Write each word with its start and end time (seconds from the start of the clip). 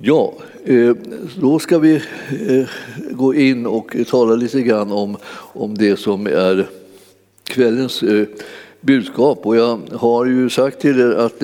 Ja, 0.00 0.34
eh, 0.64 0.96
då 1.40 1.58
ska 1.58 1.78
vi 1.78 1.94
eh, 2.48 2.68
gå 3.10 3.34
in 3.34 3.66
och 3.66 3.96
tala 4.08 4.34
lite 4.34 4.62
grann 4.62 4.92
om, 4.92 5.16
om 5.52 5.78
det 5.78 5.96
som 5.96 6.26
är 6.26 6.66
kvällens 7.44 8.02
eh, 8.02 8.26
budskap. 8.80 9.46
Och 9.46 9.56
jag 9.56 9.80
har 9.92 10.26
ju 10.26 10.50
sagt 10.50 10.80
till 10.80 11.00
er 11.00 11.10
att, 11.10 11.42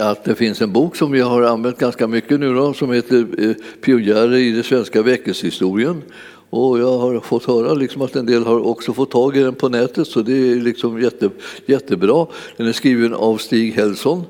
att 0.00 0.24
det 0.24 0.34
finns 0.34 0.62
en 0.62 0.72
bok 0.72 0.96
som 0.96 1.12
vi 1.12 1.20
har 1.20 1.42
använt 1.42 1.78
ganska 1.78 2.06
mycket 2.06 2.40
nu 2.40 2.54
då, 2.54 2.72
som 2.72 2.92
heter 2.92 3.54
Pionjärer 3.80 4.34
i 4.36 4.50
den 4.50 4.64
svenska 4.64 5.02
väckelsehistorien. 5.02 6.02
Och 6.50 6.78
jag 6.78 6.98
har 6.98 7.20
fått 7.20 7.44
höra 7.44 7.74
liksom 7.74 8.02
att 8.02 8.16
en 8.16 8.26
del 8.26 8.44
har 8.44 8.66
också 8.66 8.92
fått 8.92 9.10
tag 9.10 9.36
i 9.36 9.40
den 9.40 9.54
på 9.54 9.68
nätet, 9.68 10.06
så 10.06 10.22
det 10.22 10.52
är 10.52 10.56
liksom 10.56 11.02
jätte, 11.02 11.30
jättebra. 11.66 12.26
Den 12.56 12.66
är 12.66 12.72
skriven 12.72 13.14
av 13.14 13.36
Stig 13.36 13.74
Hellson 13.74 14.24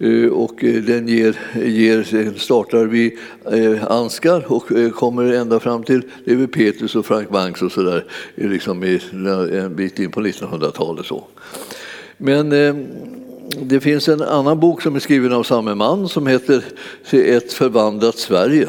Eh, 0.00 0.26
och 0.26 0.64
eh, 0.64 0.82
den 0.82 1.08
ger, 1.08 1.36
ger, 1.64 2.38
startar 2.38 2.84
vid 2.84 3.12
eh, 3.52 3.92
Ansgar 3.92 4.52
och 4.52 4.72
eh, 4.72 4.90
kommer 4.90 5.32
ända 5.32 5.60
fram 5.60 5.82
till 5.82 6.02
Levi 6.24 6.46
Petrus 6.46 6.96
och 6.96 7.06
Frank 7.06 7.30
Banks 7.30 7.62
och 7.62 7.72
sådär 7.72 8.04
liksom 8.34 8.82
en 8.82 9.76
bit 9.76 9.98
in 9.98 10.10
på 10.10 10.20
1900-talet. 10.20 11.06
Men 12.16 12.50
det 13.62 13.80
finns 13.80 14.08
en 14.08 14.22
annan 14.22 14.60
bok 14.60 14.82
som 14.82 14.96
är 14.96 15.00
skriven 15.00 15.32
av 15.32 15.42
samma 15.42 15.74
man 15.74 16.08
som 16.08 16.26
heter 16.26 16.64
Ett 17.10 17.52
förvandlat 17.52 18.18
Sverige. 18.18 18.68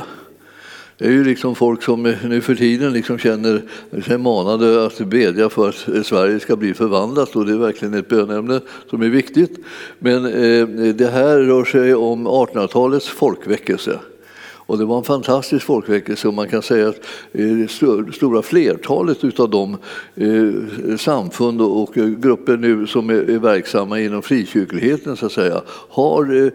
Det 0.99 1.05
är 1.05 1.11
ju 1.11 1.23
liksom 1.23 1.55
folk 1.55 1.83
som 1.83 2.03
nu 2.23 2.41
för 2.41 2.55
tiden 2.55 2.93
liksom 2.93 3.17
känner 3.17 3.61
sig 4.05 4.17
manade 4.17 4.85
att 4.85 4.99
bedja 4.99 5.49
för 5.49 5.69
att 5.69 6.05
Sverige 6.05 6.39
ska 6.39 6.55
bli 6.55 6.73
förvandlat 6.73 7.35
och 7.35 7.45
det 7.45 7.51
är 7.51 7.57
verkligen 7.57 7.93
ett 7.93 8.07
bönämne 8.07 8.61
som 8.89 9.01
är 9.01 9.09
viktigt. 9.09 9.59
Men 9.99 10.25
eh, 10.25 10.67
det 10.95 11.07
här 11.07 11.37
rör 11.39 11.65
sig 11.65 11.95
om 11.95 12.27
1800-talets 12.27 13.07
folkväckelse. 13.07 13.99
Och 14.41 14.77
det 14.77 14.85
var 14.85 14.97
en 14.97 15.03
fantastisk 15.03 15.65
folkväckelse 15.65 16.27
och 16.27 16.33
man 16.33 16.49
kan 16.49 16.61
säga 16.61 16.89
att 16.89 17.05
eh, 17.31 17.47
det 17.47 17.71
stora 18.13 18.41
flertalet 18.41 19.39
av 19.39 19.49
de 19.49 19.77
eh, 20.15 20.97
samfund 20.97 21.61
och 21.61 21.93
grupper 21.93 22.57
nu 22.57 22.87
som 22.87 23.09
är 23.09 23.39
verksamma 23.39 23.99
inom 23.99 24.21
frikyrkligheten 24.21 25.17
så 25.17 25.25
att 25.25 25.31
säga, 25.31 25.61
har 25.89 26.51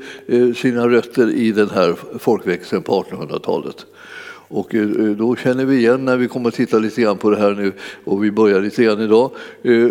sina 0.55 0.89
rötter 0.89 1.31
i 1.31 1.53
den 1.53 1.71
här 1.71 1.95
folkväckelsen 2.19 2.83
på 2.83 3.03
1800-talet. 3.03 3.87
Och 4.55 4.75
eh, 4.75 4.83
eh, 4.83 5.11
då 5.11 5.37
känner 5.37 5.65
vi 5.65 5.77
igen 5.77 6.05
när 6.05 6.17
vi 6.17 6.29
kommer 6.29 6.49
att 6.49 6.55
titta 6.55 6.79
lite 6.79 7.03
grann 7.03 7.19
på 7.19 7.31
det 7.31 7.37
här 7.37 7.55
nu. 7.55 7.73
Och 8.05 8.25
vi 8.25 8.31
börjar 8.31 8.61
lite 8.61 8.85
grann 8.85 9.01
idag. 9.01 9.31
Eh, 9.63 9.89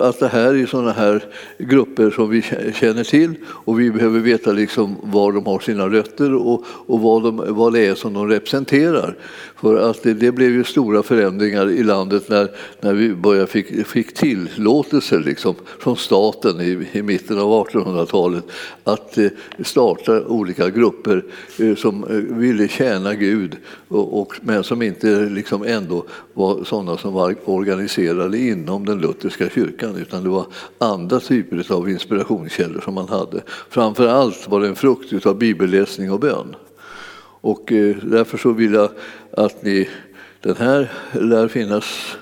att 0.00 0.18
det 0.20 0.28
här 0.28 0.54
är 0.54 0.66
sådana 0.66 0.92
här 0.92 1.24
grupper 1.58 2.10
som 2.10 2.30
vi 2.30 2.42
känner 2.74 3.04
till. 3.04 3.34
Och 3.46 3.80
vi 3.80 3.90
behöver 3.90 4.20
veta 4.20 4.52
liksom 4.52 4.96
var 5.02 5.32
de 5.32 5.46
har 5.46 5.58
sina 5.58 5.88
rötter 5.88 6.34
och, 6.34 6.64
och 6.66 7.00
vad, 7.00 7.22
de, 7.22 7.44
vad 7.48 7.72
det 7.72 7.86
är 7.86 7.94
som 7.94 8.14
de 8.14 8.28
representerar. 8.28 9.16
För 9.56 9.90
att 9.90 10.02
det, 10.02 10.14
det 10.14 10.32
blev 10.32 10.50
ju 10.50 10.64
stora 10.64 11.02
förändringar 11.02 11.70
i 11.70 11.82
landet 11.82 12.28
när, 12.28 12.48
när 12.80 12.94
vi 12.94 13.14
började 13.14 13.46
fick, 13.46 13.86
fick 13.86 14.14
tillåtelse 14.14 15.18
liksom, 15.18 15.54
från 15.78 15.96
staten 15.96 16.60
i, 16.60 16.88
i 16.92 17.02
mitten 17.02 17.38
av 17.38 17.66
1800-talet 17.66 18.44
att 18.84 19.18
starta 19.64 20.26
olika 20.26 20.70
grupper 20.70 21.24
som 21.76 22.04
ville 22.30 22.68
tjäna 22.68 23.14
Gud 23.14 23.56
och, 23.88 24.20
och, 24.20 24.34
men 24.42 24.64
som 24.64 24.82
inte 24.82 25.20
liksom 25.20 25.62
ändå 25.62 26.04
var 26.34 26.64
sådana 26.64 26.96
som 26.96 27.12
var 27.12 27.36
organiserade 27.44 28.38
inom 28.38 28.86
den 28.86 28.98
lutherska 28.98 29.48
kyrkan 29.48 29.96
utan 29.96 30.22
det 30.22 30.28
var 30.28 30.46
andra 30.78 31.20
typer 31.20 31.72
av 31.72 31.90
inspirationskällor 31.90 32.80
som 32.80 32.94
man 32.94 33.08
hade. 33.08 33.42
Framför 33.70 34.06
allt 34.08 34.48
var 34.48 34.60
det 34.60 34.68
en 34.68 34.76
frukt 34.76 35.26
av 35.26 35.38
bibelläsning 35.38 36.12
och 36.12 36.20
bön. 36.20 36.56
Och 37.42 37.72
eh, 37.72 37.96
därför 38.02 38.38
så 38.38 38.52
vill 38.52 38.72
jag 38.74 38.90
att 39.36 39.62
ni, 39.62 39.88
den 40.40 40.56
här 40.56 40.92
lär 41.12 41.48
finnas 41.48 42.16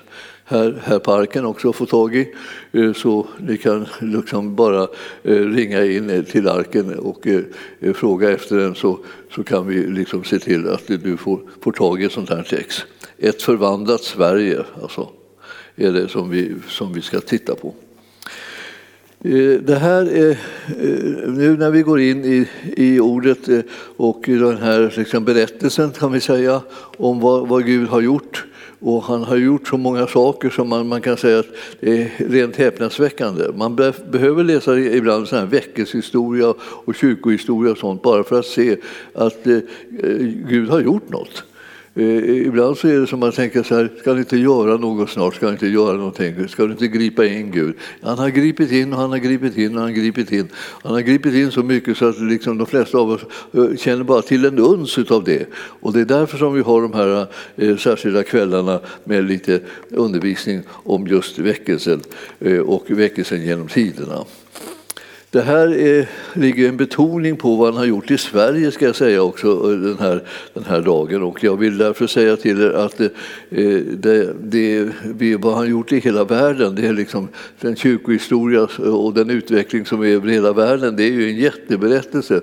här, 0.51 0.81
här 0.83 0.99
parken 0.99 1.45
också 1.45 1.69
att 1.69 1.75
få 1.75 1.85
tag 1.85 2.15
i. 2.15 2.33
Eh, 2.71 2.93
så 2.93 3.27
ni 3.39 3.57
kan 3.57 3.87
liksom 4.01 4.55
bara 4.55 4.87
eh, 5.23 5.35
ringa 5.35 5.85
in 5.85 6.25
till 6.31 6.47
arken 6.47 6.99
och 6.99 7.27
eh, 7.27 7.93
fråga 7.93 8.31
efter 8.31 8.55
den 8.55 8.75
så, 8.75 8.99
så 9.35 9.43
kan 9.43 9.67
vi 9.67 9.87
liksom 9.87 10.23
se 10.23 10.39
till 10.39 10.69
att 10.69 10.87
du 10.87 11.17
får, 11.17 11.39
får 11.61 11.71
tag 11.71 12.01
i 12.01 12.05
ett 12.05 12.11
sånt 12.11 12.29
här 12.29 12.43
text. 12.43 12.85
Ett 13.17 13.41
förvandlat 13.41 14.01
Sverige 14.01 14.63
alltså, 14.81 15.09
är 15.75 15.91
det 15.91 16.07
som 16.07 16.29
vi, 16.29 16.55
som 16.67 16.93
vi 16.93 17.01
ska 17.01 17.19
titta 17.19 17.55
på. 17.55 17.73
Det 19.63 19.79
här 19.81 20.05
är, 20.05 20.37
nu 21.27 21.57
när 21.57 21.71
vi 21.71 21.81
går 21.81 21.99
in 21.99 22.25
i, 22.25 22.47
i 22.77 22.99
ordet 22.99 23.65
och 23.97 24.23
den 24.25 24.57
här 24.57 24.93
liksom 24.97 25.25
berättelsen 25.25 25.91
kan 25.91 26.11
vi 26.11 26.19
säga 26.19 26.61
om 26.97 27.19
vad, 27.19 27.47
vad 27.47 27.65
Gud 27.65 27.87
har 27.87 28.01
gjort 28.01 28.45
och 28.81 29.03
han 29.03 29.23
har 29.23 29.35
gjort 29.35 29.67
så 29.67 29.77
många 29.77 30.07
saker 30.07 30.49
som 30.49 30.69
man, 30.69 30.87
man 30.87 31.01
kan 31.01 31.17
säga 31.17 31.39
att 31.39 31.47
det 31.79 32.01
är 32.01 32.11
rent 32.29 32.55
häpnadsväckande. 32.55 33.43
Man 33.55 33.75
be, 33.75 33.93
behöver 34.11 34.43
läsa 34.43 34.79
ibland 34.79 35.27
sån 35.27 35.39
här 35.39 35.45
väckelsehistoria 35.45 36.53
och 36.61 36.95
kyrkohistoria 36.95 37.71
och 37.71 37.77
sånt 37.77 38.01
bara 38.01 38.23
för 38.23 38.39
att 38.39 38.45
se 38.45 38.77
att 39.13 39.47
eh, 39.47 39.59
Gud 40.47 40.69
har 40.69 40.81
gjort 40.81 41.09
något. 41.09 41.43
Eh, 41.95 42.47
ibland 42.47 42.77
så 42.77 42.87
är 42.87 42.99
det 42.99 43.07
som 43.07 43.19
man 43.19 43.31
tänker 43.31 43.63
så 43.63 43.75
här, 43.75 43.89
ska 43.99 44.13
du 44.13 44.19
inte 44.19 44.37
göra 44.37 44.77
något 44.77 45.09
snart, 45.09 45.35
ska 45.35 45.45
du 45.45 45.51
inte 45.51 45.67
göra 45.67 45.97
någonting, 45.97 46.47
ska 46.47 46.65
du 46.65 46.71
inte 46.71 46.87
gripa 46.87 47.25
in 47.25 47.51
Gud? 47.51 47.75
Han 48.01 48.19
har 48.19 48.29
gripit 48.29 48.71
in 48.71 48.93
och 48.93 48.99
han 48.99 49.09
har 49.09 49.17
gripit 49.17 49.57
in 49.57 49.75
och 49.75 49.81
han 49.81 49.89
har 49.89 49.95
gripit 49.95 50.31
in. 50.31 50.47
Han 50.83 50.93
har 50.93 51.01
gripit 51.01 51.33
in 51.33 51.51
så 51.51 51.63
mycket 51.63 51.97
så 51.97 52.09
att 52.09 52.21
liksom 52.21 52.57
de 52.57 52.67
flesta 52.67 52.97
av 52.97 53.09
oss 53.09 53.21
eh, 53.53 53.75
känner 53.77 54.03
bara 54.03 54.21
till 54.21 54.45
en 54.45 54.59
uns 54.59 54.97
av 54.97 55.23
det. 55.23 55.45
Och 55.55 55.93
det 55.93 55.99
är 56.01 56.05
därför 56.05 56.37
som 56.37 56.53
vi 56.53 56.61
har 56.61 56.81
de 56.81 56.93
här 56.93 57.27
eh, 57.55 57.77
särskilda 57.77 58.23
kvällarna 58.23 58.79
med 59.03 59.23
lite 59.23 59.59
undervisning 59.89 60.61
om 60.69 61.07
just 61.07 61.39
väckelsen 61.39 62.01
eh, 62.39 62.59
och 62.59 62.85
väckelsen 62.91 63.41
genom 63.41 63.67
tiderna. 63.67 64.25
Det 65.31 65.41
här 65.41 65.73
är, 65.73 66.07
ligger 66.33 66.69
en 66.69 66.77
betoning 66.77 67.37
på 67.37 67.55
vad 67.55 67.67
han 67.67 67.77
har 67.77 67.85
gjort 67.85 68.11
i 68.11 68.17
Sverige 68.17 68.71
ska 68.71 68.85
jag 68.85 68.95
säga 68.95 69.23
också 69.23 69.75
den 69.75 69.97
här, 69.99 70.23
den 70.53 70.63
här 70.63 70.81
dagen 70.81 71.23
och 71.23 71.43
jag 71.43 71.57
vill 71.57 71.77
därför 71.77 72.07
säga 72.07 72.37
till 72.37 72.61
er 72.61 72.69
att 72.69 72.99
eh, 72.99 73.07
det, 73.49 74.33
det, 74.41 74.89
det, 75.03 75.35
vad 75.35 75.55
han 75.55 75.69
gjort 75.69 75.91
i 75.91 75.99
hela 75.99 76.23
världen, 76.23 76.75
det 76.75 76.87
är 76.87 76.93
liksom 76.93 77.27
den 77.61 77.75
kyrkohistoria 77.75 78.67
och 78.77 79.13
den 79.13 79.29
utveckling 79.29 79.85
som 79.85 80.01
är 80.01 80.07
över 80.07 80.27
hela 80.27 80.53
världen, 80.53 80.95
det 80.95 81.03
är 81.03 81.11
ju 81.11 81.29
en 81.29 81.37
jätteberättelse. 81.37 82.41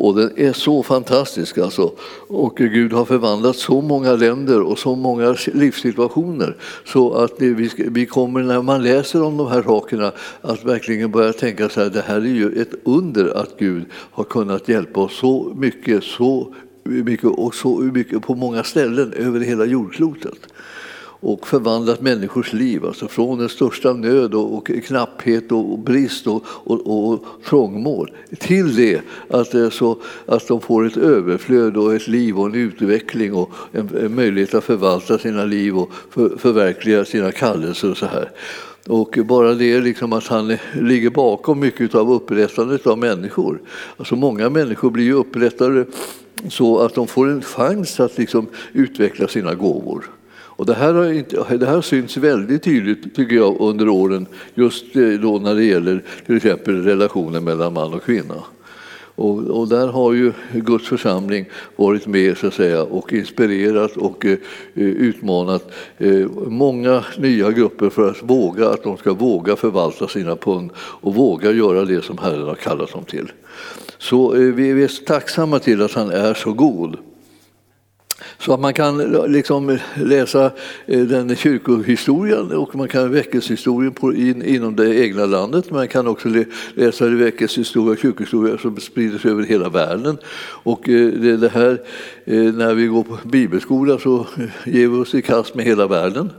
Och 0.00 0.14
den 0.14 0.30
är 0.36 0.52
så 0.52 0.82
fantastisk 0.82 1.58
alltså. 1.58 1.92
Och 2.28 2.56
Gud 2.56 2.92
har 2.92 3.04
förvandlat 3.04 3.56
så 3.56 3.80
många 3.80 4.12
länder 4.12 4.60
och 4.60 4.78
så 4.78 4.96
många 4.96 5.36
livssituationer 5.52 6.56
så 6.86 7.14
att 7.14 7.32
vi 7.76 8.06
kommer 8.06 8.42
när 8.42 8.62
man 8.62 8.82
läser 8.82 9.22
om 9.22 9.36
de 9.36 9.48
här 9.48 9.62
sakerna 9.62 10.12
att 10.40 10.64
verkligen 10.64 11.10
börja 11.10 11.32
tänka 11.32 11.68
så 11.68 11.80
här, 11.80 11.90
det 11.90 12.00
här 12.00 12.16
är 12.16 12.20
ju 12.20 12.62
ett 12.62 12.74
under 12.84 13.36
att 13.36 13.58
Gud 13.58 13.84
har 13.92 14.24
kunnat 14.24 14.68
hjälpa 14.68 15.00
oss 15.00 15.18
så 15.18 15.52
mycket, 15.56 16.04
så 16.04 16.54
mycket 16.84 17.30
och 17.30 17.54
så 17.54 17.78
mycket 17.78 18.22
på 18.22 18.34
många 18.34 18.64
ställen 18.64 19.12
över 19.12 19.40
hela 19.40 19.64
jordklotet 19.64 20.38
och 21.20 21.46
förvandlat 21.46 22.00
människors 22.00 22.52
liv, 22.52 22.86
alltså 22.86 23.08
från 23.08 23.38
den 23.38 23.48
största 23.48 23.92
nöd 23.92 24.34
och, 24.34 24.54
och 24.54 24.70
knapphet 24.84 25.52
och, 25.52 25.72
och 25.72 25.78
brist 25.78 26.26
och, 26.26 26.44
och, 26.46 27.12
och 27.12 27.24
trångmål 27.48 28.10
till 28.38 28.74
det 28.76 29.00
att, 29.28 29.72
så, 29.72 29.98
att 30.26 30.48
de 30.48 30.60
får 30.60 30.86
ett 30.86 30.96
överflöd 30.96 31.76
och 31.76 31.94
ett 31.94 32.08
liv 32.08 32.38
och 32.38 32.46
en 32.46 32.54
utveckling 32.54 33.34
och 33.34 33.50
en, 33.72 33.90
en 34.00 34.14
möjlighet 34.14 34.54
att 34.54 34.64
förvalta 34.64 35.18
sina 35.18 35.44
liv 35.44 35.78
och 35.78 35.90
för, 36.10 36.36
förverkliga 36.36 37.04
sina 37.04 37.32
kallelser 37.32 37.90
och 37.90 37.96
så 37.96 38.06
här. 38.06 38.30
Och 38.86 39.18
bara 39.24 39.54
det 39.54 39.80
liksom 39.80 40.12
att 40.12 40.26
han 40.26 40.56
ligger 40.80 41.10
bakom 41.10 41.60
mycket 41.60 41.94
av 41.94 42.12
upprättandet 42.12 42.86
av 42.86 42.98
människor. 42.98 43.60
Alltså 43.96 44.16
många 44.16 44.50
människor 44.50 44.90
blir 44.90 45.04
ju 45.04 45.12
upprättade 45.12 45.86
så 46.48 46.78
att 46.78 46.94
de 46.94 47.06
får 47.06 47.28
en 47.28 47.42
chans 47.42 48.00
att 48.00 48.18
liksom 48.18 48.46
utveckla 48.72 49.28
sina 49.28 49.54
gåvor. 49.54 50.10
Och 50.60 50.66
det, 50.66 50.74
här 50.74 50.94
har 50.94 51.12
inte, 51.12 51.56
det 51.56 51.66
här 51.66 51.80
syns 51.80 52.16
väldigt 52.16 52.62
tydligt 52.62 53.14
tycker 53.14 53.36
jag 53.36 53.56
under 53.60 53.88
åren 53.88 54.26
just 54.54 54.96
eh, 54.96 55.08
då 55.08 55.38
när 55.38 55.54
det 55.54 55.64
gäller 55.64 56.02
till 56.26 56.36
exempel 56.36 56.84
relationen 56.84 57.44
mellan 57.44 57.72
man 57.72 57.94
och 57.94 58.04
kvinna. 58.04 58.34
Och, 59.14 59.38
och, 59.38 59.68
där 59.68 59.88
har 59.88 60.12
ju 60.12 60.32
Guds 60.52 60.88
församling 60.88 61.46
varit 61.76 62.06
med 62.06 62.38
så 62.38 62.46
att 62.46 62.54
säga, 62.54 62.82
och 62.82 63.12
inspirerat 63.12 63.96
och 63.96 64.26
eh, 64.26 64.32
eh, 64.74 64.84
utmanat 64.84 65.72
eh, 65.98 66.26
många 66.46 67.04
nya 67.18 67.50
grupper 67.50 67.90
för 67.90 68.10
att 68.10 68.22
våga 68.22 68.68
att 68.68 68.82
de 68.82 68.96
ska 68.96 69.12
våga 69.12 69.56
förvalta 69.56 70.08
sina 70.08 70.36
pund 70.36 70.70
och 70.76 71.14
våga 71.14 71.52
göra 71.52 71.84
det 71.84 72.04
som 72.04 72.18
Herren 72.18 72.46
har 72.46 72.54
kallat 72.54 72.92
dem 72.92 73.04
till. 73.04 73.32
Så 73.98 74.34
eh, 74.34 74.40
vi 74.40 74.82
är 74.82 75.04
tacksamma 75.04 75.58
till 75.58 75.82
att 75.82 75.92
han 75.92 76.10
är 76.10 76.34
så 76.34 76.52
god. 76.52 76.96
Så 78.38 78.54
att 78.54 78.60
man 78.60 78.74
kan 78.74 79.14
eh, 79.14 79.28
liksom 79.28 79.78
läsa 79.94 80.50
eh, 80.86 81.00
den 81.00 81.36
kyrkohistorien 81.36 82.52
och 82.52 82.74
man 82.74 82.88
kan 82.88 83.12
väckelsehistorien 83.12 83.94
in, 84.16 84.42
inom 84.42 84.76
det 84.76 85.04
egna 85.04 85.26
landet. 85.26 85.70
Man 85.70 85.88
kan 85.88 86.06
också 86.06 86.28
läsa 86.74 87.06
väckelsehistoria 87.06 87.92
och 87.92 87.98
kyrkohistoria 87.98 88.58
som 88.58 88.76
sprider 88.76 89.18
sig 89.18 89.30
över 89.30 89.42
hela 89.42 89.68
världen. 89.68 90.18
Och 90.62 90.88
eh, 90.88 91.06
det, 91.06 91.36
det 91.36 91.48
här, 91.48 91.78
när 92.52 92.74
vi 92.74 92.86
går 92.86 93.02
på 93.02 93.18
bibelskola 93.24 93.98
så 93.98 94.26
ger 94.64 94.88
vi 94.88 94.96
oss 94.96 95.14
i 95.14 95.22
kast 95.22 95.54
med 95.54 95.64
hela 95.64 95.86
världen. 95.86 96.30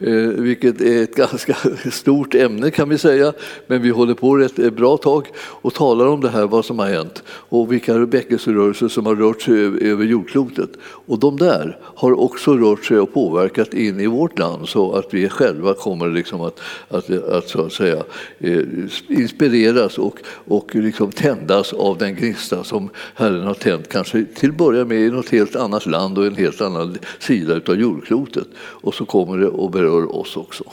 Eh, 0.00 0.14
vilket 0.16 0.80
är 0.80 1.02
ett 1.02 1.14
ganska 1.16 1.56
stort 1.90 2.34
ämne 2.34 2.70
kan 2.70 2.88
vi 2.88 2.98
säga. 2.98 3.32
Men 3.66 3.82
vi 3.82 3.90
håller 3.90 4.14
på 4.14 4.38
ett 4.38 4.58
eh, 4.58 4.70
bra 4.70 4.96
tag 4.96 5.26
och 5.38 5.74
talar 5.74 6.06
om 6.06 6.20
det 6.20 6.28
här, 6.28 6.46
vad 6.46 6.64
som 6.64 6.78
har 6.78 6.86
hänt 6.86 7.22
och 7.28 7.72
vilka 7.72 7.98
väckelserörelser 7.98 8.88
som 8.88 9.06
har 9.06 9.16
rört 9.16 9.42
sig 9.42 9.54
över 9.90 10.04
jordklotet. 10.04 10.70
Och 10.82 11.18
de 11.18 11.36
där 11.36 11.78
har 11.82 12.20
också 12.20 12.56
rört 12.56 12.84
sig 12.84 12.98
och 12.98 13.14
påverkat 13.14 13.74
in 13.74 14.00
i 14.00 14.06
vårt 14.06 14.38
land 14.38 14.68
så 14.68 14.92
att 14.92 15.14
vi 15.14 15.28
själva 15.28 15.74
kommer 15.74 16.08
liksom 16.08 16.40
att, 16.40 16.60
att, 16.88 17.10
att, 17.10 17.48
så 17.48 17.66
att 17.66 17.72
säga, 17.72 18.02
eh, 18.38 18.62
inspireras 19.08 19.98
och, 19.98 20.18
och 20.28 20.74
liksom 20.74 21.12
tändas 21.12 21.72
av 21.72 21.98
den 21.98 22.14
gnista 22.14 22.64
som 22.64 22.90
Herren 23.14 23.46
har 23.46 23.54
tänt, 23.54 23.88
kanske 23.88 24.24
till 24.24 24.50
att 24.50 24.56
börja 24.56 24.84
med 24.84 25.00
i 25.00 25.10
något 25.10 25.28
helt 25.28 25.56
annat 25.56 25.86
land 25.86 26.18
och 26.18 26.26
en 26.26 26.36
helt 26.36 26.60
annan 26.60 26.98
sida 27.18 27.60
av 27.68 27.80
jordklotet. 27.80 28.48
Och 28.58 28.94
så 28.94 29.04
kommer 29.04 29.38
det 29.38 29.46
och 29.46 29.70
berör 29.70 29.87
oss 29.88 30.36
också. 30.36 30.64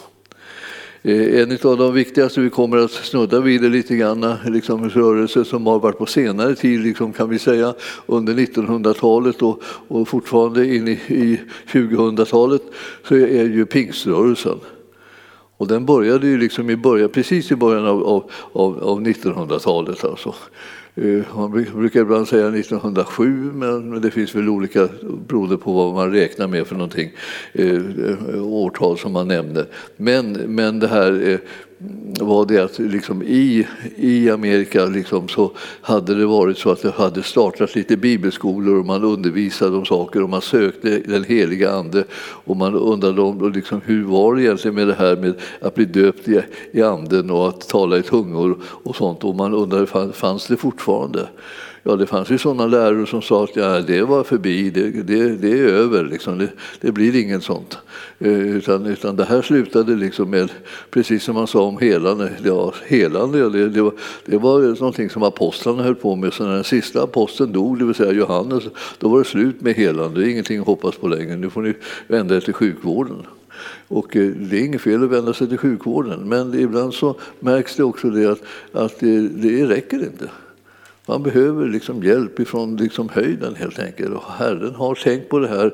Eh, 1.08 1.42
en 1.42 1.52
av 1.52 1.78
de 1.78 1.94
viktigaste 1.94 2.42
vi 2.42 2.50
kommer 2.50 2.78
att 2.78 2.92
snudda 2.92 3.40
vid 3.40 3.66
är 3.66 3.70
lite 3.70 3.96
grann 3.96 4.24
eh, 4.24 4.50
liksom, 4.50 4.90
rörelse 4.90 5.46
som 5.46 5.68
har 5.68 5.80
varit 5.80 5.98
på 5.98 6.06
senare 6.06 6.56
tid, 6.56 6.80
liksom, 6.80 7.14
kan 7.14 7.30
vi 7.30 7.40
säga, 7.40 7.74
under 8.06 8.34
1900-talet 8.34 9.42
och, 9.42 9.62
och 9.88 10.08
fortfarande 10.08 10.76
in 10.76 10.88
i, 10.88 10.92
i 11.08 11.40
2000-talet, 11.72 12.62
så 13.08 13.16
är 13.16 13.46
ju 13.46 13.66
pingströrelsen. 13.66 14.60
Och 15.58 15.68
den 15.68 15.86
började 15.86 16.28
ju 16.28 16.38
liksom 16.38 16.70
i 16.70 16.76
början, 16.76 17.10
precis 17.10 17.52
i 17.52 17.56
början 17.56 17.86
av, 17.86 18.30
av, 18.54 18.84
av 18.84 19.02
1900-talet. 19.02 20.04
Alltså. 20.04 20.36
Eh, 20.98 21.38
man 21.38 21.52
brukar 21.52 22.02
ibland 22.02 22.28
säga 22.28 22.48
1907, 22.48 23.52
men 23.54 24.02
det 24.02 24.12
finns 24.12 24.36
väl 24.36 24.50
olika 24.50 24.90
beroende 25.28 25.58
på 25.58 25.74
vad 25.74 25.94
man 25.94 26.12
räknar 26.12 26.48
med 26.48 26.68
för 26.68 26.76
någonting, 26.76 27.12
eh, 27.54 27.76
eh, 27.76 28.44
årtal 28.44 28.98
som 28.98 29.12
man 29.12 29.28
nämner. 29.28 29.66
Men, 29.98 30.32
men 30.32 30.80
det 30.80 30.88
här 30.88 31.40
var 32.20 32.46
det 32.46 32.64
att 32.64 32.80
liksom 32.80 33.24
i, 33.24 33.68
i 33.96 34.30
Amerika 34.30 34.86
liksom 34.86 35.28
så 35.28 35.52
hade 35.82 36.16
det 36.16 36.26
varit 36.26 36.58
så 36.58 36.72
att 36.72 36.82
det 36.82 36.92
hade 36.92 37.24
startat 37.24 37.76
lite 37.76 37.98
bibelskolor 37.98 38.80
och 38.80 38.86
man 38.86 39.04
undervisade 39.04 39.78
om 39.78 39.86
saker 39.86 40.24
och 40.24 40.30
man 40.30 40.42
sökte 40.42 41.00
den 41.00 41.24
heliga 41.24 41.72
ande 41.72 42.04
och 42.18 42.58
man 42.58 42.76
undrade 42.76 43.22
om 43.22 43.52
liksom, 43.52 43.82
hur 43.86 44.04
var 44.04 44.36
det 44.36 44.44
egentligen 44.44 44.76
med 44.76 44.88
det 44.88 44.94
här 44.94 45.16
med 45.16 45.34
att 45.62 45.76
bli 45.76 45.86
döpt 45.86 46.28
i, 46.28 46.42
i 46.72 46.82
anden 46.82 47.30
och 47.30 47.48
att 47.48 47.68
tala 47.68 47.98
i 47.98 48.04
tungor 48.04 48.58
och 48.64 48.96
sånt 48.96 49.24
och 49.24 49.36
man 49.36 49.54
undrade 49.54 50.14
fanns 50.14 50.48
det 50.48 50.58
fortfarande? 50.58 51.28
Ja, 51.88 51.96
det 51.96 52.06
fanns 52.06 52.30
ju 52.30 52.38
sådana 52.38 52.68
lärare 52.68 53.06
som 53.06 53.22
sa 53.22 53.44
att 53.44 53.56
ja, 53.56 53.82
det 53.82 54.02
var 54.02 54.24
förbi, 54.24 54.70
det, 54.70 54.90
det, 54.90 55.30
det 55.30 55.60
är 55.60 55.66
över, 55.66 56.04
liksom. 56.04 56.38
det, 56.38 56.50
det, 56.82 56.92
blir 56.92 57.16
inget 57.16 57.44
sånt. 57.44 57.78
Eh, 58.20 58.56
utan, 58.58 58.86
utan 58.86 59.16
det 59.16 59.24
här 59.24 59.42
slutade 59.42 59.96
liksom 59.96 60.30
med, 60.30 60.52
precis 60.90 61.24
som 61.24 61.36
man 61.36 61.48
sa 61.48 61.62
om 61.64 61.78
helande, 61.78 62.32
ja, 62.44 62.74
helande 62.88 63.50
det, 63.50 63.70
det, 63.70 63.82
var, 63.82 63.94
det 64.26 64.38
var 64.38 64.62
någonting 64.80 65.10
som 65.10 65.24
apostlarna 65.24 65.84
höll 65.84 65.96
på 65.96 66.16
med. 66.16 66.34
Så 66.34 66.44
när 66.44 66.54
den 66.54 66.64
sista 66.64 67.04
aposteln 67.04 67.52
dog, 67.52 67.80
det 67.80 67.86
vill 67.86 67.96
säga 67.96 68.12
Johannes, 68.12 68.64
då 69.00 69.10
var 69.10 69.20
det 69.20 69.26
slut 69.26 69.62
med 69.62 69.74
helande, 69.74 70.20
det 70.20 70.28
är 70.28 70.32
ingenting 70.32 70.60
att 70.60 70.68
hoppas 70.68 70.96
på 70.96 71.08
längre, 71.08 71.36
nu 71.36 71.50
får 71.50 71.62
ni 71.62 71.74
vända 72.08 72.36
er 72.36 72.42
till 72.42 72.54
sjukvården. 72.54 73.26
Och 73.88 74.16
eh, 74.16 74.28
det 74.28 74.58
är 74.58 74.66
inget 74.66 74.82
fel 74.82 75.04
att 75.04 75.10
vända 75.10 75.34
sig 75.34 75.48
till 75.48 75.58
sjukvården, 75.58 76.30
men 76.30 76.60
ibland 76.60 76.94
så 76.94 77.16
märks 77.40 77.76
det 77.76 77.84
också 77.84 78.10
det 78.10 78.26
att, 78.32 78.42
att 78.72 79.00
det, 79.00 79.28
det 79.28 79.66
räcker 79.66 79.98
inte. 80.04 80.30
Man 81.08 81.24
behöver 81.24 81.66
liksom 81.68 82.04
hjälp 82.04 82.40
ifrån 82.40 82.78
liksom 82.78 83.10
höjden 83.10 83.56
helt 83.56 83.80
enkelt. 83.80 84.16
Och 84.16 84.24
Herren 84.38 84.76
har 84.76 84.96
tänkt 84.96 85.30
på 85.30 85.40
det 85.40 85.48
här 85.48 85.74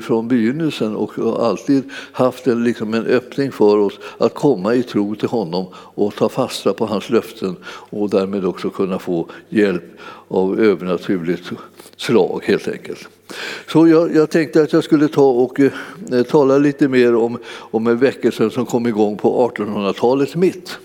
från 0.00 0.28
begynnelsen 0.28 0.96
och 0.96 1.46
alltid 1.46 1.90
haft 2.12 2.46
en, 2.46 2.64
liksom 2.64 2.94
en 2.94 3.06
öppning 3.06 3.52
för 3.52 3.78
oss 3.78 3.98
att 4.18 4.34
komma 4.34 4.74
i 4.74 4.82
tro 4.82 5.14
till 5.14 5.28
honom 5.28 5.66
och 5.74 6.14
ta 6.14 6.28
fasta 6.28 6.72
på 6.72 6.86
hans 6.86 7.10
löften 7.10 7.56
och 7.66 8.10
därmed 8.10 8.44
också 8.44 8.70
kunna 8.70 8.98
få 8.98 9.28
hjälp 9.48 9.84
av 10.28 10.60
övernaturligt 10.60 11.50
slag 11.96 12.40
helt 12.44 12.68
enkelt. 12.68 13.08
Så 13.68 13.88
jag, 13.88 14.14
jag, 14.14 14.30
tänkte 14.30 14.62
att 14.62 14.72
jag 14.72 14.84
skulle 14.84 15.08
ta 15.08 15.30
och 15.30 15.60
eh, 15.60 16.22
tala 16.22 16.58
lite 16.58 16.88
mer 16.88 17.14
om, 17.14 17.38
om 17.46 17.86
en 17.86 17.98
väckelse 17.98 18.50
som 18.50 18.66
kom 18.66 18.86
igång 18.86 19.16
på 19.16 19.50
1800-talets 19.56 20.36
mitt. 20.36 20.78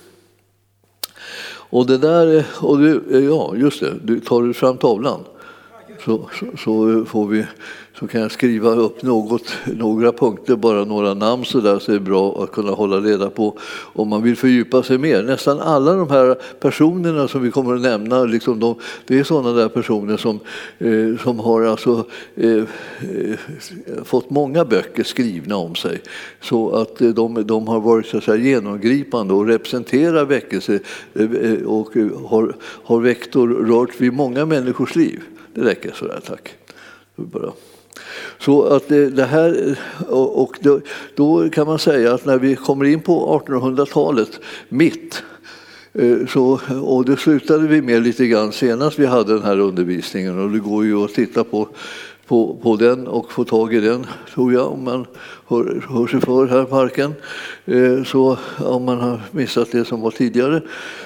Och 1.69 1.85
det 1.85 1.97
där, 1.97 2.45
och 2.61 2.77
du, 2.77 3.03
ja 3.29 3.55
just 3.55 3.79
det, 3.79 3.93
du 4.03 4.19
tar 4.19 4.53
fram 4.53 4.77
tavlan. 4.77 5.19
Så, 6.05 6.29
så, 6.39 6.45
så 6.57 7.05
får 7.05 7.27
vi 7.27 7.45
så 7.99 8.07
kan 8.07 8.21
jag 8.21 8.31
skriva 8.31 8.69
upp 8.69 9.01
något, 9.01 9.53
några 9.65 10.11
punkter, 10.11 10.55
bara 10.55 10.85
några 10.85 11.13
namn 11.13 11.45
så 11.45 11.59
där, 11.59 11.79
så 11.79 11.91
är 11.91 11.93
det 11.93 11.99
bra 11.99 12.43
att 12.43 12.51
kunna 12.51 12.71
hålla 12.71 12.97
reda 12.97 13.29
på 13.29 13.57
om 13.93 14.09
man 14.09 14.23
vill 14.23 14.37
fördjupa 14.37 14.83
sig 14.83 14.97
mer. 14.97 15.23
Nästan 15.23 15.59
alla 15.59 15.93
de 15.93 16.09
här 16.09 16.37
personerna 16.59 17.27
som 17.27 17.41
vi 17.41 17.51
kommer 17.51 17.75
att 17.75 17.81
nämna, 17.81 18.23
liksom 18.23 18.59
de, 18.59 18.75
det 19.07 19.19
är 19.19 19.23
sådana 19.23 19.51
där 19.51 19.69
personer 19.69 20.17
som, 20.17 20.39
eh, 20.77 21.23
som 21.23 21.39
har 21.39 21.61
alltså, 21.61 22.05
eh, 22.35 22.57
eh 22.57 22.65
fått 24.03 24.29
många 24.29 24.65
böcker 24.65 25.03
skrivna 25.03 25.57
om 25.57 25.75
sig. 25.75 26.01
Så 26.41 26.69
att 26.69 27.01
eh, 27.01 27.09
de, 27.09 27.47
de 27.47 27.67
har 27.67 27.79
varit 27.79 28.05
så 28.05 28.17
att 28.17 28.23
säga, 28.23 28.37
genomgripande 28.37 29.33
och 29.33 29.47
representerar 29.47 30.25
väckelse 30.25 30.79
eh, 31.13 31.31
eh, 31.31 31.63
och 31.65 31.93
har, 32.29 32.55
har 32.61 32.99
väckt 32.99 33.35
och 33.35 33.67
rört 33.67 34.01
vid 34.01 34.13
många 34.13 34.45
människors 34.45 34.95
liv. 34.95 35.21
Det 35.53 35.61
räcker 35.61 35.91
sådär, 35.91 36.21
tack. 36.25 36.55
Bara. 37.15 37.51
Så 38.39 38.63
att 38.63 38.87
det, 38.87 39.25
här, 39.25 39.77
och 40.07 40.57
då, 40.61 40.81
då, 41.15 41.49
kan 41.49 41.67
man 41.67 41.79
säga 41.79 42.13
att 42.13 42.25
när 42.25 42.37
vi 42.37 42.55
kommer 42.55 42.85
in 42.85 43.01
på 43.01 43.43
1800-talet, 43.47 44.39
mitt, 44.69 45.23
eh, 45.93 46.27
så, 46.27 46.59
och 46.83 47.05
det 47.05 47.17
slutade 47.17 47.67
vi 47.67 47.81
med 47.81 48.03
lite 48.03 48.27
grann 48.27 48.51
senast 48.51 48.99
vi 48.99 49.05
hade 49.05 49.33
den 49.33 49.43
här 49.43 49.59
undervisningen 49.59 50.39
och 50.39 50.51
det 50.51 50.59
går 50.59 50.85
ju 50.85 51.03
att 51.05 51.13
titta 51.13 51.43
på 51.43 51.69
på, 52.29 52.57
på 52.61 52.75
den 52.75 53.07
och 53.07 53.31
få 53.31 53.43
tag 53.43 53.73
i 53.73 53.79
den, 53.79 54.05
tror 54.33 54.53
jag, 54.53 54.71
om 54.71 54.83
man 54.83 55.05
hör, 55.47 55.83
hör 55.89 56.07
sig 56.07 56.21
för 56.21 56.47
här 56.47 56.63
i 56.63 56.65
parken. 56.65 57.13
Eh, 57.65 58.03
så 58.03 58.37
om 58.57 58.83
man 58.83 59.01
har 59.01 59.21
missat 59.31 59.71
det 59.71 59.85
som 59.85 60.01
var 60.01 60.11
tidigare. 60.11 60.61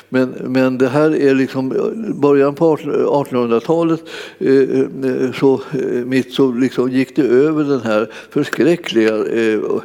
Men, 0.09 0.29
men 0.29 0.77
det 0.77 0.87
här 0.87 1.15
är 1.15 1.35
liksom 1.35 1.71
eh, 1.71 2.15
början 2.15 2.55
på 2.55 2.75
1800-talet 2.75 4.03
eh, 4.37 4.51
eh, 4.51 5.31
så 5.31 5.53
eh, 5.53 6.05
mitt 6.05 6.33
så 6.33 6.51
liksom 6.51 6.91
gick 6.91 7.15
det 7.15 7.21
över 7.21 7.63
den 7.63 7.81
här 7.81 8.09
förskräckliga 8.29 9.13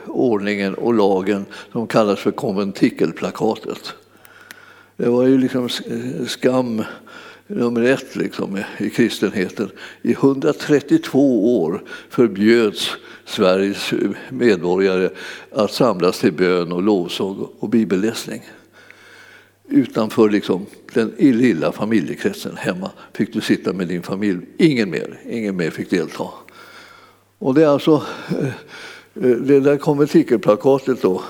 ordningen 0.07 0.75
och 0.75 0.95
lagen 0.95 1.45
som 1.73 1.87
kallas 1.87 2.19
för 2.19 2.31
konventikelplakatet. 2.31 3.95
Det 4.97 5.09
var 5.09 5.27
ju 5.27 5.39
liksom 5.39 5.69
skam 6.27 6.83
nummer 7.49 7.83
ett 7.83 8.17
liksom, 8.17 8.63
i 8.79 8.91
kristenheten. 8.91 9.71
I 10.03 10.13
132 10.13 11.63
år 11.63 11.83
förbjöds 12.11 12.91
Sveriges 13.25 13.93
medborgare 14.31 15.11
att 15.53 15.73
samlas 15.73 16.21
till 16.21 16.33
bön 16.33 16.73
och 16.73 16.83
lovsång 16.83 17.49
och 17.59 17.69
bibelläsning. 17.69 18.43
Utanför 19.69 20.31
liksom, 20.31 20.67
den 20.95 21.13
lilla 21.19 21.73
familjekretsen 21.73 22.57
hemma 22.57 22.91
fick 23.13 23.33
du 23.33 23.41
sitta 23.41 23.73
med 23.73 23.89
din 23.89 24.03
familj. 24.03 24.41
Ingen 24.59 24.91
mer, 24.91 25.21
ingen 25.31 25.57
mer 25.57 25.71
fick 25.71 25.91
delta. 25.91 26.25
Och 27.39 27.55
det 27.55 27.63
är 27.63 27.69
alltså 27.69 28.03
eh, 28.41 28.47
eh, 29.25 29.37
det 29.37 29.61
där 29.61 29.77
konventikelplakatet 29.77 31.03
då 31.03 31.23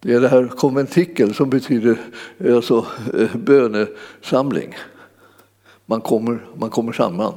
Det 0.00 0.12
är 0.12 0.20
det 0.20 0.28
här 0.28 0.48
konventikel 0.48 1.34
som 1.34 1.50
betyder 1.50 1.98
eh, 2.38 2.56
alltså, 2.56 2.86
eh, 3.14 3.36
bönesamling. 3.36 4.74
Man 5.86 6.00
kommer, 6.00 6.46
man 6.54 6.70
kommer 6.70 6.92
samman, 6.92 7.34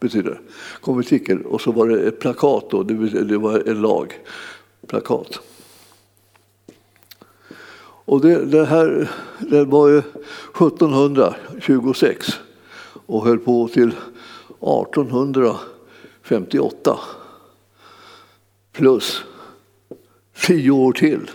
betyder 0.00 0.40
konventikel. 0.80 1.46
Och 1.46 1.60
så 1.60 1.72
var 1.72 1.88
det 1.88 2.00
ett 2.00 2.20
plakat, 2.20 2.70
då, 2.70 2.82
det 2.82 3.38
var 3.38 3.68
en 3.68 3.80
lag. 3.80 4.20
Plakat. 4.86 5.40
Och 8.04 8.20
det, 8.20 8.44
det 8.44 8.64
här 8.64 9.10
det 9.38 9.64
var 9.64 9.88
ju 9.88 9.98
1726 9.98 12.26
och 13.06 13.24
höll 13.24 13.38
på 13.38 13.68
till 13.68 13.94
1858 14.60 16.98
plus 18.72 19.22
tio 20.46 20.70
år 20.70 20.92
till. 20.92 21.30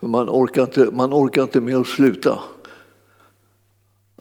Man 0.00 0.28
orkar, 0.28 0.62
inte, 0.62 0.88
man 0.92 1.12
orkar 1.12 1.42
inte 1.42 1.60
med 1.60 1.76
att 1.76 1.86
sluta. 1.86 2.38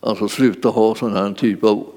Alltså 0.01 0.27
sluta 0.27 0.69
ha 0.69 0.95
sån 0.95 1.13
här 1.13 1.33
typ 1.33 1.63
av 1.63 1.88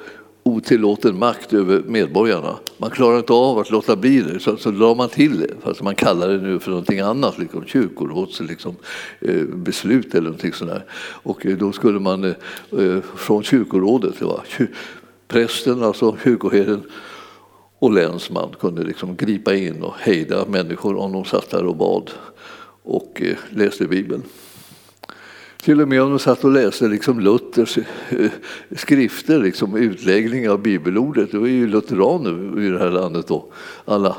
otillåten 0.43 1.19
makt 1.19 1.53
över 1.53 1.83
medborgarna. 1.87 2.57
Man 2.79 2.91
klarar 2.91 3.19
inte 3.19 3.33
av 3.33 3.59
att 3.59 3.71
låta 3.71 3.97
bli 3.97 4.21
det, 4.21 4.41
så, 4.41 4.57
så 4.57 4.71
drar 4.71 4.95
man 4.95 5.09
till 5.09 5.41
det. 5.41 5.55
Fast 5.63 5.83
man 5.83 5.95
kallar 5.95 6.29
det 6.29 6.39
nu 6.39 6.59
för 6.59 6.71
någonting 6.71 7.01
annat, 7.01 7.39
liksom 7.39 7.65
kyrkoråds 7.65 8.41
liksom, 8.41 8.77
eh, 9.21 9.45
beslut 9.45 10.15
eller 10.15 10.25
någonting 10.25 10.53
sånt 10.53 10.71
där. 10.71 10.85
Och 11.23 11.47
eh, 11.47 11.57
då 11.57 11.73
skulle 11.73 12.01
man 12.01 12.25
eh, 12.25 12.35
eh 12.79 13.01
från 13.17 13.43
kyrkorådet, 13.43 14.19
det 14.19 14.25
var 14.25 14.43
prästen, 15.29 15.83
alltså 15.83 16.17
kyrkoherden, 16.25 16.83
och 17.79 17.93
länsman 17.93 18.49
kunde 18.61 18.85
liksom 18.85 19.17
gripa 19.17 19.55
in 19.55 19.83
och 19.83 19.95
hejda 19.99 20.47
människor 20.47 20.97
om 20.97 21.13
de 21.13 21.25
satt 21.25 21.51
där 21.51 21.67
och 21.67 21.77
bad 21.77 22.11
och 22.83 23.23
eh, 23.23 23.37
läste 23.51 23.87
Bibeln. 23.87 24.23
Till 25.63 25.81
och 25.81 25.89
med 25.89 26.03
om 26.03 26.11
de 26.11 26.19
satt 26.19 26.45
och 26.45 26.51
läste 26.51 26.89
liksom 26.89 27.21
Luthers 27.21 27.79
eh, 27.79 28.31
skrifter, 28.77 29.39
liksom 29.39 29.77
utläggning 29.77 30.51
av 30.51 30.63
bibelordet. 30.63 31.33
Det 31.33 31.39
var 31.39 31.47
ju 31.47 31.67
lutheraner 31.67 32.63
i 32.63 32.69
det 32.69 32.79
här 32.79 32.91
landet 32.91 33.27
då, 33.27 33.47
alla 33.85 34.17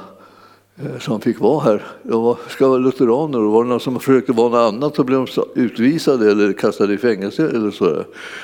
eh, 0.75 0.99
som 0.99 1.21
fick 1.21 1.39
vara 1.39 1.63
här. 1.63 1.83
De 2.03 2.35
ska 2.49 2.67
vara 2.67 2.77
lutheraner 2.77 3.39
och 3.39 3.51
var 3.51 3.63
det 3.63 3.69
någon 3.69 3.79
som 3.79 3.99
försökte 3.99 4.31
vara 4.31 4.49
något 4.49 4.73
annat 4.73 4.95
så 4.95 5.03
blev 5.03 5.27
de 5.35 5.61
utvisade 5.61 6.31
eller 6.31 6.53
kastade 6.53 6.93
i 6.93 6.97
fängelse 6.97 7.49
eller 7.49 7.71
så. 7.71 8.03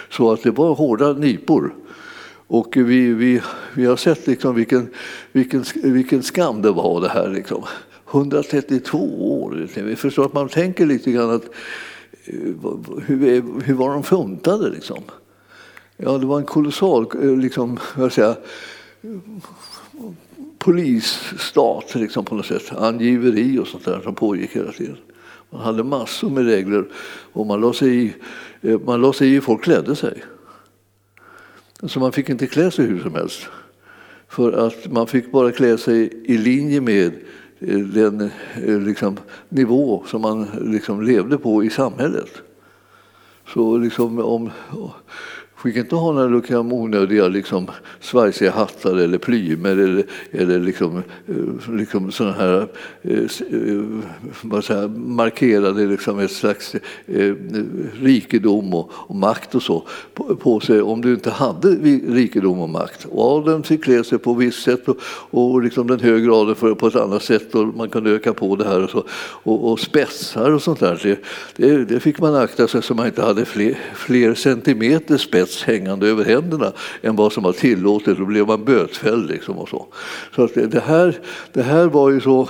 Så 0.09 0.31
att 0.31 0.43
det 0.43 0.51
var 0.51 0.75
hårda 0.75 1.13
nypor. 1.13 1.75
Och 2.47 2.77
vi, 2.77 3.13
vi, 3.13 3.41
vi 3.73 3.85
har 3.85 3.95
sett 3.95 4.27
liksom 4.27 4.55
vilken, 4.55 4.87
vilken, 5.31 5.63
vilken 5.73 6.23
skam 6.23 6.61
det 6.61 6.71
var 6.71 7.01
det 7.01 7.09
här. 7.09 7.29
Liksom. 7.29 7.63
132 8.11 9.41
år. 9.41 9.67
Vi 9.75 9.95
förstår 9.95 10.25
att 10.25 10.33
man 10.33 10.49
tänker 10.49 10.85
lite 10.85 11.11
grann 11.11 11.29
att 11.29 11.45
eh, 12.25 12.33
hur, 13.05 13.61
hur 13.63 13.73
var 13.73 13.89
de 13.89 14.03
funtade 14.03 14.69
liksom? 14.69 15.03
Ja, 15.97 16.17
det 16.17 16.25
var 16.25 16.37
en 16.37 16.45
kolossal 16.45 17.05
eh, 17.23 17.37
liksom, 17.37 17.79
vad 17.95 18.13
säga, 18.13 18.35
polisstat 20.57 21.95
liksom, 21.95 22.25
på 22.25 22.35
något 22.35 22.45
sätt. 22.45 22.71
Angiveri 22.77 23.59
och 23.59 23.67
sånt 23.67 23.85
där 23.85 24.01
som 24.01 24.15
pågick 24.15 24.55
hela 24.55 24.71
tiden. 24.71 24.97
Man 25.49 25.61
hade 25.61 25.83
massor 25.83 26.29
med 26.29 26.45
regler 26.45 26.85
och 27.33 27.47
man 27.47 27.61
la 27.61 27.73
sig 27.73 28.03
i, 28.03 28.13
eh, 28.61 28.79
man 28.79 29.01
la 29.01 29.13
sig 29.13 29.27
i 29.29 29.33
hur 29.33 29.41
folk 29.41 29.63
klädde 29.63 29.95
sig. 29.95 30.23
Så 31.83 31.99
man 31.99 32.11
fick 32.11 32.29
inte 32.29 32.47
klä 32.47 32.71
sig 32.71 32.85
hur 32.85 32.99
som 32.99 33.15
helst. 33.15 33.47
För 34.27 34.51
att 34.51 34.91
man 34.91 35.07
fick 35.07 35.31
bara 35.31 35.51
klä 35.51 35.77
sig 35.77 36.21
i 36.23 36.37
linje 36.37 36.81
med 36.81 37.13
den 37.93 38.21
eh, 38.63 38.79
liksom, 38.79 39.17
nivå 39.49 40.03
som 40.07 40.21
man 40.21 40.47
liksom 40.61 41.01
levde 41.01 41.37
på 41.37 41.63
i 41.63 41.69
samhället. 41.69 42.29
Så 43.53 43.77
liksom, 43.77 44.19
om, 44.19 44.49
fick 45.63 45.75
inte 45.75 45.95
ha 45.95 46.11
några 46.11 46.27
liksom, 46.27 46.73
onödiga 46.73 47.27
liksom, 47.27 47.67
svajsiga 47.99 48.51
hattar 48.51 48.95
eller 48.95 49.17
plymer 49.17 49.71
eller, 49.71 50.05
eller 50.31 50.59
liksom, 50.59 51.03
eh, 51.27 51.73
liksom 51.73 52.11
sådana 52.11 52.35
här 52.35 52.67
eh, 53.01 53.19
eh, 53.19 53.83
vad 54.41 54.63
säger, 54.63 54.87
markerade 54.87 55.85
liksom 55.85 56.19
ett 56.19 56.31
slags 56.31 56.75
eh, 57.05 57.33
rikedom 58.01 58.73
och, 58.73 58.91
och, 58.93 59.15
makt 59.15 59.55
och 59.55 59.63
så 59.63 59.83
på, 60.13 60.35
på, 60.35 60.59
sig 60.59 60.81
om 60.81 61.01
du 61.01 61.13
inte 61.13 61.31
hade 61.31 61.69
rikedom 62.07 62.59
och 62.59 62.69
makt. 62.69 63.05
Och 63.05 63.37
adeln 63.37 63.63
fick 63.63 63.83
klä 63.83 64.03
sig 64.03 64.17
på 64.17 64.31
ett 64.31 64.37
visst 64.37 64.63
sätt 64.63 64.87
och, 64.87 64.97
och 65.29 65.61
liksom 65.61 65.87
den 65.87 65.99
högre 65.99 66.31
adeln 66.31 66.55
för 66.55 66.75
på 66.75 66.87
ett 66.87 66.95
annat 66.95 67.23
sätt 67.23 67.55
och 67.55 67.67
man 67.67 67.89
kunde 67.89 68.11
öka 68.11 68.33
på 68.33 68.55
det 68.55 68.65
här 68.65 68.83
och 68.83 68.89
så. 68.89 69.03
Och, 69.43 69.71
och 69.71 69.79
spetsar 69.79 70.51
och 70.51 70.61
sånt 70.61 70.79
där, 70.79 70.99
det, 71.03 71.19
det, 71.55 71.85
det, 71.85 71.99
fick 71.99 72.19
man 72.19 72.35
akta 72.35 72.67
sig 72.67 72.83
så 72.83 72.93
man 72.93 73.05
inte 73.05 73.21
hade 73.21 73.45
fler, 73.45 73.79
fler 73.95 74.33
centimeter 74.33 75.17
spets 75.17 75.48
spets 75.49 75.63
hängande 75.63 76.07
över 76.07 76.25
händerna 76.25 76.73
än 77.01 77.15
vad 77.15 77.33
som 77.33 77.43
var 77.43 77.53
tillåtet. 77.53 78.17
Då 78.17 78.25
blev 78.25 78.47
man 78.47 78.65
bötfälld. 78.65 79.29
Liksom 79.29 79.57
och 79.57 79.69
så 79.69 79.85
så 80.35 80.43
att 80.43 80.53
det, 80.53 80.83
här, 80.85 81.17
det 81.53 81.61
här 81.61 81.85
var 81.85 82.09
ju 82.09 82.21
så 82.21 82.47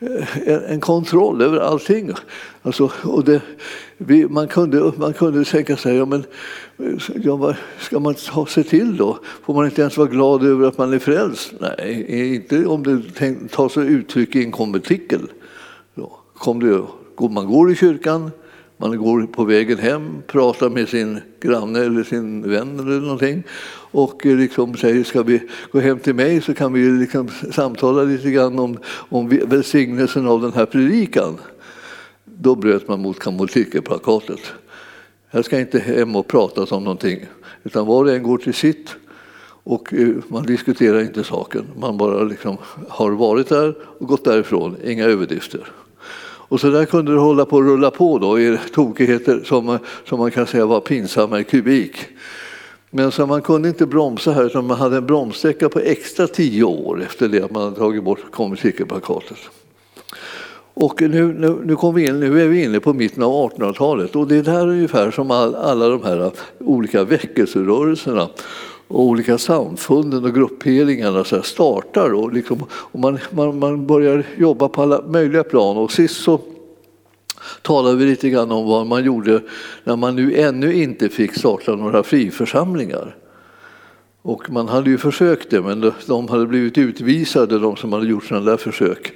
eh, 0.00 0.48
en, 0.48 0.64
en 0.64 0.80
kontroll 0.80 1.42
över 1.42 1.58
allting. 1.58 2.10
Alltså, 2.62 2.90
och 3.02 3.24
det, 3.24 3.40
vi, 3.98 4.28
man, 4.28 4.48
kunde, 4.48 4.92
man 4.96 5.12
kunde 5.12 5.44
tänka 5.44 5.76
sig, 5.76 5.96
ja, 5.96 6.04
men, 6.06 6.24
ja, 7.22 7.36
vad 7.36 7.56
ska 7.80 8.00
man 8.00 8.14
ta 8.14 8.46
sig 8.46 8.64
till 8.64 8.96
då? 8.96 9.18
Får 9.44 9.54
man 9.54 9.64
inte 9.64 9.80
ens 9.80 9.96
vara 9.96 10.08
glad 10.08 10.44
över 10.44 10.68
att 10.68 10.78
man 10.78 10.92
är 10.92 10.98
frälst? 10.98 11.52
Nej, 11.60 12.34
inte 12.34 12.66
om 12.66 12.82
det 12.82 13.02
tar 13.48 13.68
sig 13.68 13.86
uttryck 13.86 14.36
i 14.36 14.44
en 14.44 14.52
konventikel. 14.52 15.20
Kom 16.34 16.60
det, 16.60 16.82
man 17.30 17.46
går 17.46 17.72
i 17.72 17.76
kyrkan, 17.76 18.30
man 18.76 18.98
går 18.98 19.26
på 19.26 19.44
vägen 19.44 19.78
hem, 19.78 20.22
pratar 20.26 20.70
med 20.70 20.88
sin 20.88 21.20
granne 21.40 21.80
eller 21.80 22.04
sin 22.04 22.50
vän 22.50 22.80
eller 22.80 23.00
någonting 23.00 23.42
och 23.90 24.26
eh, 24.26 24.36
liksom 24.36 24.76
säger 24.76 25.04
ska 25.04 25.22
vi 25.22 25.42
gå 25.72 25.80
hem 25.80 25.98
till 25.98 26.14
mig 26.14 26.40
så 26.40 26.54
kan 26.54 26.72
vi 26.72 26.90
liksom 26.90 27.28
samtala 27.52 28.02
lite 28.02 28.30
grann 28.30 28.58
om, 28.58 28.78
om 28.86 29.28
välsignelsen 29.28 30.26
av 30.26 30.42
den 30.42 30.52
här 30.52 30.66
predikan. 30.66 31.38
Då 32.24 32.54
bröt 32.54 32.88
man 32.88 33.00
mot 33.00 33.18
kamoltikerplakatet. 33.18 34.40
Jag 35.30 35.44
ska 35.44 35.60
inte 35.60 35.78
hem 35.78 36.16
och 36.16 36.26
prata 36.26 36.76
om 36.76 36.84
någonting 36.84 37.26
utan 37.64 37.86
var 37.86 38.04
och 38.04 38.10
en 38.10 38.22
går 38.22 38.38
till 38.38 38.54
sitt 38.54 38.94
och 39.66 39.94
eh, 39.94 40.08
man 40.28 40.42
diskuterar 40.42 41.00
inte 41.00 41.24
saken. 41.24 41.66
Man 41.78 41.96
bara 41.96 42.22
liksom 42.22 42.56
har 42.88 43.10
varit 43.10 43.48
där 43.48 43.74
och 43.98 44.08
gått 44.08 44.24
därifrån, 44.24 44.76
inga 44.84 45.04
överdrifter. 45.04 45.72
Och 46.48 46.60
så 46.60 46.70
där 46.70 46.84
kunde 46.84 47.12
det 47.12 47.18
hålla 47.18 47.44
på 47.44 47.58
att 47.58 47.64
rulla 47.64 47.90
på 47.90 48.18
då 48.18 48.40
i 48.40 48.58
tokigheter 48.74 49.40
som, 49.44 49.78
som 50.04 50.18
man 50.18 50.30
kan 50.30 50.46
säga 50.46 50.66
var 50.66 50.80
pinsamma 50.80 51.40
i 51.40 51.44
kubik. 51.44 51.96
Men 52.90 53.12
så 53.12 53.26
man 53.26 53.42
kunde 53.42 53.68
inte 53.68 53.86
bromsa 53.86 54.32
här 54.32 54.44
utan 54.44 54.66
man 54.66 54.76
hade 54.76 54.96
en 54.96 55.06
bromssträcka 55.06 55.68
på 55.68 55.78
extra 55.80 56.26
tio 56.26 56.64
år 56.64 57.02
efter 57.02 57.28
det 57.28 57.42
att 57.42 57.50
man 57.50 57.62
hade 57.62 57.76
tagit 57.76 58.04
bort 58.04 58.30
konventikelplakatet. 58.30 59.38
Och 60.74 61.02
nu, 61.02 61.32
nu, 61.32 61.56
nu, 61.64 61.76
kom 61.76 61.94
vi 61.94 62.06
in, 62.06 62.20
nu 62.20 62.42
är 62.42 62.48
vi 62.48 62.64
inne 62.64 62.80
på 62.80 62.92
mitten 62.92 63.22
av 63.22 63.50
1800-talet 63.50 64.16
och 64.16 64.28
det 64.28 64.36
är 64.36 64.42
där 64.42 64.68
ungefär 64.68 65.10
som 65.10 65.30
all, 65.30 65.54
alla 65.54 65.88
de 65.88 66.02
här 66.02 66.30
olika 66.58 67.04
väckelserörelserna 67.04 68.28
och 68.88 69.00
olika 69.00 69.38
samfunden 69.38 70.24
och 70.24 70.34
grupperingarna 70.34 71.24
så 71.24 71.42
startar 71.42 72.14
och, 72.14 72.32
liksom, 72.32 72.64
och 72.72 73.00
man, 73.00 73.18
man, 73.30 73.58
man 73.58 73.86
börjar 73.86 74.24
jobba 74.38 74.68
på 74.68 74.82
alla 74.82 75.02
möjliga 75.02 75.44
plan. 75.44 75.76
Och 75.76 75.92
sist 75.92 76.16
så 76.16 76.40
talade 77.62 77.96
vi 77.96 78.04
lite 78.04 78.30
grann 78.30 78.52
om 78.52 78.66
vad 78.66 78.86
man 78.86 79.04
gjorde 79.04 79.42
när 79.84 79.96
man 79.96 80.16
nu 80.16 80.34
ännu 80.40 80.74
inte 80.74 81.08
fick 81.08 81.34
starta 81.34 81.76
några 81.76 82.02
friförsamlingar. 82.02 83.16
Och 84.22 84.50
man 84.50 84.68
hade 84.68 84.90
ju 84.90 84.98
försökt 84.98 85.50
det, 85.50 85.60
men 85.60 85.92
de 86.06 86.28
hade 86.28 86.46
blivit 86.46 86.78
utvisade, 86.78 87.58
de 87.58 87.76
som 87.76 87.92
hade 87.92 88.06
gjort 88.06 88.24
sådana 88.24 88.50
där 88.50 88.56
försök. 88.56 89.12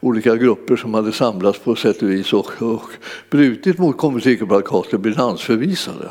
Olika 0.00 0.36
grupper 0.36 0.76
som 0.76 0.94
hade 0.94 1.12
samlats 1.12 1.58
på 1.58 1.74
sätt 1.74 2.02
och 2.02 2.10
vis 2.10 2.32
och, 2.32 2.62
och 2.62 2.90
brutit 3.30 3.78
mot 3.78 3.98
konventikelplakatet 3.98 5.00
blev 5.00 5.16
landsförvisade. 5.16 6.08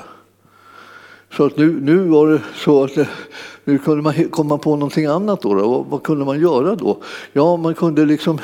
Så 1.38 1.46
att 1.46 1.58
nu, 1.58 1.80
nu 1.82 1.98
var 1.98 2.28
det 2.28 2.42
så 2.56 2.84
att 2.84 2.98
eh, 2.98 3.08
nu 3.64 3.78
kunde 3.78 4.04
man 4.04 4.30
komma 4.30 4.58
på 4.58 4.76
någonting 4.76 5.06
annat. 5.06 5.42
Då, 5.42 5.54
då. 5.54 5.68
Vad, 5.70 5.86
vad, 5.86 6.04
kunde 6.04 6.26
man 6.26 6.40
göra 6.40 6.76
då? 6.76 7.02
Ja, 7.34 7.58
man 7.58 7.76
kunde, 7.76 8.06
liksom, 8.06 8.40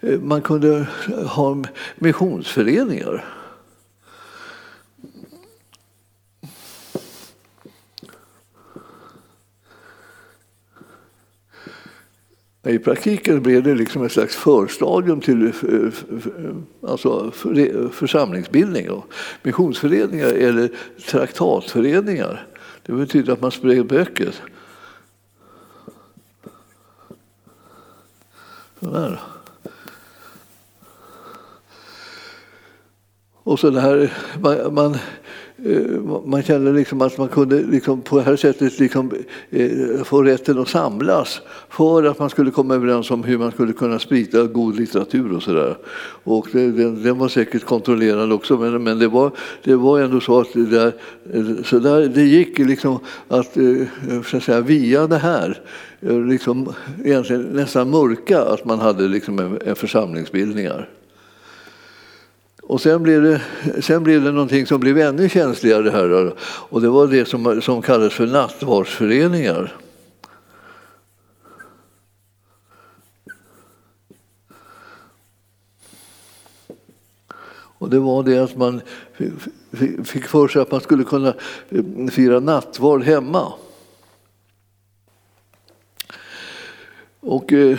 eh, 0.00 0.20
man 0.20 0.42
kunde 0.42 0.86
ha 1.26 1.64
missionsföreningar. 1.98 3.24
I 12.62 12.78
praktiken 12.78 13.42
blev 13.42 13.62
det 13.62 13.74
liksom 13.74 14.04
ett 14.04 14.12
slags 14.12 14.36
förstadium 14.36 15.20
till 15.20 15.46
eh, 15.46 15.52
eh, 15.68 15.86
eh, 16.44 16.90
alltså 16.90 17.30
församlingsbildning. 17.92 18.90
Och 18.90 19.12
missionsföreningar 19.42 20.26
eller 20.26 20.70
traktatföreningar. 21.06 22.46
Det 22.86 22.92
betyder 22.92 23.32
att 23.32 23.40
man 23.40 23.50
spred 23.50 23.86
böcker. 23.86 24.34
Sådär. 28.80 29.20
Och 33.42 33.58
så 33.58 33.70
det 33.70 33.80
här, 33.80 34.12
man, 34.40 34.74
man 34.74 34.98
Eh, 35.64 36.00
man 36.24 36.42
kände 36.42 36.72
liksom 36.72 37.02
att 37.02 37.18
man 37.18 37.28
kunde 37.28 37.62
liksom 37.62 38.00
på 38.00 38.16
det 38.16 38.22
här 38.22 38.36
sättet 38.36 38.78
liksom 38.78 39.12
eh, 39.50 40.02
få 40.04 40.22
rätten 40.22 40.58
att 40.58 40.68
samlas 40.68 41.40
för 41.68 42.04
att 42.04 42.18
man 42.18 42.30
skulle 42.30 42.50
komma 42.50 42.74
överens 42.74 43.10
om 43.10 43.24
hur 43.24 43.38
man 43.38 43.52
skulle 43.52 43.72
kunna 43.72 43.98
sprida 43.98 44.42
god 44.42 44.76
litteratur 44.76 45.36
och 45.36 45.42
sådär. 45.42 45.76
Och 46.24 46.48
den, 46.52 47.02
den, 47.02 47.18
var 47.18 47.28
säkert 47.28 47.64
kontrollerad 47.64 48.32
också 48.32 48.58
men, 48.58 48.82
men 48.82 48.98
det, 48.98 49.08
var, 49.08 49.32
det 49.64 49.76
var 49.76 50.00
ändå 50.00 50.20
så 50.20 50.40
att 50.40 50.52
det, 50.52 50.66
där, 50.66 50.92
eh, 51.32 51.62
så 51.64 51.78
där, 51.78 52.08
det 52.08 52.22
gick 52.22 52.58
liksom 52.58 52.98
att, 53.28 53.56
så 54.26 54.36
att 54.36 54.42
säga, 54.42 54.60
via 54.60 55.06
det 55.06 55.18
här 55.18 55.60
liksom 56.28 56.72
egentligen 57.04 57.42
nästan 57.42 57.90
mörka 57.90 58.42
att 58.42 58.64
man 58.64 58.78
hade 58.78 59.08
liksom 59.08 59.38
en, 59.38 59.58
en 59.64 59.76
församlingsbildningar. 59.76 60.88
Och 62.70 62.80
sen 62.80 63.02
blev, 63.02 63.22
det, 63.22 63.40
sen 63.82 64.02
blev 64.02 64.22
det 64.22 64.32
någonting 64.32 64.66
som 64.66 64.80
blev 64.80 64.98
ännu 64.98 65.28
känsligare 65.28 65.90
här 65.90 66.32
och 66.42 66.80
det 66.80 66.88
var 66.88 67.06
det 67.06 67.24
som, 67.24 67.62
som 67.62 67.82
kallades 67.82 68.12
för 68.12 68.26
nattvardsföreningar. 68.26 69.76
Och 77.78 77.90
det 77.90 77.98
var 77.98 78.22
det 78.22 78.38
att 78.38 78.56
man 78.56 78.80
fick 80.04 80.26
för 80.26 80.48
sig 80.48 80.62
att 80.62 80.70
man 80.70 80.80
skulle 80.80 81.04
kunna 81.04 81.34
eh, 81.68 82.06
fira 82.10 82.40
nattvard 82.40 83.02
hemma. 83.02 83.52
Och 87.22 87.52
eh, 87.52 87.78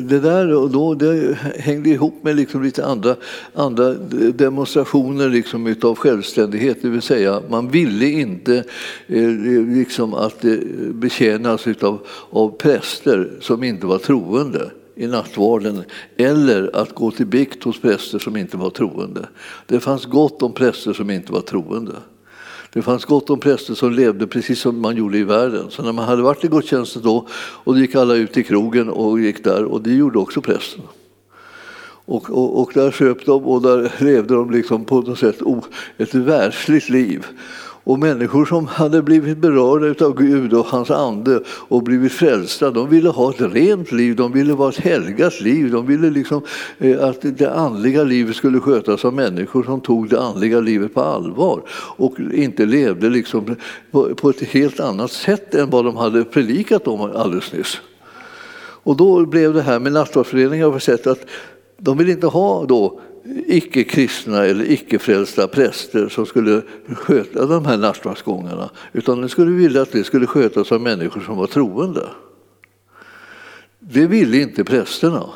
det 0.00 0.20
där 0.20 0.54
och 0.54 0.70
då, 0.70 0.94
det 0.94 1.38
hängde 1.58 1.90
ihop 1.90 2.14
med 2.22 2.36
liksom 2.36 2.62
lite 2.62 2.86
andra, 2.86 3.16
andra 3.54 3.92
demonstrationer 4.32 5.28
liksom 5.28 5.66
utav 5.66 5.94
självständighet, 5.94 6.78
det 6.82 6.88
vill 6.88 7.02
säga 7.02 7.42
man 7.50 7.68
ville 7.68 8.06
inte 8.06 8.64
eh, 9.06 9.30
liksom 9.76 10.14
att 10.14 10.44
eh, 10.44 10.56
betjänas 10.92 11.66
utav, 11.66 12.06
av 12.30 12.58
präster 12.58 13.30
som 13.40 13.62
inte 13.62 13.86
var 13.86 13.98
troende 13.98 14.70
i 14.94 15.06
nattvarden 15.06 15.82
eller 16.16 16.76
att 16.76 16.94
gå 16.94 17.10
till 17.10 17.26
bikt 17.26 17.64
hos 17.64 17.80
präster 17.80 18.18
som 18.18 18.36
inte 18.36 18.56
var 18.56 18.70
troende. 18.70 19.28
Det 19.66 19.80
fanns 19.80 20.04
gott 20.04 20.42
om 20.42 20.52
präster 20.52 20.92
som 20.92 21.10
inte 21.10 21.32
var 21.32 21.40
troende. 21.40 21.94
Det 22.76 22.82
fanns 22.82 23.04
gott 23.04 23.30
om 23.30 23.40
präster 23.40 23.74
som 23.74 23.92
levde 23.92 24.26
precis 24.26 24.60
som 24.60 24.80
man 24.80 24.96
gjorde 24.96 25.18
i 25.18 25.24
världen. 25.24 25.70
Så 25.70 25.82
när 25.82 25.92
man 25.92 26.04
hade 26.04 26.22
varit 26.22 26.44
i 26.44 26.48
gudstjänsten 26.48 27.02
då 27.02 27.26
och 27.30 27.74
då 27.74 27.80
gick 27.80 27.94
alla 27.94 28.14
ut 28.14 28.36
i 28.36 28.42
krogen 28.42 28.88
och 28.88 29.20
gick 29.20 29.44
där 29.44 29.64
och 29.64 29.82
det 29.82 29.94
gjorde 29.94 30.18
också 30.18 30.40
prästen. 30.40 30.82
Och, 32.04 32.30
och, 32.30 32.60
och 32.60 32.70
där 32.74 32.90
söp 32.90 33.26
de 33.26 33.44
och 33.44 33.62
där 33.62 33.92
levde 34.04 34.34
de 34.34 34.50
liksom 34.50 34.84
på 34.84 35.00
något 35.00 35.18
sätt 35.18 35.38
ett 35.98 36.14
världsligt 36.14 36.88
liv. 36.88 37.26
Och 37.86 37.98
människor 37.98 38.44
som 38.44 38.66
hade 38.66 39.02
blivit 39.02 39.38
berörda 39.38 40.04
av 40.04 40.14
Gud 40.14 40.52
och 40.52 40.66
hans 40.66 40.90
ande 40.90 41.40
och 41.48 41.82
blivit 41.82 42.12
frälsta, 42.12 42.70
de 42.70 42.88
ville 42.88 43.08
ha 43.08 43.30
ett 43.30 43.40
rent 43.40 43.92
liv, 43.92 44.16
de 44.16 44.32
ville 44.32 44.54
vara 44.54 44.68
ett 44.68 44.80
helgat 44.80 45.40
liv. 45.40 45.70
De 45.70 45.86
ville 45.86 46.10
liksom, 46.10 46.42
eh, 46.78 47.04
att 47.04 47.18
det 47.22 47.52
andliga 47.52 48.04
livet 48.04 48.36
skulle 48.36 48.60
skötas 48.60 49.04
av 49.04 49.14
människor 49.14 49.62
som 49.62 49.80
tog 49.80 50.08
det 50.08 50.20
andliga 50.20 50.60
livet 50.60 50.94
på 50.94 51.00
allvar 51.00 51.62
och 51.96 52.20
inte 52.32 52.66
levde 52.66 53.10
liksom 53.10 53.56
på 54.16 54.30
ett 54.30 54.40
helt 54.40 54.80
annat 54.80 55.12
sätt 55.12 55.54
än 55.54 55.70
vad 55.70 55.84
de 55.84 55.96
hade 55.96 56.24
predikat 56.24 56.88
om 56.88 57.00
alldeles 57.00 57.52
nyss. 57.52 57.80
Och 58.86 58.96
då 58.96 59.26
blev 59.26 59.54
det 59.54 59.62
här 59.62 59.80
med 59.80 59.92
nattvardsföreningar 59.92 60.70
på 60.70 60.80
sätt 60.80 61.06
att 61.06 61.26
de 61.78 61.98
vill 61.98 62.08
inte 62.08 62.26
ha 62.26 62.64
då 62.64 63.00
icke-kristna 63.46 64.44
eller 64.44 64.70
icke-frälsta 64.70 65.48
präster 65.48 66.08
som 66.08 66.26
skulle 66.26 66.62
sköta 66.94 67.46
de 67.46 67.66
här 67.66 67.76
nattvardsgångarna 67.76 68.70
utan 68.92 69.20
de 69.20 69.28
skulle 69.28 69.50
vilja 69.50 69.82
att 69.82 69.92
det 69.92 70.04
skulle 70.04 70.26
skötas 70.26 70.72
av 70.72 70.80
människor 70.80 71.20
som 71.20 71.36
var 71.36 71.46
troende. 71.46 72.08
Det 73.78 74.06
ville 74.06 74.40
inte 74.40 74.64
prästerna. 74.64 75.26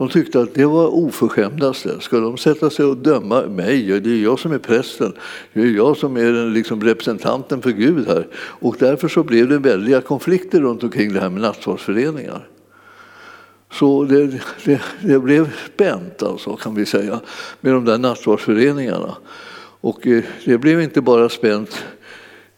De 0.00 0.08
tyckte 0.08 0.40
att 0.40 0.54
det 0.54 0.66
var 0.66 0.86
oförskämdaste. 0.86 2.00
Ska 2.00 2.20
de 2.20 2.36
sätta 2.36 2.70
sig 2.70 2.84
och 2.84 2.96
döma 2.96 3.42
mig? 3.42 4.00
Det 4.00 4.10
är 4.10 4.22
jag 4.22 4.38
som 4.38 4.52
är 4.52 4.58
prästen. 4.58 5.12
Det 5.52 5.60
är 5.60 5.66
jag 5.66 5.96
som 5.96 6.16
är 6.16 6.50
liksom 6.50 6.84
representanten 6.84 7.62
för 7.62 7.70
Gud 7.70 8.08
här. 8.08 8.26
Och 8.34 8.76
därför 8.78 9.08
så 9.08 9.22
blev 9.22 9.48
det 9.48 9.58
väldiga 9.58 10.00
konflikter 10.00 10.60
runt 10.60 10.82
omkring 10.82 11.12
det 11.12 11.20
här 11.20 11.30
med 11.30 11.42
nattvardsföreningar. 11.42 12.48
Så 13.72 14.04
det, 14.04 14.26
det, 14.64 14.80
det, 15.02 15.18
blev 15.18 15.50
spänt 15.74 16.22
alltså, 16.22 16.56
kan 16.56 16.74
vi 16.74 16.86
säga 16.86 17.20
med 17.60 17.72
de 17.72 17.84
där 17.84 17.98
nattvardsföreningarna. 17.98 19.16
Och 19.80 20.06
eh, 20.06 20.24
det 20.44 20.58
blev 20.58 20.80
inte 20.80 21.00
bara 21.00 21.28
spänt 21.28 21.84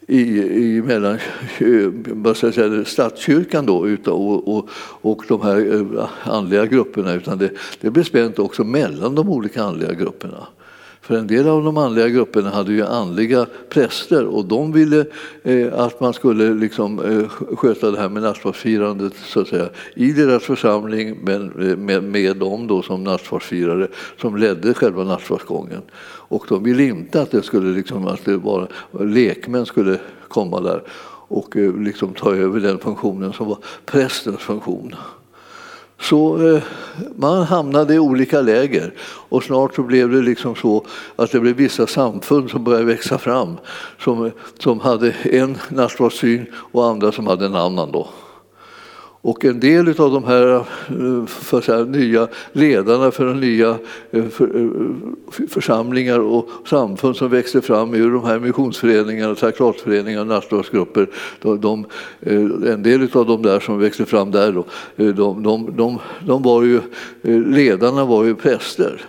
i, 0.07 0.21
i 0.41 0.81
mellan 0.81 1.13
eh, 1.57 1.91
vad 2.05 2.37
ska 2.37 2.47
jag 2.47 2.53
säga, 2.53 2.85
statskyrkan 2.85 3.65
då, 3.65 3.97
och, 4.05 4.57
och, 4.57 4.69
och 5.01 5.23
de 5.27 5.41
här 5.41 5.75
eh, 5.75 6.09
andliga 6.23 6.65
grupperna 6.65 7.13
utan 7.13 7.37
det, 7.37 7.49
det 7.81 7.89
blev 7.89 8.03
spänt 8.03 8.39
också 8.39 8.63
mellan 8.63 9.15
de 9.15 9.29
olika 9.29 9.63
andliga 9.63 9.93
grupperna. 9.93 10.47
För 11.03 11.17
en 11.17 11.27
del 11.27 11.47
av 11.47 11.63
de 11.63 11.77
andliga 11.77 12.09
grupperna 12.09 12.49
hade 12.49 12.73
ju 12.73 12.85
andliga 12.85 13.47
präster 13.69 14.25
och 14.25 14.45
de 14.45 14.71
ville 14.71 15.05
eh, 15.43 15.73
att 15.73 15.99
man 15.99 16.13
skulle 16.13 16.53
liksom, 16.53 16.99
eh, 16.99 17.29
sköta 17.55 17.91
det 17.91 17.99
här 17.99 18.09
med 18.09 18.23
nattvardsfirandet 18.23 19.13
så 19.15 19.39
att 19.39 19.47
säga, 19.47 19.69
i 19.95 20.11
deras 20.11 20.43
församling 20.43 21.17
men 21.23 21.69
eh, 21.69 21.77
med, 21.77 22.03
med 22.03 22.37
dem 22.37 22.67
då 22.67 22.81
som 22.81 23.03
nattvardsfirare 23.03 23.87
som 24.21 24.37
ledde 24.37 24.73
själva 24.73 25.03
nattvardsgången. 25.03 25.81
Och 26.05 26.45
de 26.49 26.63
ville 26.63 26.83
inte 26.83 27.21
att 27.21 27.31
det 27.31 27.43
skulle 27.43 27.75
liksom, 27.75 28.07
att 28.07 28.25
det 28.25 28.37
bara 28.37 28.67
lekmän 28.99 29.65
skulle 29.65 29.99
komma 30.27 30.61
där 30.61 30.83
och 31.27 31.57
eh, 31.57 31.77
liksom 31.77 32.13
ta 32.13 32.35
över 32.35 32.59
den 32.59 32.79
funktionen 32.79 33.33
som 33.33 33.47
var 33.47 33.57
prästens 33.85 34.39
funktion. 34.39 34.95
Så 35.99 36.47
eh, 36.47 36.63
man 37.15 37.43
hamnade 37.43 37.93
i 37.93 37.99
olika 37.99 38.41
läger 38.41 38.93
och 39.29 39.43
snart 39.43 39.75
så 39.75 39.83
blev 39.83 40.09
det 40.09 40.21
liksom 40.21 40.55
så 40.55 40.85
att 41.15 41.31
det 41.31 41.39
blev 41.39 41.55
vissa 41.55 41.87
samfund 41.87 42.49
som 42.49 42.63
började 42.63 42.85
växa 42.85 43.17
fram 43.17 43.57
som, 43.99 44.31
som 44.59 44.79
hade 44.79 45.11
en 45.11 45.57
nattvardssyn 45.69 46.45
och 46.53 46.85
andra 46.85 47.11
som 47.11 47.27
hade 47.27 47.45
en 47.45 47.55
annan. 47.55 47.91
Då. 47.91 48.07
Och 49.25 49.45
en 49.45 49.59
del 49.59 49.87
av 49.87 50.11
de 50.11 50.23
här 50.23 50.55
eh, 50.55 51.25
för 51.25 51.61
säga, 51.61 51.83
nya 51.83 52.27
ledarna 52.51 53.11
för 53.11 53.25
de 53.25 53.39
nya 53.39 53.69
eh, 54.11 54.23
eh, 54.23 54.29
för, 54.29 55.47
församlingar 55.47 56.19
och 56.19 56.49
samfund 56.65 57.15
som 57.15 57.29
växte 57.29 57.61
fram 57.61 57.93
ur 57.93 58.11
de 58.11 58.25
här 58.25 58.39
missionsföreningarna, 58.39 59.35
traktatföreningar, 59.35 60.25
nattvardsgrupper. 60.25 61.07
De, 61.41 61.61
de, 61.61 61.85
en 62.65 62.83
del 62.83 63.09
av 63.13 63.25
de 63.25 63.41
där 63.41 63.59
som 63.59 63.79
växte 63.79 64.05
fram 64.05 64.31
där, 64.31 64.51
då, 64.51 64.65
de, 64.95 65.43
de, 65.43 65.75
de, 65.77 65.99
de 66.25 66.41
var 66.41 66.63
ju, 66.63 66.81
ledarna 67.43 68.05
var 68.05 68.23
ju 68.23 68.35
präster. 68.35 69.05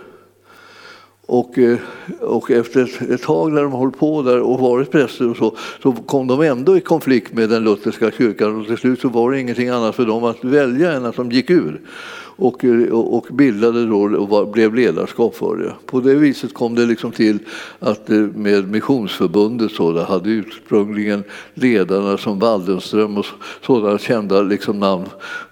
Och, 1.26 1.58
eh, 1.58 1.78
och 2.20 2.50
efter 2.50 2.82
ett, 2.82 3.10
ett 3.10 3.22
tag 3.22 3.52
när 3.52 3.62
de 3.62 3.72
hållit 3.72 3.98
på 3.98 4.22
där 4.22 4.40
och 4.40 4.60
varit 4.60 4.90
präster 4.90 5.30
och 5.30 5.36
så, 5.36 5.56
så 5.82 5.92
kom 5.92 6.26
de 6.26 6.40
ändå 6.40 6.76
i 6.76 6.80
konflikt 6.80 7.32
med 7.32 7.48
den 7.48 7.64
lutherska 7.64 8.10
kyrkan 8.10 8.60
och 8.60 8.66
till 8.66 8.76
slut 8.76 9.00
så 9.00 9.08
var 9.08 9.30
det 9.30 9.40
ingenting 9.40 9.68
annat 9.68 9.94
för 9.94 10.06
dem 10.06 10.24
att 10.24 10.44
välja 10.44 10.92
än 10.92 11.04
att 11.04 11.16
de 11.16 11.30
gick 11.30 11.50
ur 11.50 11.80
och, 12.36 12.64
eh, 12.64 12.92
och 12.92 13.26
bildade 13.30 13.86
då 13.86 14.02
och 14.02 14.28
var, 14.28 14.46
blev 14.46 14.74
ledarskap 14.74 15.36
för 15.36 15.56
det. 15.56 15.72
På 15.86 16.00
det 16.00 16.14
viset 16.14 16.54
kom 16.54 16.74
det 16.74 16.86
liksom 16.86 17.12
till 17.12 17.38
att 17.78 18.10
eh, 18.10 18.16
med 18.16 18.70
Missionsförbundet 18.70 19.72
så 19.72 19.92
där 19.92 20.04
hade 20.04 20.30
ursprungligen 20.30 21.24
ledarna 21.54 22.18
som 22.18 22.38
Waldenström 22.38 23.18
och 23.18 23.26
sådana 23.66 23.98
kända 23.98 24.42
liksom 24.42 24.80
namn 24.80 25.04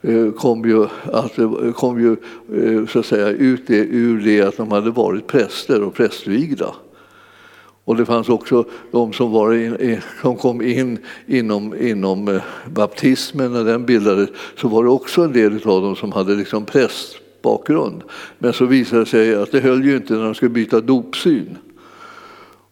eh, 0.02 0.30
kom 0.30 0.64
ju, 0.64 0.86
att, 1.12 1.38
kom 1.74 2.00
ju 2.00 2.16
så 2.86 2.98
att 2.98 3.06
säga, 3.06 3.28
ut 3.28 3.66
det, 3.66 3.78
ur 3.78 4.20
det 4.20 4.42
att 4.42 4.56
de 4.56 4.72
hade 4.72 4.90
varit 4.90 5.26
präster 5.26 5.82
och 5.82 5.94
prästvigda. 5.94 6.74
Och 7.84 7.96
det 7.96 8.06
fanns 8.06 8.28
också 8.28 8.64
de 8.90 9.12
som, 9.12 9.32
var 9.32 9.54
in, 9.54 10.00
som 10.22 10.36
kom 10.36 10.62
in 10.62 10.98
inom, 11.26 11.74
inom 11.80 12.28
eh, 12.28 12.42
baptismen 12.66 13.52
när 13.52 13.64
den 13.64 13.86
bildades. 13.86 14.30
Så 14.56 14.68
var 14.68 14.84
det 14.84 14.90
också 14.90 15.22
en 15.22 15.32
del 15.32 15.52
av 15.52 15.82
dem 15.82 15.96
som 15.96 16.12
hade 16.12 16.34
liksom 16.34 16.64
prästbakgrund. 16.64 18.02
Men 18.38 18.52
så 18.52 18.64
visade 18.64 19.02
det 19.02 19.06
sig 19.06 19.34
att 19.34 19.52
det 19.52 19.60
höll 19.60 19.84
ju 19.84 19.96
inte 19.96 20.14
när 20.14 20.24
de 20.24 20.34
skulle 20.34 20.50
byta 20.50 20.80
dopsyn. 20.80 21.58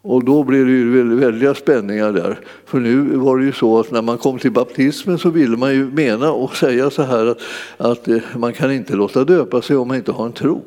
Och 0.03 0.25
då 0.25 0.45
blev 0.45 0.67
det 0.67 0.73
ju 0.73 1.17
väldiga 1.17 1.55
spänningar 1.55 2.13
där. 2.13 2.41
För 2.65 2.81
nu 2.81 3.01
var 3.03 3.39
det 3.39 3.45
ju 3.45 3.53
så 3.53 3.81
att 3.81 3.91
när 3.91 4.03
man 4.03 4.19
kom 4.19 4.39
till 4.39 4.53
baptismen 4.53 5.19
så 5.19 5.31
ville 5.31 5.57
man 5.57 5.75
ju 5.75 5.91
mena 5.91 6.33
och 6.33 6.57
säga 6.57 6.91
så 6.91 7.03
här 7.03 7.27
att, 7.27 7.39
att 7.77 8.09
eh, 8.09 8.19
man 8.37 8.53
kan 8.53 8.73
inte 8.73 8.97
låta 8.97 9.25
döpa 9.25 9.63
sig 9.63 9.77
om 9.77 9.89
man 9.89 9.97
inte 9.97 10.13
har 10.13 10.27
en 10.27 10.33
tro. 10.33 10.65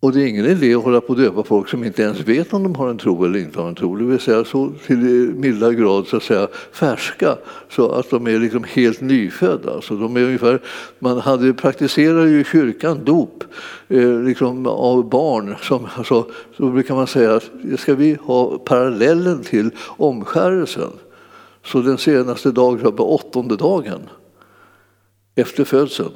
Och 0.00 0.12
det 0.12 0.22
är 0.22 0.26
ingen 0.26 0.46
idé 0.46 0.74
att 0.74 0.84
hålla 0.84 1.00
på 1.00 1.12
att 1.12 1.18
döpa 1.18 1.44
folk 1.44 1.68
som 1.68 1.84
inte 1.84 2.02
ens 2.02 2.20
vet 2.20 2.52
om 2.52 2.62
de 2.62 2.74
har 2.74 2.90
en 2.90 2.98
tro 2.98 3.24
eller 3.24 3.38
inte 3.38 3.60
har 3.60 3.68
en 3.68 3.74
tro. 3.74 3.96
Det 3.96 4.04
vill 4.04 4.20
säga 4.20 4.44
så 4.44 4.72
till 4.86 5.28
eh, 5.28 5.34
milda 5.34 5.72
grad 5.72 6.06
så 6.06 6.16
att 6.16 6.22
säga 6.22 6.48
färska 6.72 7.36
så 7.70 7.90
att 7.90 8.10
de 8.10 8.26
är 8.26 8.38
liksom 8.38 8.64
helt 8.64 9.00
nyfödda. 9.00 9.80
Så 9.80 9.94
de 9.94 10.16
är 10.16 10.22
ungefär, 10.22 10.62
man 10.98 11.18
hade 11.18 11.54
praktiserar 11.54 12.26
ju 12.26 12.40
i 12.40 12.44
kyrkan 12.44 13.04
dop 13.04 13.44
eh, 13.88 14.22
liksom 14.22 14.66
av 14.66 15.08
barn. 15.08 15.56
Som, 15.62 15.86
alltså, 15.94 16.26
så 16.56 16.70
brukar 16.70 16.94
man 16.94 17.06
säga 17.06 17.34
att 17.34 17.50
ska 17.78 17.94
vi 17.94 18.18
ha 18.22 18.58
parallellen 18.58 19.42
till 19.42 19.70
omskärelsen. 19.86 20.90
Så 21.64 21.80
den 21.80 21.98
senaste 21.98 22.50
dagen, 22.50 22.96
på 22.96 23.14
åttonde 23.14 23.56
dagen 23.56 24.00
efter 25.34 25.64
födseln 25.64 26.12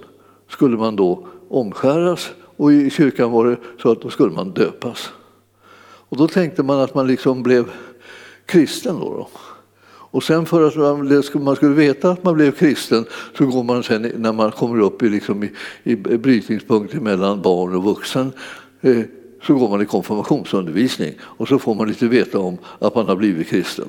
skulle 0.49 0.77
man 0.77 0.97
då 0.97 1.27
omskäras 1.49 2.31
och 2.63 2.73
i 2.73 2.91
kyrkan 2.91 3.31
var 3.31 3.47
det 3.47 3.57
så 3.83 3.93
att 3.93 4.03
då 4.03 4.11
skulle 4.11 4.33
man 4.33 4.51
döpas. 4.51 5.11
Och 5.83 6.17
då 6.17 6.29
tänkte 6.29 6.63
man 6.63 6.81
att 6.81 6.95
man 6.95 7.07
liksom 7.07 7.43
blev 7.43 7.71
kristen. 8.47 9.01
Då, 9.01 9.11
då. 9.11 9.29
Och 9.85 10.23
sen 10.23 10.47
för 10.47 10.67
att 10.67 11.35
man 11.43 11.57
skulle 11.57 11.75
veta 11.75 12.11
att 12.11 12.25
man 12.25 12.35
blev 12.35 12.53
kristen 12.53 13.05
så 13.39 13.47
går 13.47 13.63
man 13.63 13.83
sen 13.83 14.13
när 14.17 14.33
man 14.33 14.51
kommer 14.51 14.81
upp 14.81 15.03
i, 15.03 15.09
liksom 15.09 15.45
i, 15.45 15.51
i 15.85 15.97
brytningspunkten 15.97 17.03
mellan 17.03 17.43
barn 17.43 17.75
och 17.75 17.85
vuxen 17.85 18.33
eh, 18.81 19.01
så 19.47 19.55
går 19.55 19.69
man 19.69 19.83
i 19.83 19.87
konfirmationsundervisning 19.87 21.15
och 21.21 21.49
så 21.49 21.59
får 21.59 21.75
man 21.75 21.89
lite 21.89 22.07
veta 22.07 22.39
om 22.39 22.59
att 22.79 22.95
man 22.95 23.07
har 23.07 23.17
blivit 23.17 23.49
kristen. 23.49 23.89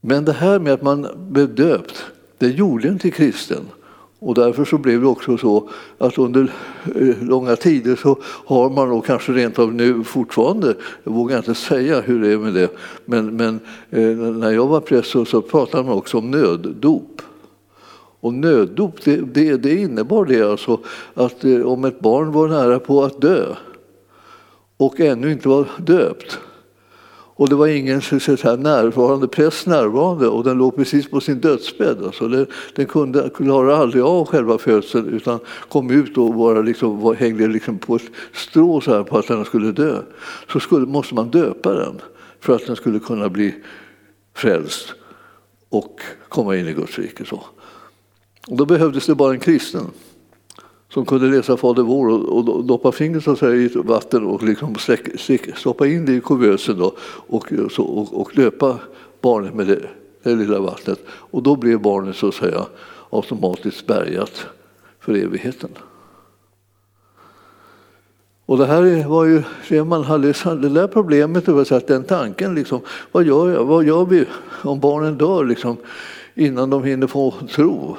Men 0.00 0.24
det 0.24 0.32
här 0.32 0.58
med 0.58 0.72
att 0.72 0.82
man 0.82 1.08
blev 1.16 1.54
döpt, 1.54 2.04
det 2.38 2.48
gjorde 2.48 2.88
en 2.88 2.98
till 2.98 3.12
kristen. 3.12 3.64
Och 4.24 4.34
därför 4.34 4.64
så 4.64 4.78
blev 4.78 5.00
det 5.00 5.06
också 5.06 5.38
så 5.38 5.68
att 5.98 6.18
under 6.18 6.52
eh, 6.94 7.22
långa 7.22 7.56
tider 7.56 7.96
så 7.96 8.18
har 8.22 8.70
man 8.70 8.88
då 8.88 9.00
kanske 9.00 9.32
rent 9.32 9.58
av 9.58 9.74
nu 9.74 10.04
fortfarande, 10.04 10.74
jag 11.04 11.12
vågar 11.12 11.38
inte 11.38 11.54
säga 11.54 12.00
hur 12.00 12.22
det 12.22 12.32
är 12.32 12.38
med 12.38 12.54
det, 12.54 12.70
men, 13.04 13.36
men 13.36 13.60
eh, 13.90 14.16
när 14.16 14.50
jag 14.50 14.66
var 14.66 14.80
präst 14.80 15.10
så, 15.10 15.24
så 15.24 15.42
pratade 15.42 15.84
man 15.84 15.92
också 15.92 16.18
om 16.18 16.30
nöddop. 16.30 17.22
Och 18.20 18.34
nöddop 18.34 19.04
det, 19.04 19.16
det, 19.16 19.56
det 19.56 19.74
innebar 19.74 20.24
det 20.24 20.42
alltså 20.42 20.80
att 21.14 21.44
eh, 21.44 21.60
om 21.60 21.84
ett 21.84 22.00
barn 22.00 22.32
var 22.32 22.48
nära 22.48 22.78
på 22.78 23.04
att 23.04 23.20
dö 23.20 23.54
och 24.76 25.00
ännu 25.00 25.32
inte 25.32 25.48
var 25.48 25.66
döpt 25.78 26.38
och 27.36 27.48
det 27.48 27.54
var 27.54 27.66
ingen 27.66 28.02
så 28.02 28.20
säga, 28.20 28.56
närvarande 28.56 29.28
präst 29.28 29.66
närvarande 29.66 30.28
och 30.28 30.44
den 30.44 30.58
låg 30.58 30.76
precis 30.76 31.10
på 31.10 31.20
sin 31.20 31.40
dödsbädd. 31.40 32.02
Alltså 32.04 32.28
den, 32.28 32.46
den 32.74 32.86
kunde 32.86 33.30
klara 33.34 33.76
aldrig 33.76 34.02
av 34.02 34.26
själva 34.26 34.58
födseln 34.58 35.08
utan 35.08 35.38
kom 35.68 35.90
ut 35.90 36.18
och 36.18 36.34
bara 36.34 36.60
liksom, 36.60 37.00
var, 37.00 37.14
hängde 37.14 37.46
liksom 37.46 37.78
på 37.78 37.96
ett 37.96 38.10
strå 38.32 38.80
så 38.80 38.94
här 38.94 39.02
på 39.02 39.18
att 39.18 39.28
den 39.28 39.44
skulle 39.44 39.72
dö. 39.72 40.02
Så 40.52 40.60
skulle, 40.60 40.86
måste 40.86 41.14
man 41.14 41.30
döpa 41.30 41.72
den 41.72 42.00
för 42.40 42.54
att 42.56 42.66
den 42.66 42.76
skulle 42.76 42.98
kunna 42.98 43.28
bli 43.28 43.54
frälst 44.34 44.94
och 45.68 46.00
komma 46.28 46.56
in 46.56 46.68
i 46.68 46.72
Guds 46.72 46.98
rike. 46.98 47.24
Så. 47.24 47.44
Och 48.48 48.56
då 48.56 48.66
behövdes 48.66 49.06
det 49.06 49.14
bara 49.14 49.32
en 49.32 49.40
kristen 49.40 49.86
som 50.94 51.04
kunde 51.04 51.26
läsa 51.26 51.56
Fader 51.56 51.82
vår 51.82 52.08
och, 52.08 52.48
och 52.48 52.64
doppa 52.64 52.92
fingret 52.92 53.24
så 53.24 53.36
säga, 53.36 53.54
i 53.54 53.70
vatten 53.74 54.26
och 54.26 54.42
liksom 54.42 54.74
stoppa 55.56 55.86
in 55.86 56.06
det 56.06 56.12
i 56.12 56.20
kuvösen 56.20 56.78
då, 56.78 56.94
och, 57.26 57.52
så, 57.70 57.82
och, 57.82 58.20
och 58.20 58.38
löpa 58.38 58.78
barnet 59.20 59.54
med 59.54 59.66
det, 59.66 59.88
det 60.22 60.34
lilla 60.34 60.60
vattnet. 60.60 60.98
Och 61.08 61.42
då 61.42 61.56
blev 61.56 61.80
barnet 61.80 62.16
så 62.16 62.28
att 62.28 62.34
säga 62.34 62.66
automatiskt 63.10 63.86
bärgat 63.86 64.46
för 65.00 65.14
evigheten. 65.14 65.70
Och 68.46 68.58
det 68.58 68.66
här 68.66 69.08
var 69.08 69.24
ju 69.24 69.42
det 69.68 69.84
man 69.84 70.04
hade, 70.04 70.26
det 70.44 70.68
där 70.68 70.86
problemet, 70.86 71.46
det 71.46 71.86
den 71.86 72.04
tanken, 72.04 72.54
liksom, 72.54 72.80
vad, 73.12 73.24
gör 73.24 73.50
jag, 73.50 73.64
vad 73.64 73.84
gör 73.84 74.04
vi 74.04 74.24
om 74.62 74.80
barnen 74.80 75.18
dör 75.18 75.44
liksom, 75.44 75.76
innan 76.34 76.70
de 76.70 76.84
hinner 76.84 77.06
få 77.06 77.34
tro? 77.50 77.96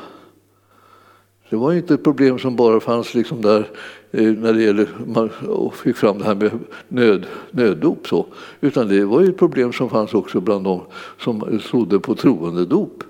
Det 1.55 1.59
var 1.59 1.73
inte 1.73 1.93
ett 1.93 2.03
problem 2.03 2.39
som 2.39 2.55
bara 2.55 2.79
fanns 2.79 3.13
liksom 3.13 3.41
där 3.41 3.69
eh, 4.11 4.31
när 4.31 4.53
det 4.53 4.61
gäller, 4.63 4.89
man 5.05 5.29
fick 5.73 5.95
fram 5.95 6.17
det 6.17 6.25
här 6.25 6.35
med 6.35 6.51
nöd, 6.87 7.25
nöddop. 7.51 8.07
Så. 8.07 8.25
Utan 8.61 8.87
det 8.87 9.05
var 9.05 9.21
ett 9.21 9.37
problem 9.37 9.73
som 9.73 9.89
fanns 9.89 10.13
också 10.13 10.39
bland 10.39 10.63
de 10.63 10.81
som 11.19 11.59
trodde 11.69 11.99
på 11.99 12.15
troendedop. 12.15 13.03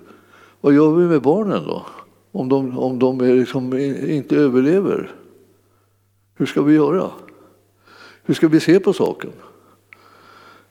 Vad 0.62 0.73
gör 0.73 0.95
vi 0.95 1.05
med 1.05 1.21
barnen 1.21 1.63
då? 1.67 1.86
Om 2.31 2.49
de, 2.49 2.79
om 2.79 2.99
de 2.99 3.21
liksom 3.21 3.77
inte 4.08 4.36
överlever? 4.36 5.12
Hur 6.36 6.45
ska 6.45 6.62
vi 6.62 6.73
göra? 6.73 7.10
Hur 8.23 8.34
ska 8.34 8.47
vi 8.47 8.60
se 8.60 8.79
på 8.79 8.93
saken? 8.93 9.31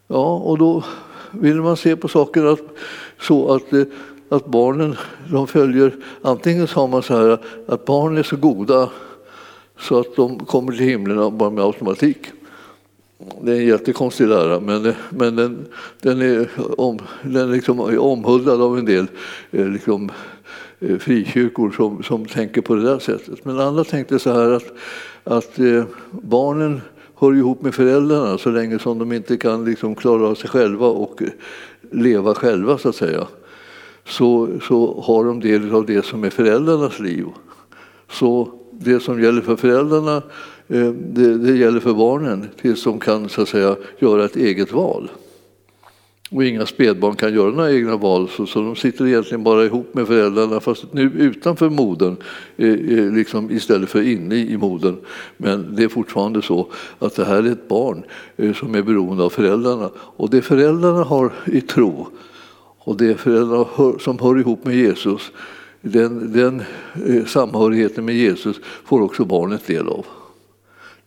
Ja, 0.07 0.37
och 0.37 0.57
då 0.57 0.83
vill 1.31 1.61
man 1.61 1.77
se 1.77 1.95
på 1.95 2.07
saken 2.07 2.47
att, 2.47 2.61
så 3.19 3.53
att 3.53 3.73
eh, 3.73 3.83
att 4.29 4.45
barnen 4.45 4.95
de 5.31 5.47
följer, 5.47 5.95
antingen 6.21 6.67
sa 6.67 6.87
man 6.87 7.03
så 7.03 7.17
här 7.17 7.39
att 7.67 7.85
barn 7.85 8.17
är 8.17 8.23
så 8.23 8.35
goda 8.35 8.89
så 9.79 9.99
att 9.99 10.15
de 10.15 10.45
kommer 10.45 10.71
till 10.71 10.85
himlen 10.85 11.37
bara 11.37 11.49
med 11.49 11.63
automatik. 11.63 12.17
Det 13.41 13.51
är 13.51 13.55
en 13.55 13.67
jättekonstig 13.67 14.27
lära, 14.27 14.59
men, 14.59 14.93
men 15.09 15.35
den, 15.35 15.65
den, 16.01 16.21
är, 16.21 16.49
om, 16.77 16.99
den 17.23 17.51
liksom 17.51 17.79
är 17.79 17.97
omhuldad 17.97 18.61
av 18.61 18.77
en 18.77 18.85
del 18.85 19.07
eh, 19.51 19.67
liksom, 19.67 20.11
eh, 20.79 20.97
frikyrkor 20.97 21.71
som, 21.71 22.03
som 22.03 22.25
tänker 22.25 22.61
på 22.61 22.75
det 22.75 22.83
där 22.83 22.99
sättet. 22.99 23.45
Men 23.45 23.59
andra 23.59 23.83
tänkte 23.83 24.19
så 24.19 24.31
här 24.31 24.51
att, 24.51 24.73
att 25.23 25.59
eh, 25.59 25.83
barnen 26.11 26.81
hör 27.15 27.35
ihop 27.35 27.61
med 27.61 27.75
föräldrarna 27.75 28.37
så 28.37 28.49
länge 28.49 28.79
som 28.79 28.99
de 28.99 29.11
inte 29.11 29.37
kan 29.37 29.65
liksom 29.65 29.95
klara 29.95 30.27
av 30.27 30.35
sig 30.35 30.49
själva 30.49 30.87
och 30.87 31.21
leva 31.91 32.33
själva 32.33 32.77
så 32.77 32.89
att 32.89 32.95
säga 32.95 33.27
så, 34.07 34.59
så 34.67 35.01
har 35.01 35.25
de 35.25 35.39
del 35.39 35.75
av 35.75 35.85
det 35.85 36.05
som 36.05 36.23
är 36.23 36.29
föräldrarnas 36.29 36.99
liv. 36.99 37.25
Så 38.11 38.49
det 38.71 38.99
som 38.99 39.23
gäller 39.23 39.41
för 39.41 39.55
föräldrarna 39.55 40.15
eh, 40.67 40.89
det, 40.91 41.37
det 41.37 41.57
gäller 41.57 41.79
för 41.79 41.93
barnen 41.93 42.47
tills 42.61 42.83
de 42.83 42.99
kan 42.99 43.29
så 43.29 43.41
att 43.41 43.49
säga, 43.49 43.75
göra 43.99 44.25
ett 44.25 44.35
eget 44.35 44.71
val. 44.71 45.09
Och 46.31 46.43
inga 46.43 46.65
spädbarn 46.65 47.15
kan 47.15 47.33
göra 47.33 47.51
några 47.51 47.71
egna 47.71 47.97
val 47.97 48.29
så, 48.29 48.45
så 48.45 48.61
de 48.61 48.75
sitter 48.75 49.07
egentligen 49.07 49.43
bara 49.43 49.65
ihop 49.65 49.93
med 49.93 50.07
föräldrarna 50.07 50.59
fast 50.59 50.93
nu 50.93 51.01
utanför 51.01 51.69
modern 51.69 52.15
eh, 52.57 52.69
eh 52.69 53.13
liksom 53.13 53.51
istället 53.51 53.89
för 53.89 54.01
inne 54.01 54.35
i 54.35 54.57
modern. 54.57 54.95
Men 55.37 55.75
det 55.75 55.83
är 55.83 55.87
fortfarande 55.87 56.41
så 56.41 56.67
att 56.99 57.15
det 57.15 57.25
här 57.25 57.43
är 57.43 57.51
ett 57.51 57.67
barn 57.67 58.03
eh, 58.37 58.53
som 58.53 58.75
är 58.75 58.81
beroende 58.81 59.23
av 59.23 59.29
föräldrarna. 59.29 59.89
Och 59.97 60.29
det 60.29 60.41
föräldrarna 60.41 61.03
har 61.03 61.33
i 61.45 61.61
tro 61.61 62.07
och 62.85 62.97
det 62.97 63.17
föräldrar 63.17 63.99
som 63.99 64.19
hör 64.19 64.39
ihop 64.39 64.65
med 64.65 64.75
Jesus, 64.75 65.31
den, 65.81 66.31
den 66.31 66.63
eh, 67.07 67.25
samhörigheten 67.25 68.05
med 68.05 68.15
Jesus 68.15 68.59
får 68.83 69.01
också 69.01 69.25
barnet 69.25 69.67
del 69.67 69.87
av. 69.87 70.05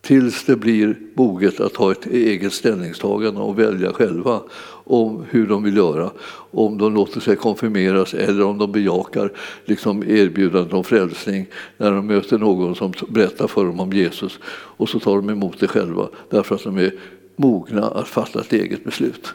Tills 0.01 0.45
det 0.45 0.57
blir 0.57 0.97
moget 1.15 1.61
att 1.61 1.77
ha 1.77 1.93
ett 1.93 2.07
eget 2.07 2.53
ställningstagande 2.53 3.41
och 3.41 3.59
välja 3.59 3.93
själva 3.93 4.41
om 4.85 5.25
hur 5.31 5.47
de 5.47 5.63
vill 5.63 5.77
göra. 5.77 6.11
Om 6.51 6.79
de 6.79 6.95
låter 6.95 7.21
sig 7.21 7.37
konfirmeras 7.37 8.15
eller 8.15 8.45
om 8.45 8.59
de 8.59 8.73
bejakar 8.73 9.33
liksom 9.65 10.03
erbjudandet 10.03 10.73
om 10.73 10.85
frälsning 10.85 11.47
när 11.77 11.93
de 11.93 12.07
möter 12.07 12.39
någon 12.39 12.75
som 12.75 12.93
berättar 13.09 13.47
för 13.47 13.65
dem 13.65 13.81
om 13.81 13.93
Jesus. 13.93 14.39
Och 14.45 14.89
så 14.89 15.01
tar 15.01 15.17
de 15.17 15.31
emot 15.31 15.61
det 15.61 15.69
själva 15.69 16.09
därför 16.31 16.55
att 16.55 16.65
de 16.65 16.79
är 16.79 16.95
mogna 17.37 17.85
att 17.89 18.09
fatta 18.09 18.41
ett 18.41 18.53
eget 18.53 18.85
beslut. 18.85 19.35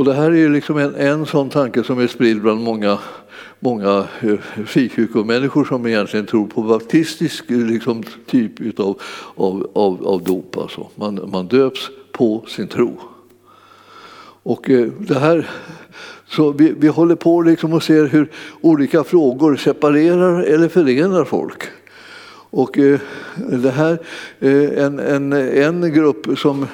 Och 0.00 0.06
det 0.06 0.14
här 0.14 0.30
är 0.30 0.48
liksom 0.48 0.76
en, 0.76 0.94
en 0.94 1.26
sån 1.26 1.50
tanke 1.50 1.84
som 1.84 1.98
är 1.98 2.06
spridd 2.06 2.42
bland 2.42 2.60
många, 2.60 2.98
många 3.58 4.04
eh, 4.20 4.64
frikyrkomänniskor 4.66 5.64
som 5.64 5.86
egentligen 5.86 6.26
tror 6.26 6.46
på 6.46 6.62
baptistisk 6.62 7.50
eh, 7.50 7.58
liksom, 7.58 8.02
typ 8.26 8.80
av, 8.80 9.00
av, 9.34 9.70
av, 9.74 10.06
av 10.06 10.22
dop. 10.22 10.56
Alltså. 10.56 10.88
Man, 10.94 11.30
man 11.32 11.46
döps 11.46 11.90
på 12.12 12.44
sin 12.48 12.68
tro. 12.68 13.00
Och 14.42 14.70
eh, 14.70 14.88
det 14.98 15.18
här, 15.18 15.50
så 16.26 16.52
vi, 16.52 16.74
vi 16.78 16.88
håller 16.88 17.16
på 17.16 17.42
liksom 17.42 17.72
och 17.72 17.82
ser 17.82 18.06
hur 18.06 18.30
olika 18.60 19.04
frågor 19.04 19.56
separerar 19.56 20.42
eller 20.42 20.68
förenar 20.68 21.24
folk. 21.24 21.62
Och 22.50 22.78
eh, 22.78 23.00
det 23.36 23.70
här, 23.70 23.98
eh, 24.38 24.84
en, 24.84 24.98
en, 24.98 25.32
en 25.32 25.92
grupp 25.92 26.38
som 26.38 26.66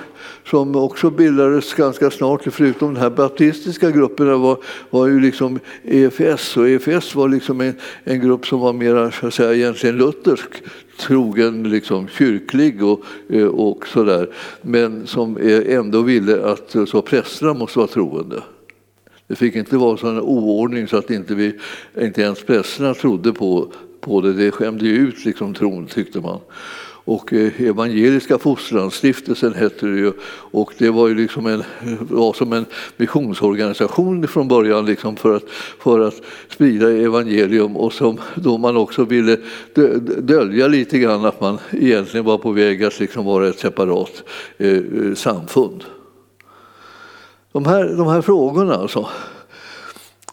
som 0.50 0.76
också 0.76 1.11
bildades 1.11 1.74
ganska 1.74 2.11
snart, 2.11 2.42
förutom 2.50 2.94
de 2.94 3.00
här 3.00 3.11
baptistiska 3.11 3.90
grupperna 3.90 4.37
var, 4.37 4.59
var 4.90 5.06
ju 5.06 5.20
liksom 5.20 5.59
EFS 5.85 6.56
och 6.56 6.68
EFS 6.68 7.14
var 7.14 7.28
liksom 7.28 7.61
en, 7.61 7.74
en 8.04 8.20
grupp 8.20 8.46
som 8.46 8.61
var 8.61 8.72
mer 8.72 9.11
så 9.20 9.26
att 9.26 9.35
säga, 9.35 9.54
egentligen 9.54 9.96
luthersk 9.96 10.50
trogen, 10.98 11.70
liksom, 11.70 12.09
kyrklig 12.09 12.85
och, 12.85 13.00
eh, 13.28 13.46
och 13.46 13.87
sådär 13.87 14.30
men 14.62 15.06
som 15.06 15.38
ändå 15.66 16.02
ville 16.02 16.44
att 16.44 16.74
eh, 16.74 16.85
så 16.85 17.02
prästerna 17.02 17.54
måste 17.54 17.78
vara 17.78 17.88
troende. 17.88 18.42
Det 19.26 19.37
fick 19.37 19.56
inte 19.56 19.76
vara 19.76 19.96
sån 19.96 20.20
oordning 20.20 20.88
så 20.88 20.96
att 20.96 21.11
inte, 21.11 21.35
vi, 21.35 21.59
inte 22.00 22.22
ens 22.22 22.42
prästerna 22.42 22.94
trodde 22.94 23.32
på, 23.32 23.72
på 24.00 24.20
det. 24.20 24.32
Det 24.32 24.50
skämde 24.50 24.85
ju 24.85 24.92
ut 24.92 25.24
liksom, 25.24 25.54
tron, 25.54 25.87
tyckte 25.87 26.20
man. 26.20 26.40
Och 27.06 27.32
eh, 27.32 27.60
Evangeliska 27.60 28.38
Fostransstiftelsen 28.38 29.54
hette 29.54 29.86
det 29.86 29.98
ju. 29.98 30.12
Och 30.28 30.72
det 30.78 30.90
var 30.90 31.08
ju 31.08 31.14
liksom 31.14 31.46
en, 31.46 31.62
var 32.00 32.32
som 32.32 32.52
en 32.52 32.66
missionsorganisation 32.96 34.28
från 34.28 34.48
början 34.48 34.86
liksom 34.86 35.16
för, 35.16 35.36
att, 35.36 35.42
för 35.78 36.00
att 36.00 36.20
sprida 36.48 36.92
evangelium 36.92 37.76
och 37.76 37.92
som 37.92 38.20
då 38.34 38.58
man 38.58 38.76
också 38.76 39.04
ville 39.04 39.38
dölja 40.18 40.68
lite 40.68 40.98
grann 40.98 41.24
att 41.24 41.40
man 41.40 41.58
egentligen 41.70 42.26
var 42.26 42.38
på 42.38 42.52
väg 42.52 42.84
att 42.84 43.00
liksom 43.00 43.24
vara 43.24 43.48
ett 43.48 43.58
separat 43.58 44.22
eh, 44.58 44.82
samfund. 45.14 45.84
De 47.52 47.66
här, 47.66 47.96
de 47.96 48.06
här 48.06 48.22
frågorna 48.22 48.74
alltså. 48.74 49.08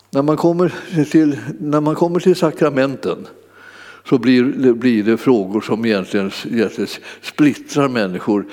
När 0.10 0.22
man 0.22 0.38
kommer 0.38 0.74
till, 1.12 1.38
när 1.60 1.82
man 1.82 1.96
kommer 1.96 2.20
till 2.20 2.36
sakramenten 2.36 3.28
så 4.06 4.18
blir, 4.18 4.74
blir 4.74 5.04
det 5.04 5.18
frågor 5.18 5.62
som 5.62 5.86
egentligen, 5.86 6.32
egentligen 6.52 6.88
splittrar 7.22 7.90
människor. 7.90 8.46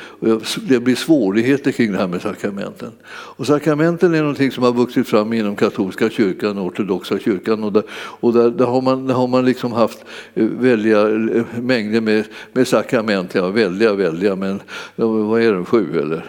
Det 0.68 0.80
blir 0.80 0.94
svårigheter 0.94 1.72
kring 1.72 1.92
det 1.92 1.98
här 1.98 2.06
med 2.06 2.22
sakramenten. 2.22 2.92
Och 3.06 3.46
sakramenten 3.46 4.14
är 4.14 4.20
någonting 4.20 4.50
som 4.50 4.64
har 4.64 4.72
vuxit 4.72 5.08
fram 5.08 5.32
inom 5.32 5.56
katolska 5.56 6.10
kyrkan 6.10 6.58
och 6.58 6.66
ortodoxa 6.66 7.18
kyrkan. 7.18 7.64
Och 7.64 7.72
där, 7.72 7.82
och 7.92 8.32
där, 8.32 8.50
där 8.50 8.64
har 8.64 8.82
man, 8.82 9.06
där 9.06 9.14
har 9.14 9.28
man 9.28 9.44
liksom 9.44 9.72
haft 9.72 10.04
eh, 10.34 10.44
väldiga 10.44 11.00
eh, 11.08 11.44
mängder 11.60 12.00
med, 12.00 12.24
med 12.52 12.68
sakrament. 12.68 13.34
Ja, 13.34 13.48
väldiga, 13.48 13.94
väldiga, 13.94 14.36
men 14.36 14.60
vad 14.96 15.42
är 15.42 15.52
det, 15.52 15.64
sju 15.64 16.00
eller, 16.00 16.24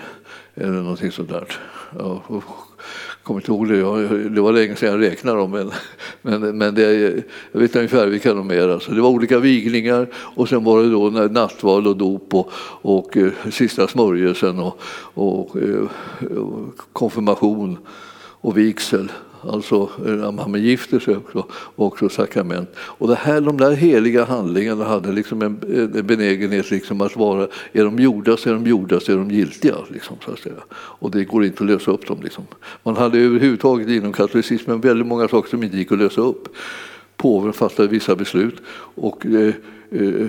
eller 0.55 0.81
någonting 0.81 1.11
sånt 1.11 1.29
där. 1.29 1.47
Ja, 1.99 2.23
kommer 3.23 3.39
inte 3.39 3.51
ihåg 3.51 3.67
det, 3.67 4.29
det 4.29 4.41
var 4.41 4.51
länge 4.51 4.75
sedan 4.75 4.89
jag 4.89 5.11
räknade 5.11 5.37
dem, 5.37 5.51
men, 5.51 5.71
men, 6.21 6.57
men 6.57 6.75
det, 6.75 7.13
jag 7.51 7.59
vet 7.59 7.75
ungefär 7.75 8.07
vilka 8.07 8.33
de 8.33 8.51
är. 8.51 8.69
Alltså, 8.69 8.91
det 8.91 9.01
var 9.01 9.09
olika 9.09 9.39
vigningar 9.39 10.07
och 10.13 10.49
sen 10.49 10.63
var 10.63 10.83
det 10.83 10.91
då 10.91 11.09
nattvard 11.09 11.87
och 11.87 11.97
dop 11.97 12.33
och, 12.33 12.51
och, 12.81 13.17
och 13.17 13.53
sista 13.53 13.87
smörjelsen 13.87 14.59
och, 14.59 14.81
och, 15.13 15.55
eh, 15.57 16.37
och 16.37 16.77
konfirmation 16.93 17.77
och 18.41 18.57
vigsel 18.57 19.11
alltså 19.43 19.89
eh, 20.05 20.11
när 20.11 20.47
man 20.47 20.61
gifter 20.61 20.99
sig 20.99 21.15
också, 21.15 21.45
och 21.51 21.85
också 21.85 22.09
sakrament. 22.09 22.69
Och 22.77 23.07
det 23.07 23.15
här, 23.15 23.41
de 23.41 23.57
där 23.57 23.71
heliga 23.71 24.25
handlingarna 24.25 24.85
hade 24.85 25.11
liksom 25.11 25.41
en, 25.41 25.59
eh, 25.73 25.99
en 25.99 26.07
benägenhet 26.07 26.71
liksom 26.71 27.01
att 27.01 27.15
vara, 27.15 27.47
är 27.71 27.83
de 27.83 27.99
gjorda 27.99 28.37
så 28.37 28.49
är 28.49 28.53
de 28.53 28.67
gjorda 28.67 28.99
så 28.99 29.11
är 29.11 29.15
de 29.15 29.31
giltiga. 29.31 29.75
Liksom, 29.89 30.17
så 30.25 30.31
att 30.31 30.39
säga. 30.39 30.55
Och 30.73 31.11
det 31.11 31.23
går 31.23 31.45
inte 31.45 31.63
att 31.63 31.69
lösa 31.69 31.91
upp 31.91 32.07
dem. 32.07 32.19
Liksom. 32.23 32.43
Man 32.83 32.97
hade 32.97 33.19
överhuvudtaget 33.19 33.87
inom 33.87 34.13
katolicismen 34.13 34.81
väldigt 34.81 35.07
många 35.07 35.27
saker 35.27 35.49
som 35.49 35.63
inte 35.63 35.77
gick 35.77 35.91
att 35.91 35.99
lösa 35.99 36.21
upp. 36.21 36.47
Påven 37.17 37.53
fattade 37.53 37.87
vissa 37.87 38.15
beslut 38.15 38.55
och, 38.95 39.25
eh, 39.25 39.53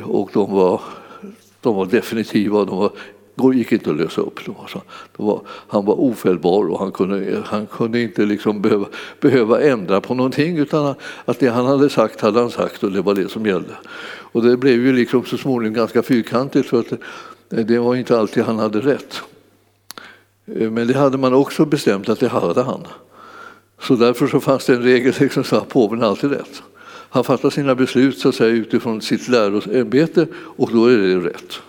och 0.05 0.31
de 0.33 0.53
var 0.53 0.81
de 1.63 1.77
var 1.77 1.87
definitiva, 1.87 2.65
de 2.65 2.79
var 2.79 2.93
gick 3.51 3.73
inte 3.73 3.91
att 3.91 3.97
lösa 3.97 4.21
upp 4.21 4.47
dem. 4.47 4.55
Alltså. 4.61 4.83
Var, 5.17 5.41
han 5.49 5.85
var 5.85 5.95
ofelbar 5.95 6.71
och 6.71 6.79
han 6.79 6.93
kunde, 6.93 7.43
han 7.45 7.67
kunde 7.67 8.01
inte 8.01 8.25
liksom 8.25 8.63
behöva, 8.63 8.87
behöva 9.21 9.61
ändra 9.61 10.01
på 10.01 10.15
någonting 10.15 10.59
utan 10.59 10.95
att 11.25 11.39
det 11.39 11.49
han 11.49 11.67
hade 11.67 11.91
sagt 11.91 12.21
hade 12.21 12.41
han 12.41 12.51
sagt 12.51 12.83
och 12.83 12.93
det 12.93 13.03
var 13.03 13.15
det 13.15 13.31
som 13.31 13.47
gällde. 13.47 13.77
Och 14.33 14.43
det 14.43 14.57
blev 14.57 14.87
ju 14.87 14.93
liksom 14.93 15.25
så 15.25 15.39
småningom 15.39 15.75
ganska 15.75 16.03
fyrkantigt 16.03 16.69
för 16.69 16.81
att 16.81 16.93
det 17.49 17.79
var 17.79 17.97
inte 17.97 18.19
alltid 18.19 18.43
han 18.45 18.59
hade 18.59 18.81
rätt. 18.81 19.23
Eh, 20.47 20.71
men 20.71 20.87
det 20.87 20.95
hade 20.95 21.19
man 21.19 21.35
också 21.35 21.65
bestämt 21.65 22.09
att 22.09 22.21
det 22.21 22.29
hade 22.29 22.63
han. 22.63 22.87
Så 23.81 23.95
därför 23.95 24.27
så 24.27 24.41
fanns 24.41 24.67
det 24.67 24.75
en 24.75 24.83
regel 24.83 25.15
liksom 25.19 25.45
så 25.45 25.57
att 25.57 25.69
påven 25.69 26.03
alltid 26.03 26.31
rätt. 26.31 26.63
Han 27.15 27.25
fattar 27.25 27.51
sina 27.51 27.75
beslut 27.75 28.19
så 28.19 28.29
att 28.29 28.35
säga, 28.35 28.51
utifrån 28.51 29.01
sitt 29.01 29.29
läroämbete 29.29 30.27
och 30.35 30.71
då 30.73 30.87
är 30.87 30.97
det 30.97 31.17
rätt. 31.17 31.61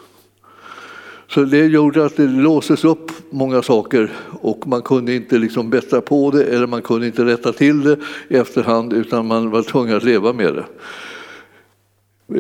Så 1.34 1.44
det 1.44 1.66
gjorde 1.66 2.06
att 2.06 2.18
det 2.18 2.28
låses 2.28 2.86
upp 2.86 3.12
många 3.30 3.62
saker 3.62 4.12
och 4.42 4.68
man 4.68 4.82
kunde 4.82 5.16
inte 5.16 5.38
liksom 5.38 5.70
bättra 5.70 6.02
på 6.02 6.32
det 6.32 6.44
eller 6.44 6.68
man 6.68 6.82
kunde 6.82 7.08
inte 7.08 7.26
rätta 7.26 7.54
till 7.54 7.84
det 7.84 7.98
i 8.28 8.36
efterhand 8.36 8.94
utan 8.94 9.28
man 9.28 9.50
var 9.50 9.62
tvungen 9.62 9.98
att 9.98 10.04
leva 10.04 10.34
med 10.34 10.54
det. 10.54 10.66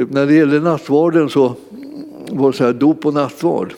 När 0.06 0.26
det 0.26 0.34
gäller 0.34 0.60
nattvarden 0.60 1.30
så 1.30 1.56
var 2.30 2.52
det 2.52 2.58
så 2.58 2.64
här, 2.64 2.74
dop 2.74 3.06
och 3.06 3.14
nattvard. 3.14 3.74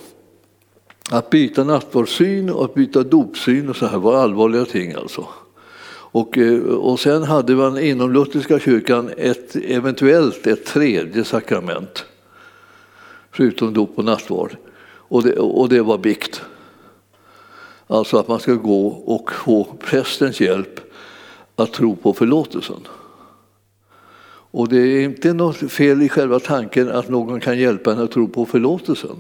Att 1.11 1.29
byta 1.29 1.63
nattvardssyn 1.63 2.49
och 2.49 2.65
att 2.65 2.73
byta 2.73 3.03
dopsyn 3.03 3.69
och 3.69 3.75
så 3.75 3.85
här 3.85 3.97
var 3.97 4.15
allvarliga 4.15 4.65
ting 4.65 4.93
alltså. 4.93 5.27
Och, 5.87 6.37
eh, 6.37 6.59
och 6.63 6.99
sen 6.99 7.23
hade 7.23 7.55
man 7.55 7.79
inom 7.79 8.13
lutherska 8.13 8.59
kyrkan 8.59 9.09
ett, 9.17 9.55
eventuellt 9.55 10.47
ett 10.47 10.65
tredje 10.65 11.23
sakrament 11.23 12.05
förutom 13.31 13.73
dop 13.73 13.91
och 13.95 14.05
nattvard. 14.05 14.57
Och 15.07 15.23
det, 15.23 15.33
och 15.39 15.69
det 15.69 15.81
var 15.81 15.97
bikt. 15.97 16.41
Alltså 17.87 18.17
att 18.17 18.27
man 18.27 18.39
ska 18.39 18.53
gå 18.53 18.87
och 18.87 19.31
få 19.31 19.63
prästens 19.63 20.41
hjälp 20.41 20.79
att 21.55 21.73
tro 21.73 21.95
på 21.95 22.13
förlåtelsen. 22.13 22.87
Och 24.51 24.69
det 24.69 24.77
är 24.77 25.01
inte 25.01 25.33
något 25.33 25.71
fel 25.71 26.01
i 26.01 26.09
själva 26.09 26.39
tanken 26.39 26.89
att 26.89 27.09
någon 27.09 27.39
kan 27.39 27.59
hjälpa 27.59 27.91
en 27.91 27.99
att 27.99 28.11
tro 28.11 28.27
på 28.27 28.45
förlåtelsen. 28.45 29.15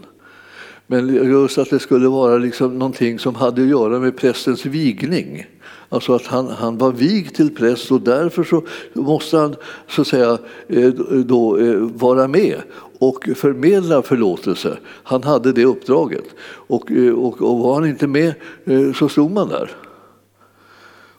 Men 0.87 1.15
just 1.15 1.57
att 1.57 1.69
det 1.69 1.79
skulle 1.79 2.07
vara 2.07 2.37
liksom 2.37 2.79
någonting 2.79 3.19
som 3.19 3.35
hade 3.35 3.61
att 3.61 3.67
göra 3.67 3.99
med 3.99 4.17
prästens 4.17 4.65
vigning. 4.65 5.45
Alltså 5.89 6.13
att 6.13 6.25
han, 6.25 6.47
han 6.47 6.77
var 6.77 6.91
vigd 6.91 7.35
till 7.35 7.55
präst 7.55 7.91
och 7.91 8.01
därför 8.01 8.43
så 8.43 8.63
måste 8.93 9.37
han 9.37 9.55
så 9.87 10.01
att 10.01 10.07
säga, 10.07 10.37
eh, 10.67 10.89
då, 11.25 11.57
eh, 11.57 11.75
vara 11.75 12.27
med 12.27 12.61
och 12.99 13.29
förmedla 13.35 14.01
förlåtelse. 14.01 14.77
Han 15.03 15.23
hade 15.23 15.51
det 15.51 15.65
uppdraget. 15.65 16.25
Och, 16.45 16.91
eh, 16.91 17.13
och, 17.13 17.41
och 17.41 17.59
var 17.59 17.73
han 17.73 17.89
inte 17.89 18.07
med 18.07 18.33
eh, 18.65 18.93
så 18.93 19.09
stod 19.09 19.31
man 19.31 19.49
där. 19.49 19.71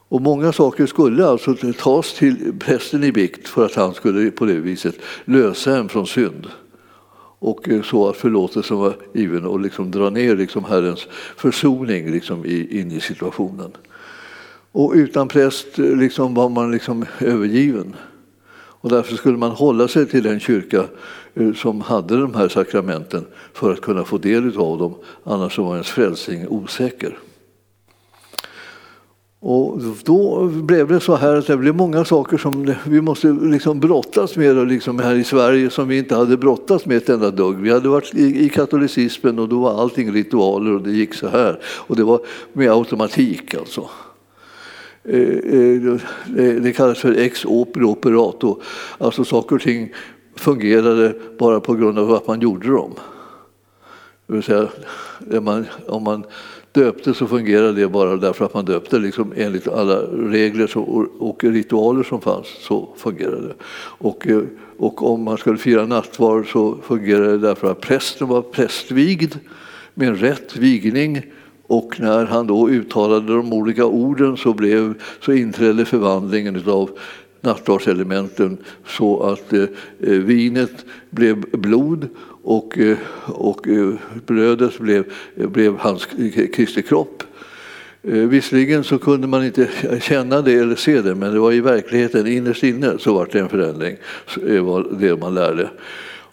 Och 0.09 0.21
många 0.21 0.53
saker 0.53 0.87
skulle 0.87 1.27
alltså 1.27 1.55
tas 1.79 2.15
till 2.15 2.53
prästen 2.59 3.05
i 3.05 3.13
bikt 3.13 3.49
för 3.49 3.67
att 3.67 3.75
han 3.75 3.95
skulle 3.95 4.31
på 4.31 4.45
det 4.45 4.55
viset 4.55 4.99
lösa 5.25 5.77
en 5.77 5.89
från 5.89 6.07
synd. 6.07 6.47
Och 7.39 7.69
eh, 7.69 7.83
så 7.83 8.09
att 8.09 8.17
förlåtelsen 8.17 8.77
var 8.77 8.97
given 9.13 9.45
och 9.45 9.61
liksom 9.61 9.91
dra 9.91 10.11
ner 10.11 10.37
liksom 10.37 10.65
Herrens 10.65 11.07
försoning 11.37 12.11
liksom 12.11 12.45
in 12.47 12.93
i 12.93 13.01
situationen. 13.01 13.71
Och 14.73 14.93
utan 14.95 15.29
präst 15.29 15.79
liksom 15.79 16.35
var 16.35 16.49
man 16.49 16.73
liksom 16.73 17.05
övergiven. 17.21 17.97
Och 18.87 18.91
därför 18.91 19.17
skulle 19.17 19.39
man 19.39 19.51
hålla 19.51 19.89
sig 19.89 20.07
till 20.07 20.23
den 20.23 20.41
kyrka 20.41 20.85
Eh, 21.37 21.53
som 21.53 21.81
hade 21.81 22.21
de 22.21 22.35
här 22.35 22.49
sakramenten 22.49 23.25
för 23.53 23.73
att 23.73 23.81
kunna 23.81 24.05
få 24.05 24.19
del 24.19 24.57
av 24.57 24.79
dem, 24.79 24.95
annars 25.25 25.59
var 25.59 25.73
ens 25.73 25.89
frälsning 25.89 26.49
osäker. 26.49 27.19
Och 29.41 29.81
då 30.05 30.47
blev 30.47 30.89
det 30.89 31.01
så 31.01 31.17
här 31.17 31.37
att 31.37 31.47
det 31.47 31.57
blev 31.57 31.75
många 31.75 32.05
saker 32.05 32.39
som 32.39 32.75
vi 32.87 33.01
måste 33.01 33.29
liksom 33.29 33.81
brottas 33.81 34.37
med 34.37 34.69
liksom 34.69 34.99
här 34.99 35.15
i 35.15 35.25
Sverige 35.25 35.71
som 35.71 35.89
vi 35.89 35.99
inte 35.99 36.17
hade 36.17 36.37
brottats 36.37 36.87
med 36.87 36.97
ett 36.97 37.09
enda 37.09 37.31
dugg. 37.31 37.57
Vi 37.57 37.71
hade 37.71 37.89
varit 37.89 38.15
i 38.15 38.49
katolicismen 38.49 39.39
och 39.39 39.49
då 39.49 39.61
var 39.61 39.81
allting 39.81 40.13
ritualer 40.13 40.73
och 40.73 40.83
det 40.83 40.91
gick 40.91 41.15
så 41.15 41.29
här. 41.29 41.61
Och 41.65 41.97
det 41.97 42.05
var 42.05 42.21
med 42.53 42.71
automatik 42.71 43.55
alltså. 43.55 43.91
Eh, 45.05 45.21
eh, 45.21 46.63
det 46.63 46.77
kallas 46.77 46.99
för 46.99 47.19
ex 47.19 47.45
opere 47.45 47.85
operato, 47.85 48.61
alltså 48.99 49.25
saker 49.25 49.57
och 49.57 49.63
ting 49.63 49.93
fungerade 50.37 51.15
bara 51.39 51.61
på 51.61 51.75
grund 51.75 51.99
av 51.99 52.13
att 52.13 52.27
man 52.27 52.41
gjorde 52.41 52.69
dem. 52.69 52.95
Det 54.27 54.33
vill 54.33 54.43
säga, 54.43 54.69
man, 55.41 55.67
om 55.87 56.03
man 56.03 56.25
döpte 56.73 57.15
så 57.15 57.27
fungerade 57.27 57.73
det 57.73 57.89
bara 57.89 58.17
därför 58.17 58.45
att 58.45 58.55
man 58.55 58.65
döpte 58.65 58.99
liksom 58.99 59.33
enligt 59.37 59.69
alla 59.69 59.99
regler 60.01 60.79
och 61.19 61.45
ritualer 61.45 62.03
som 62.03 62.21
fanns. 62.21 62.47
så 62.61 62.89
fungerade 62.97 63.49
det. 63.49 63.55
Och, 63.79 64.27
och 64.79 65.11
om 65.11 65.23
man 65.23 65.39
skulle 65.39 65.59
fira 65.59 65.87
nattvard 65.87 66.53
så 66.53 66.77
fungerade 66.83 67.31
det 67.31 67.39
därför 67.39 67.71
att 67.71 67.81
prästen 67.81 68.29
var 68.29 68.43
prästvigd 68.43 69.35
med 69.95 70.09
en 70.09 70.17
rätt 70.17 70.57
vigning 70.57 71.23
och 71.67 72.01
när 72.01 72.27
han 72.27 72.47
då 72.47 72.69
uttalade 72.69 73.37
de 73.37 73.53
olika 73.53 73.87
orden 73.87 74.37
så, 74.37 74.55
blev, 74.55 74.95
så 75.21 75.33
inträdde 75.33 75.85
förvandlingen 75.85 76.63
av 76.69 76.91
nattvardselementen 77.47 78.59
så 78.87 79.23
att 79.23 79.53
eh, 79.53 79.63
eh, 80.01 80.11
vinet 80.11 80.85
blev 81.11 81.41
blod 81.41 82.09
och, 82.43 82.79
eh, 82.79 82.97
och 83.25 83.69
eh, 83.69 83.95
brödet 84.27 84.79
blev, 84.79 85.05
eh, 85.37 85.49
blev 85.49 85.77
hans 85.79 86.07
Kristi 86.55 86.83
kropp. 86.83 87.23
Eh, 88.03 88.13
visserligen 88.13 88.85
så 88.85 88.99
kunde 88.99 89.27
man 89.27 89.45
inte 89.45 89.69
känna 90.01 90.43
det 90.43 90.55
eller 90.55 90.77
se 90.77 91.03
det 91.03 91.15
men 91.15 91.33
det 91.33 91.39
var 91.39 91.53
i 91.53 91.61
verkligheten 91.61 92.27
innerst 92.27 92.63
inne 92.63 92.99
så 92.99 93.15
var 93.15 93.29
det 93.33 93.39
en 93.39 93.49
förändring, 93.49 93.97
det 94.35 94.61
var 94.61 94.87
det 95.01 95.17
man 95.17 95.35
lärde. 95.35 95.71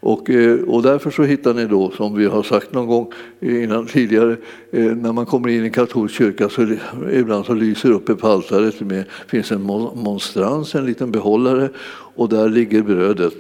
Och, 0.06 0.30
eh, 0.30 0.60
och 0.60 0.82
därför 0.82 1.12
så 1.12 1.24
hittar 1.24 1.54
ni 1.54 1.66
då, 1.66 1.92
som 1.92 2.16
vi 2.16 2.26
har 2.26 2.44
sagt 2.44 2.74
någon 2.74 2.88
gång 2.88 3.12
innan 3.40 3.86
tidigare, 3.86 4.38
eh, 4.72 4.86
när 4.86 5.14
man 5.14 5.26
kommer 5.26 5.50
in 5.50 5.66
i 5.66 5.70
katolsk 5.70 6.16
kyrka 6.16 6.50
så 6.50 6.68
ibland 7.12 7.46
så 7.46 7.54
lyser 7.54 7.92
uppe 7.92 8.16
på 8.16 8.28
altaret 8.28 8.80
med, 8.80 9.04
finns 9.28 9.52
en 9.52 9.62
monstrans, 9.96 10.76
en 10.76 10.86
liten 10.86 11.12
behållare 11.12 11.70
och 12.16 12.30
där 12.30 12.50
ligger 12.50 12.82
brödet 12.82 13.34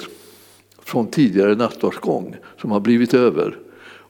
från 0.84 1.08
tidigare 1.08 1.56
nattvardsgång 1.56 2.36
som 2.62 2.72
har 2.72 2.80
blivit 2.80 3.14
över. 3.14 3.58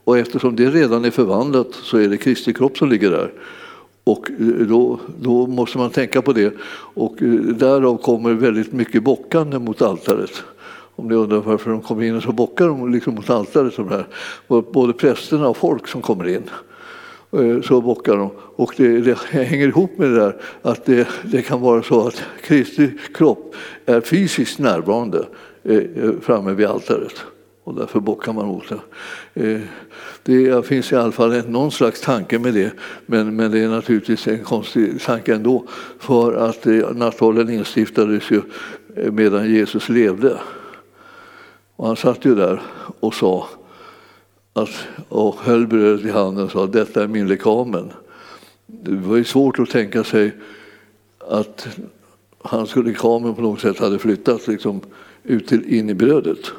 Och 0.03 0.17
eftersom 0.17 0.55
det 0.55 0.69
redan 0.69 1.05
är 1.05 1.11
förvandlat 1.11 1.69
så 1.71 1.97
är 1.97 2.07
det 2.07 2.17
Kristi 2.17 2.53
kropp 2.53 2.77
som 2.77 2.89
ligger 2.89 3.11
där. 3.11 3.31
Och 4.03 4.31
eh, 4.31 4.67
då, 4.67 4.99
då 5.21 5.47
måste 5.47 5.77
man 5.77 5.89
tänka 5.89 6.21
på 6.21 6.33
det 6.33 6.53
och 6.93 7.15
därav 7.55 7.97
kommer 7.97 8.33
väldigt 8.33 8.73
mycket 8.73 9.03
bockande 9.03 9.59
mot 9.59 9.81
altaret. 9.81 10.43
Om 10.95 11.07
ni 11.07 11.15
undrar 11.15 11.37
varför 11.37 11.71
de 11.71 11.81
kommer 11.81 12.03
in 12.03 12.15
och 12.15 12.23
så 12.23 12.31
bockar 12.31 12.67
de 12.67 12.91
liksom 12.91 13.15
mot 13.15 13.29
altaret. 13.29 13.73
Som 13.73 13.89
här. 13.89 14.05
Både 14.47 14.93
prästerna 14.93 15.47
och 15.47 15.57
folk 15.57 15.87
som 15.87 16.01
kommer 16.01 16.27
in. 16.27 16.49
Eh, 17.37 17.61
så 17.61 17.81
bockar 17.81 18.17
de. 18.17 18.29
Och 18.55 18.73
det, 18.77 19.01
det, 19.01 19.17
hänger 19.31 19.67
ihop 19.67 19.97
med 19.97 20.09
det 20.09 20.15
där 20.15 20.35
att 20.61 20.85
det, 20.85 21.07
det 21.23 21.41
kan 21.41 21.61
vara 21.61 21.83
så 21.83 22.07
att 22.07 22.23
Kristi 22.41 22.91
kropp 23.13 23.55
är 23.85 24.01
fysiskt 24.01 24.59
närvarande 24.59 25.25
eh, 25.63 25.77
eh, 25.77 26.11
framme 26.21 26.53
vid 26.53 26.65
altaret 26.65 27.23
och 27.63 27.75
därför 27.75 27.99
bockar 27.99 28.33
man 28.33 28.47
mot 28.47 28.63
det. 29.33 29.61
Det 30.23 30.65
finns 30.65 30.91
i 30.91 30.95
alla 30.95 31.11
fall 31.11 31.41
någon 31.47 31.71
slags 31.71 32.01
tanke 32.01 32.39
med 32.39 32.53
det, 32.53 32.71
men, 33.05 33.35
men 33.35 33.51
det 33.51 33.59
är 33.59 33.69
naturligtvis 33.69 34.27
en 34.27 34.43
konstig 34.43 35.01
tanke 35.01 35.35
ändå. 35.35 35.65
För 35.99 36.33
att 36.33 36.65
nattvarden 36.95 37.49
instiftades 37.49 38.31
ju 38.31 38.41
medan 39.11 39.51
Jesus 39.51 39.89
levde. 39.89 40.37
Och 41.75 41.87
han 41.87 41.95
satt 41.95 42.25
ju 42.25 42.35
där 42.35 42.61
och 42.99 43.13
sa 43.13 43.47
att, 44.53 44.87
och 45.09 45.35
höll 45.35 45.67
brödet 45.67 46.05
i 46.05 46.09
handen 46.09 46.45
och 46.45 46.51
sa 46.51 46.67
detta 46.67 47.03
är 47.03 47.07
min 47.07 47.27
lekamen. 47.27 47.91
Det 48.65 48.91
var 48.91 49.17
ju 49.17 49.23
svårt 49.23 49.59
att 49.59 49.69
tänka 49.69 50.03
sig 50.03 50.31
att 51.19 51.67
hans 52.41 52.75
lekamen 52.75 53.35
på 53.35 53.41
något 53.41 53.61
sätt 53.61 53.79
hade 53.79 53.99
flyttat 53.99 54.47
liksom, 54.47 54.81
ut 55.23 55.47
till, 55.47 55.73
in 55.73 55.89
i 55.89 55.93
brödet. 55.93 56.51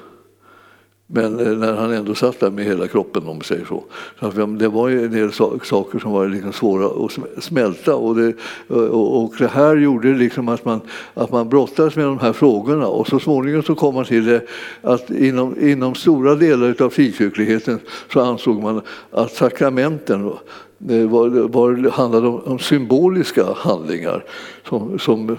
Men 1.14 1.40
eh, 1.40 1.58
när 1.58 1.72
han 1.72 1.92
ändå 1.92 2.14
satt 2.14 2.40
där 2.40 2.50
med 2.50 2.64
hela 2.64 2.88
kroppen 2.88 3.26
om 3.26 3.40
säger 3.40 3.64
så. 3.64 3.84
så 4.20 4.46
det 4.46 4.68
var 4.68 4.88
ju 4.88 5.04
en 5.04 5.10
del 5.10 5.32
saker 5.32 5.98
som 5.98 6.12
var 6.12 6.28
liksom 6.28 6.52
svåra 6.52 7.06
att 7.06 7.44
smälta. 7.44 7.94
Och 7.96 8.16
det, 8.16 8.32
eh, 8.68 8.76
och 8.76 9.34
det 9.38 9.46
här 9.46 9.76
gjorde 9.76 10.08
liksom 10.08 10.48
att 10.48 10.64
man, 10.64 10.80
att 11.14 11.32
man 11.32 11.48
brottades 11.48 11.96
med 11.96 12.04
de 12.04 12.18
här 12.18 12.32
frågorna. 12.32 12.86
Och 12.86 13.08
så 13.08 13.18
småningom 13.18 13.62
så 13.62 13.74
kom 13.74 13.94
man 13.94 14.04
till 14.04 14.24
det 14.24 14.46
att 14.82 15.10
inom, 15.10 15.60
inom 15.60 15.94
stora 15.94 16.34
delar 16.34 16.82
av 16.82 16.90
frikyrkligheten 16.90 17.78
så 18.12 18.20
ansåg 18.20 18.62
man 18.62 18.80
att 19.10 19.32
sakramenten 19.32 20.32
det 20.78 21.00
eh, 21.00 21.08
var, 21.08 21.28
var, 21.28 21.90
handlade 21.90 22.28
om, 22.28 22.40
om, 22.44 22.58
symboliska 22.58 23.44
handlingar 23.56 24.24
som, 24.68 24.98
som, 24.98 25.36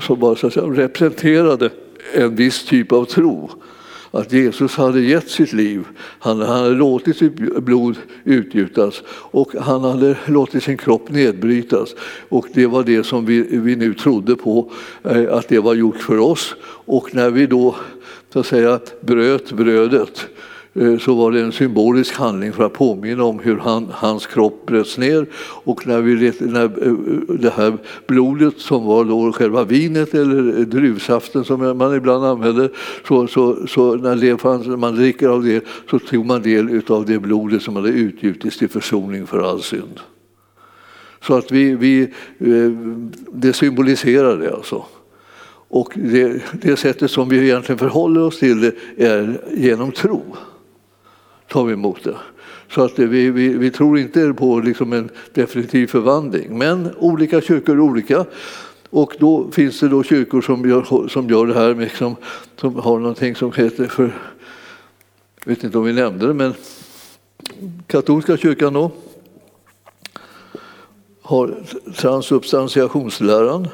som 0.00 0.18
bara, 0.18 0.36
så 0.36 0.46
att 0.46 0.52
säga, 0.52 0.66
representerade 0.66 1.70
en 2.14 2.36
viss 2.36 2.64
typ 2.64 2.92
av 2.92 3.04
tro 3.04 3.50
att 4.10 4.32
Jesus 4.32 4.76
hade 4.76 5.00
gett 5.00 5.28
sitt 5.28 5.52
liv, 5.52 5.84
han 6.18 6.40
hade 6.40 6.70
låtit 6.70 7.16
sitt 7.16 7.34
blod 7.36 7.96
utgjutas 8.24 9.02
och 9.08 9.54
han 9.60 9.84
hade 9.84 10.16
låtit 10.26 10.62
sin 10.62 10.76
kropp 10.76 11.10
nedbrytas. 11.10 11.94
Och 12.28 12.46
det 12.54 12.66
var 12.66 12.84
det 12.84 13.04
som 13.04 13.26
vi, 13.26 13.42
vi 13.58 13.76
nu 13.76 13.94
trodde 13.94 14.36
på, 14.36 14.72
eh, 15.04 15.32
att 15.32 15.48
det 15.48 15.58
var 15.58 15.74
gjort 15.74 16.02
för 16.02 16.18
oss. 16.18 16.54
Och 16.86 17.14
när 17.14 17.30
vi 17.30 17.46
då 17.46 17.76
så 18.32 18.38
att 18.38 18.46
säga, 18.46 18.80
bröt 19.00 19.52
brödet 19.52 20.28
Eh, 20.36 20.39
Eh, 20.74 20.98
så 20.98 21.14
var 21.14 21.32
det 21.32 21.40
en 21.40 21.52
symbolisk 21.52 22.14
handling 22.14 22.52
för 22.52 22.64
att 22.64 22.72
påminna 22.72 23.24
om 23.24 23.38
hur 23.38 23.56
han, 23.56 23.86
hans 23.90 24.26
kropp 24.26 24.66
bröts 24.66 24.98
ner. 24.98 25.26
Och 25.64 25.86
när, 25.86 26.00
vi, 26.00 26.32
när 26.40 26.64
eh, 26.64 26.88
eh, 26.88 26.94
det 27.38 27.50
här 27.50 27.78
blodet 28.06 28.58
som 28.58 28.84
var 28.84 29.04
då 29.04 29.32
själva 29.32 29.64
vinet 29.64 30.14
eller 30.14 30.64
druvsaften 30.64 31.44
som 31.44 31.78
man 31.78 31.96
ibland 31.96 32.24
använder, 32.24 32.70
så, 33.08 33.26
så, 33.26 33.66
så 33.66 33.94
när 33.94 34.16
det 34.16 34.40
fanns, 34.40 34.66
man 34.66 34.94
dricker 34.94 35.28
av 35.28 35.44
det 35.44 35.64
så 35.90 35.98
tog 35.98 36.26
man 36.26 36.42
del 36.42 36.82
av 36.86 37.06
det 37.06 37.18
blodet 37.18 37.62
som 37.62 37.76
hade 37.76 37.88
utgjutits 37.88 38.58
till 38.58 38.68
försoning 38.68 39.26
för 39.26 39.50
all 39.50 39.62
synd. 39.62 40.00
Så 41.22 41.34
att 41.34 41.52
vi, 41.52 41.74
vi, 41.74 42.12
det 43.32 43.52
symboliserar 43.52 44.36
det 44.36 44.54
alltså. 44.54 44.84
Och 45.68 45.92
det, 45.94 46.42
det 46.62 46.76
sättet 46.76 47.10
som 47.10 47.28
vi 47.28 47.38
egentligen 47.38 47.78
förhåller 47.78 48.20
oss 48.20 48.38
till 48.38 48.60
det 48.60 48.74
är 48.96 49.40
genom 49.54 49.92
tro 49.92 50.22
tar 51.50 51.64
vi 51.64 51.72
emot 51.72 52.04
det. 52.04 52.16
Så 52.70 52.82
att 52.82 52.98
vi, 52.98 53.30
vi, 53.30 53.48
vi 53.48 53.70
tror 53.70 53.98
inte 53.98 54.34
på 54.34 54.60
liksom 54.60 54.92
en 54.92 55.10
definitiv 55.34 55.86
förvandling. 55.86 56.58
Men 56.58 56.94
olika 56.96 57.40
kyrkor 57.40 57.74
är 57.74 57.80
olika. 57.80 58.26
Och 58.90 59.16
då 59.18 59.50
finns 59.50 59.80
det 59.80 59.88
då 59.88 60.02
kyrkor 60.02 60.40
som 60.40 60.68
gör, 60.68 61.08
som 61.08 61.28
gör 61.28 61.46
det 61.46 61.54
här, 61.54 61.74
liksom, 61.74 62.16
som, 62.56 62.72
som 62.72 62.82
har 62.82 62.98
någonting 62.98 63.34
som 63.34 63.52
heter 63.52 63.86
för, 63.86 64.14
jag 65.44 65.54
vet 65.54 65.64
inte 65.64 65.78
om 65.78 65.84
vi 65.84 65.92
nämnde 65.92 66.26
det, 66.26 66.34
men 66.34 66.54
katolska 67.86 68.36
kyrkan 68.36 68.72
då 68.72 68.92
har 71.22 71.54
transubstantiationsläran. 71.96 73.68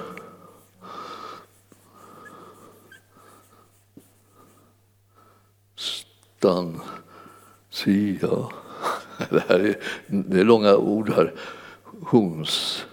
Stan 5.76 6.80
Sia. 7.76 8.28
Det, 9.30 9.42
här 9.48 9.58
är, 9.58 9.76
det 10.06 10.40
är 10.40 10.44
långa 10.44 10.76
ord 10.76 11.12
här. 11.16 11.34
Honslära. 12.02 12.84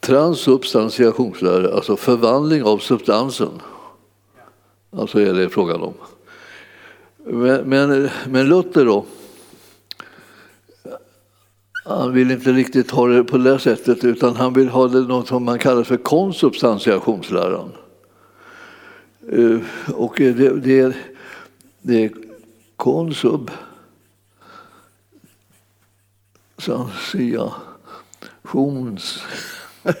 Transubstantiationslära, 0.00 1.74
alltså 1.74 1.96
förvandling 1.96 2.62
av 2.62 2.78
substansen. 2.78 3.60
Alltså 4.90 5.20
är 5.20 5.34
det 5.34 5.48
frågan 5.48 5.82
om. 5.82 5.94
Men, 7.24 7.68
men, 7.68 8.10
men 8.28 8.48
Luther 8.48 8.84
då? 8.84 9.04
Han 11.84 12.12
vill 12.12 12.30
inte 12.30 12.52
riktigt 12.52 12.90
ha 12.90 13.06
det 13.06 13.24
på 13.24 13.38
det 13.38 13.58
sättet 13.58 14.04
utan 14.04 14.36
han 14.36 14.52
vill 14.52 14.68
ha 14.68 14.88
det 14.88 15.00
något 15.00 15.28
som 15.28 15.44
man 15.44 15.58
kallar 15.58 15.82
för 15.82 15.96
konsubstantiationsläran. 15.96 17.72
Eh, 19.32 19.60
och 19.94 20.14
det, 20.16 20.32
det, 20.32 20.96
det 21.82 22.04
är 22.04 22.12
konsub 22.76 23.50
Sanciations... 26.58 27.62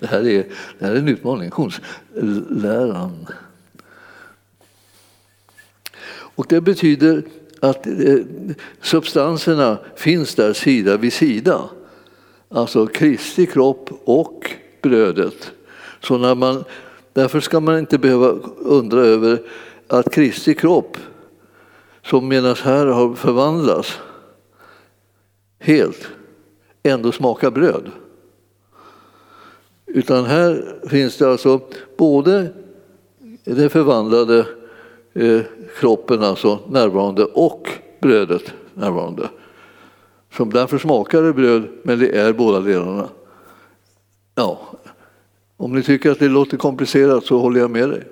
Det 0.00 0.06
här 0.06 0.26
är, 0.26 0.46
det 0.78 0.86
här 0.86 0.92
är 0.92 0.96
en 0.96 1.08
utmaning. 1.08 1.52
Läran. 2.50 3.26
Och 6.38 6.46
det 6.48 6.60
betyder 6.60 7.22
att 7.60 7.86
eh, 7.86 8.18
substanserna 8.80 9.78
finns 9.96 10.34
där 10.34 10.52
sida 10.52 10.96
vid 10.96 11.12
sida. 11.12 11.70
Alltså 12.48 12.86
Kristi 12.86 13.46
kropp 13.46 13.90
och 14.04 14.50
brödet. 14.82 15.52
Så 16.00 16.18
när 16.18 16.34
man 16.34 16.64
Därför 17.18 17.40
ska 17.40 17.60
man 17.60 17.78
inte 17.78 17.98
behöva 17.98 18.26
undra 18.58 19.00
över 19.00 19.42
att 19.88 20.12
Kristi 20.12 20.54
kropp, 20.54 20.96
som 22.02 22.28
menas 22.28 22.60
här 22.60 22.86
har 22.86 23.14
förvandlats 23.14 23.98
helt, 25.58 26.08
ändå 26.82 27.12
smakar 27.12 27.50
bröd. 27.50 27.90
Utan 29.86 30.24
här 30.24 30.78
finns 30.88 31.16
det 31.16 31.30
alltså 31.30 31.60
både 31.96 32.48
den 33.44 33.70
förvandlade 33.70 34.46
eh, 35.14 35.40
kroppen 35.80 36.22
alltså 36.22 36.58
närvarande 36.68 37.24
och 37.24 37.68
brödet 38.00 38.54
närvarande. 38.74 39.28
Så 40.36 40.44
därför 40.44 40.78
smakar 40.78 41.22
det 41.22 41.32
bröd, 41.32 41.68
men 41.82 41.98
det 41.98 42.18
är 42.18 42.32
båda 42.32 42.60
delarna. 42.60 43.08
Ja, 44.34 44.60
om 45.60 45.74
ni 45.74 45.82
tycker 45.82 46.10
att 46.10 46.18
det 46.18 46.28
låter 46.28 46.56
komplicerat 46.56 47.24
så 47.24 47.38
håller 47.38 47.60
jag 47.60 47.70
med 47.70 47.88
dig. 47.88 48.02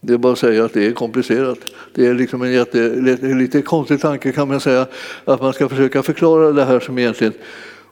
Det 0.00 0.12
är 0.12 0.18
bara 0.18 0.32
att 0.32 0.38
säga 0.38 0.64
att 0.64 0.72
det 0.72 0.86
är 0.86 0.92
komplicerat. 0.92 1.58
Det 1.94 2.06
är 2.06 2.14
liksom 2.14 2.42
en 2.42 2.52
jätte, 2.52 2.88
lite 3.20 3.62
konstig 3.62 4.00
tanke 4.00 4.32
kan 4.32 4.48
man 4.48 4.60
säga, 4.60 4.86
att 5.24 5.42
man 5.42 5.52
ska 5.52 5.68
försöka 5.68 6.02
förklara 6.02 6.52
det 6.52 6.64
här 6.64 6.80
som 6.80 6.98
egentligen... 6.98 7.32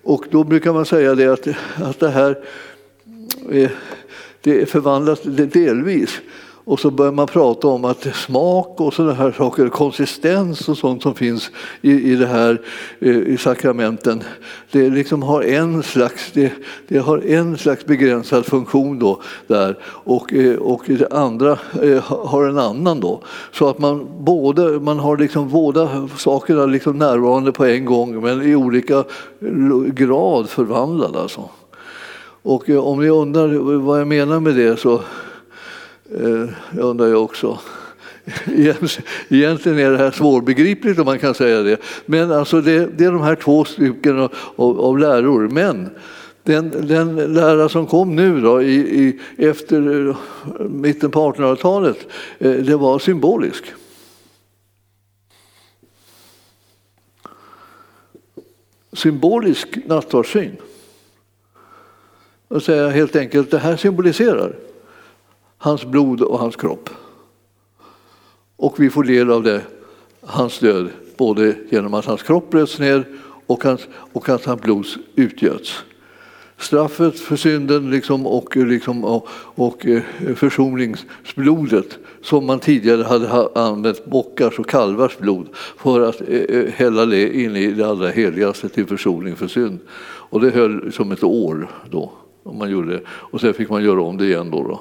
Och 0.04 0.24
då 0.30 0.44
brukar 0.44 0.72
man 0.72 0.86
säga 0.86 1.14
det 1.14 1.26
att, 1.26 1.48
att 1.76 2.00
det 2.00 2.10
här 2.10 2.38
eh, 3.50 3.70
det 4.40 4.70
förvandlas 4.70 5.22
delvis 5.22 6.20
och 6.64 6.80
så 6.80 6.90
börjar 6.90 7.12
man 7.12 7.26
prata 7.26 7.68
om 7.68 7.84
att 7.84 8.06
smak 8.14 8.80
och 8.80 8.94
sådana 8.94 9.14
här 9.14 9.32
saker, 9.32 9.68
konsistens 9.68 10.68
och 10.68 10.78
sånt 10.78 11.02
som 11.02 11.14
finns 11.14 11.50
i, 11.80 12.12
i 12.12 12.16
det 12.16 12.26
här 12.26 12.60
eh, 13.00 13.16
i 13.16 13.36
sakramenten, 13.36 14.22
det 14.70 14.90
liksom 14.90 15.22
har 15.22 15.42
en 15.42 15.82
slags, 15.82 16.32
det, 16.32 16.52
det, 16.88 16.98
har 16.98 17.18
en 17.18 17.58
slags 17.58 17.86
begränsad 17.86 18.46
funktion 18.46 18.98
då 18.98 19.20
där 19.46 19.78
och, 19.84 20.32
eh, 20.32 20.56
och 20.56 20.82
det 20.86 21.12
andra 21.12 21.58
eh, 21.82 22.02
har 22.02 22.44
en 22.44 22.58
annan 22.58 23.00
då. 23.00 23.20
Så 23.52 23.68
att 23.68 23.78
man, 23.78 24.06
både, 24.18 24.80
man 24.80 24.98
har 24.98 25.16
liksom 25.16 25.48
båda 25.48 26.08
sakerna 26.16 26.66
liksom 26.66 26.98
närvarande 26.98 27.52
på 27.52 27.64
en 27.64 27.84
gång 27.84 28.22
men 28.22 28.42
i 28.42 28.54
olika 28.54 29.04
grad 29.86 30.48
förvandlade. 30.48 31.20
Alltså. 31.20 31.48
Och 32.42 32.68
om 32.68 33.00
ni 33.00 33.08
undrar 33.08 33.78
vad 33.78 34.00
jag 34.00 34.06
menar 34.06 34.40
med 34.40 34.54
det 34.54 34.80
så 34.80 35.00
Eh, 36.14 36.48
jag 36.76 36.84
undrar 36.84 37.06
jag 37.06 37.24
också. 37.24 37.58
Egentligen 39.28 39.78
är 39.78 39.90
det 39.90 39.98
här 39.98 40.10
svårbegripligt 40.10 40.98
om 40.98 41.04
man 41.04 41.18
kan 41.18 41.34
säga 41.34 41.62
det. 41.62 41.80
Men 42.06 42.32
alltså 42.32 42.60
det, 42.60 42.86
det 42.86 43.04
är 43.04 43.12
de 43.12 43.22
här 43.22 43.36
två 43.36 43.64
stycken 43.64 44.18
av, 44.56 44.80
av 44.80 44.98
läror. 44.98 45.48
Men 45.48 45.90
den, 46.42 46.86
den 46.86 47.16
lära 47.16 47.68
som 47.68 47.86
kom 47.86 48.16
nu 48.16 48.40
då, 48.40 48.62
i, 48.62 48.74
i, 48.74 49.20
efter 49.38 50.08
eh, 50.08 50.16
mitten 50.68 51.10
på 51.10 51.32
1800-talet, 51.32 52.06
eh, 52.38 52.52
det 52.52 52.76
var 52.76 52.98
symbolisk. 52.98 53.64
Symbolisk 58.92 59.78
nattvardssyn. 59.86 60.56
och 62.48 62.62
säga 62.62 62.88
helt 62.88 63.16
enkelt 63.16 63.50
det 63.50 63.58
här 63.58 63.76
symboliserar 63.76 64.56
hans 65.62 65.84
blod 65.84 66.20
och 66.20 66.38
hans 66.38 66.56
kropp. 66.56 66.90
Och 68.56 68.80
vi 68.80 68.90
får 68.90 69.04
del 69.04 69.30
av 69.30 69.42
det, 69.42 69.62
hans 70.20 70.58
död, 70.58 70.88
både 71.16 71.56
genom 71.70 71.94
att 71.94 72.04
hans 72.04 72.22
kropp 72.22 72.50
bröts 72.50 72.78
ner 72.78 73.04
och, 73.46 73.64
hans, 73.64 73.80
och 74.12 74.28
att 74.28 74.44
hans 74.44 74.60
blod 74.60 74.86
utgöts. 75.14 75.84
Straffet 76.58 77.20
för 77.20 77.36
synden 77.36 77.90
liksom 77.90 78.26
och, 78.26 78.56
liksom, 78.56 79.04
och, 79.04 79.28
och 79.54 79.86
eh, 79.86 80.02
försoningsblodet 80.34 81.98
som 82.22 82.46
man 82.46 82.60
tidigare 82.60 83.02
hade 83.02 83.48
använt 83.54 84.04
bockars 84.04 84.58
och 84.58 84.68
kalvars 84.68 85.18
blod 85.18 85.48
för 85.76 86.00
att 86.00 86.20
eh, 86.20 86.36
eh 86.36 86.72
hälla 86.72 87.06
det 87.06 87.42
in 87.42 87.56
i 87.56 87.66
det 87.66 87.88
allra 87.88 88.08
heligaste 88.08 88.68
till 88.68 88.86
försoning 88.86 89.36
för 89.36 89.48
synd. 89.48 89.78
Och 90.30 90.40
det 90.40 90.50
höll 90.50 90.92
som 90.92 91.12
ett 91.12 91.24
år 91.24 91.68
då. 91.90 92.12
Om 92.42 92.58
man 92.58 92.70
gjorde 92.70 92.92
det. 92.92 93.00
Och 93.08 93.40
sen 93.40 93.54
fick 93.54 93.70
man 93.70 93.84
göra 93.84 94.02
om 94.02 94.16
det 94.16 94.26
igen. 94.26 94.50
Då, 94.50 94.62
då. 94.62 94.80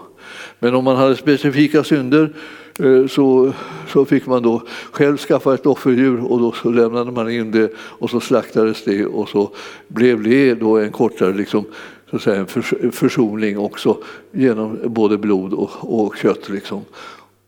Men 0.60 0.76
om 0.76 0.84
man 0.84 0.96
hade 0.96 1.16
specifika 1.16 1.84
synder 1.84 2.34
eh, 2.80 3.08
så, 3.08 3.54
så 3.88 4.06
fick 4.06 4.26
man 4.26 4.44
då 4.44 4.62
själv 4.92 5.18
skaffa 5.18 5.54
ett 5.54 5.66
offerdjur 5.66 6.32
och 6.32 6.40
då 6.40 6.52
så 6.52 6.70
lämnade 6.70 7.12
man 7.12 7.32
in 7.32 7.52
det 7.52 7.72
och 7.78 8.10
så 8.10 8.20
slaktades 8.20 8.84
det 8.84 9.06
och 9.06 9.30
så 9.30 9.52
blev 9.88 10.24
det 10.24 10.54
då 10.54 10.78
en 10.78 10.92
kortare 10.92 11.34
liksom, 11.34 11.66
så 12.10 12.16
att 12.16 12.22
säga, 12.22 12.46
en 12.82 12.92
försoning 12.92 13.60
också 13.60 13.98
genom 14.32 14.80
både 14.86 15.18
blod 15.18 15.54
och, 15.54 16.04
och 16.04 16.18
kött. 16.18 16.50
Liksom. 16.50 16.82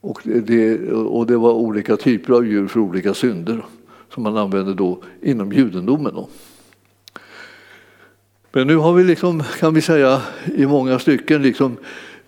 Och, 0.02 0.22
det, 0.24 0.92
och 0.92 1.28
det 1.28 1.38
var 1.38 1.54
olika 1.54 1.98
typer 1.98 2.34
av 2.34 2.48
djur 2.48 2.68
för 2.68 2.80
olika 2.80 3.14
synder 3.14 3.66
som 4.14 4.24
man 4.24 4.38
använde 4.38 4.74
då 4.74 5.00
inom 5.22 5.52
judendomen. 5.52 6.14
Då. 6.16 6.28
Men 8.56 8.68
nu 8.68 8.76
har 8.76 8.94
vi 8.94 9.04
liksom, 9.04 9.44
kan 9.60 9.74
vi 9.74 9.82
säga 9.82 10.22
i 10.56 10.66
många 10.66 11.00
stycken 11.00 11.42
liksom 11.42 11.78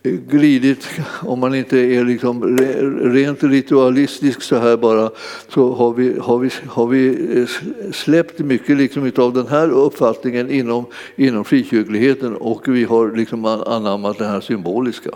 eh, 0.03 0.11
glidit, 0.11 0.88
om 1.21 1.39
man 1.39 1.55
inte 1.55 1.80
är 1.80 2.03
liksom 2.03 2.57
rent 3.01 3.43
ritualistisk 3.43 4.41
så 4.41 4.57
här 4.57 4.78
bara, 4.78 5.09
så 5.49 5.73
har 5.73 5.93
vi, 5.93 6.19
har 6.19 6.38
vi, 6.39 6.49
har 6.67 6.88
vi 6.88 7.38
eh, 7.39 7.47
släppt 7.91 8.39
mycket 8.39 8.78
liksom 8.78 9.11
av 9.17 9.34
den 9.34 9.47
här 9.47 9.69
uppfattningen 9.69 10.49
inom, 10.49 10.86
inom 11.15 11.45
frikyrkligheten 11.45 12.36
och 12.36 12.67
vi 12.67 12.84
har 12.84 13.11
liksom 13.11 13.45
anammat 13.45 14.17
det 14.17 14.26
här 14.26 14.41
symboliska. 14.41 15.11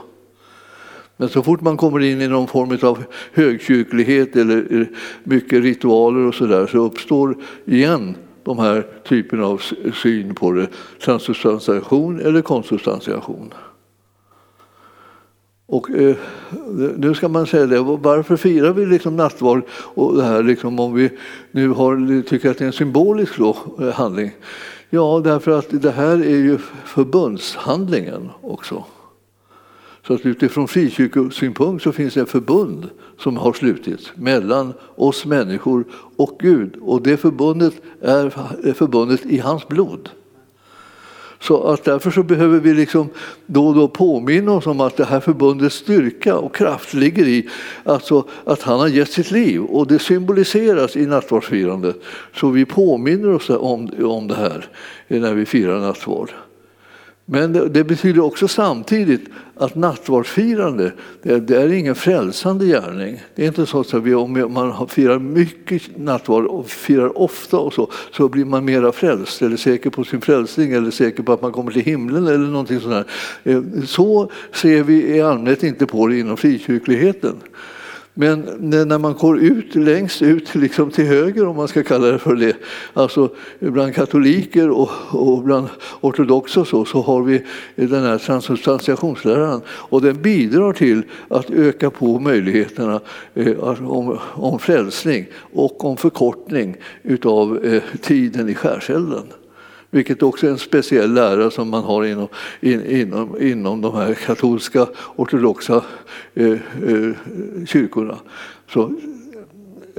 Men 1.18 1.30
så 1.30 1.44
fort 1.44 1.62
man 1.62 1.78
kommer 1.78 2.00
in 2.00 2.22
i 2.22 2.28
någon 2.28 2.48
form 2.48 2.78
av 2.82 3.04
högkyrklighet 3.34 4.36
eller 4.36 4.82
eh, 4.82 4.88
mycket 5.24 5.64
ritualer 5.64 6.20
och 6.20 6.36
så 6.36 6.46
där 6.46 6.68
så 6.68 6.78
uppstår 6.78 7.38
igen 7.66 8.16
de 8.50 8.60
här 8.60 8.88
typerna 9.08 9.46
av 9.46 9.62
syn 9.94 10.36
på 10.36 10.52
det, 10.52 10.68
transsubstantiation 11.06 12.20
eller 12.20 12.42
konsubstantiation. 12.42 13.54
Och, 15.66 15.90
eh, 15.90 16.16
nu 16.98 17.14
ska 17.14 17.28
man 17.28 17.48
säga 17.48 17.66
det, 17.66 17.80
varför 17.80 18.38
firar 18.38 18.74
vi 18.74 18.86
liksom 18.86 19.16
nattvard 19.16 19.62
och 19.72 20.16
det 20.16 20.24
här 20.24 20.44
liksom, 20.44 20.80
om 20.80 20.94
vi 20.94 21.10
nu 21.52 21.70
har, 21.70 22.22
tycker 22.22 22.52
att 22.52 22.58
det 22.58 22.64
är 22.64 22.68
en 22.68 22.74
symbolisk 22.74 23.38
då, 23.38 23.58
eh, 23.82 23.94
handling? 23.94 24.32
Ja, 24.90 25.22
därför 25.24 25.52
att 25.52 25.68
det 25.70 25.92
här 25.92 26.18
är 26.18 26.38
ju 26.38 26.58
förbundshandlingen 26.86 28.30
också. 28.42 28.84
Så 30.10 30.16
att 30.16 30.26
utifrån 30.26 30.68
frikyrkosynpunkt 30.68 31.84
så 31.84 31.92
finns 31.92 32.14
det 32.14 32.22
ett 32.22 32.30
förbund 32.30 32.90
som 33.18 33.38
har 33.38 33.54
slutits 33.54 34.12
mellan 34.16 34.74
oss 34.96 35.26
människor 35.26 35.86
och 36.16 36.38
Gud. 36.40 36.76
Och 36.82 37.02
det 37.02 37.18
förbundet 37.18 37.74
är 38.02 38.74
förbundet 38.74 39.26
i 39.26 39.38
hans 39.38 39.68
blod. 39.68 40.10
Så 41.40 41.64
att 41.64 41.84
därför 41.84 42.12
så 42.12 42.24
behöver 42.24 42.60
vi 42.60 42.74
liksom 42.74 43.10
då 43.46 43.68
och 43.68 43.76
då 43.76 43.88
påminna 43.88 44.52
oss 44.52 44.68
om 44.68 44.82
att 44.82 44.98
det 44.98 45.06
här 45.06 45.20
förbundets 45.20 45.76
styrka 45.76 46.38
och 46.38 46.56
kraft 46.56 46.94
ligger 46.94 47.28
i 47.28 47.50
alltså 47.84 48.24
att 48.46 48.62
han 48.62 48.80
har 48.80 48.88
gett 48.88 49.12
sitt 49.12 49.32
liv 49.32 49.64
och 49.64 49.88
det 49.88 50.00
symboliseras 50.00 50.96
i 50.96 51.06
nattvardsfirandet. 51.06 52.02
Så 52.36 52.50
vi 52.50 52.66
påminner 52.66 53.34
oss 53.34 53.50
om, 53.50 53.90
om 54.04 54.28
det 54.28 54.36
här 54.36 54.68
när 55.08 55.34
vi 55.34 55.46
firar 55.46 55.80
nattvard. 55.80 56.32
Men 57.32 57.54
det, 57.54 57.70
det, 57.70 57.84
betyder 57.84 58.22
också 58.22 58.48
samtidigt 58.48 59.22
att 59.56 59.76
nattvardsfirande, 59.76 60.92
det, 61.22 61.40
det, 61.40 61.62
är 61.62 61.72
ingen 61.72 61.96
frälsande 61.96 62.66
gärning. 62.66 63.22
Det 63.36 63.44
är 63.44 63.48
inte 63.48 63.66
så 63.66 63.80
att 63.80 63.94
vi, 63.94 64.14
om 64.14 64.54
man 64.54 64.88
firar 64.88 65.20
mycket 65.20 65.98
nattvard 65.98 66.46
och 66.46 66.70
firar 66.70 67.18
ofta 67.18 67.58
och 67.58 67.74
så, 67.74 67.92
så 68.12 68.30
blir 68.30 68.46
man 68.46 68.66
mera 68.66 68.92
frälst 68.92 69.42
eller 69.42 69.58
säker 69.58 69.90
på 69.90 70.04
sin 70.04 70.22
frälsning 70.22 70.72
eller 70.72 70.92
säker 70.92 71.24
på 71.24 71.34
att 71.34 71.42
man 71.42 71.52
kommer 71.52 71.72
till 71.72 71.82
himlen 71.82 72.28
eller 72.28 72.48
någonting 72.48 72.80
sånt. 72.80 73.08
Eh, 73.44 73.62
så 73.86 74.32
ser 74.54 74.84
vi 74.84 75.16
i 75.16 75.22
allmänhet 75.22 75.64
inte 75.64 75.86
på 75.86 76.08
det 76.08 76.20
inom 76.20 76.38
frikyrkligheten. 76.38 77.36
Men 78.22 78.40
när 78.60 78.98
man 78.98 79.14
går 79.14 79.40
ut 79.40 79.76
längst 79.76 80.22
ut 80.22 80.56
liksom 80.56 80.92
till 80.92 81.06
höger, 81.06 81.48
om 81.48 81.56
man 81.56 81.68
ska 81.68 81.84
kalla 81.84 82.08
det 82.08 82.20
för 82.20 82.36
det, 82.36 82.56
alltså 82.94 83.30
bland 83.60 83.96
katoliker 83.96 84.70
och, 84.70 84.90
och 85.12 85.44
bland 85.44 85.68
ortodoxa 86.02 86.66
så, 86.66 86.86
så 86.86 87.02
har 87.02 87.24
vi 87.24 87.46
den 87.76 88.04
här 88.04 88.18
transsubstantiationsläran. 88.18 89.62
och 89.68 90.02
den 90.02 90.22
bidrar 90.22 90.74
till 90.74 91.04
att 91.28 91.50
öka 91.50 91.90
på 91.90 92.20
möjligheterna 92.20 93.00
eh, 93.34 93.64
alltså 93.64 93.86
om, 93.86 94.20
om 94.34 94.60
frälsning 94.60 95.26
och 95.54 95.86
om 95.86 95.98
förkortning 95.98 96.76
utav 97.04 97.66
eh, 97.66 97.82
tiden 98.02 98.50
i 98.50 98.56
skärselden 98.56 99.24
vilket 99.92 100.24
också 100.24 100.48
är 100.48 100.52
en 100.52 100.58
speciell 100.58 101.14
lära 101.14 101.52
som 101.52 101.70
man 101.70 101.84
har 101.84 102.06
inom, 102.06 102.28
in, 102.62 102.86
inom, 102.86 103.42
inom 103.42 103.82
de 103.82 103.96
här 103.96 104.14
katolska 104.14 104.88
ortodoxa 105.16 105.84
eh, 106.34 106.52
eh, 106.52 107.14
kyrkorna. 107.68 108.18
Så, 108.74 108.94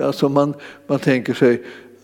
alltså 0.03 0.29
man, 0.29 0.55
man 0.87 0.99
tänker 0.99 1.35
sig 1.35 1.63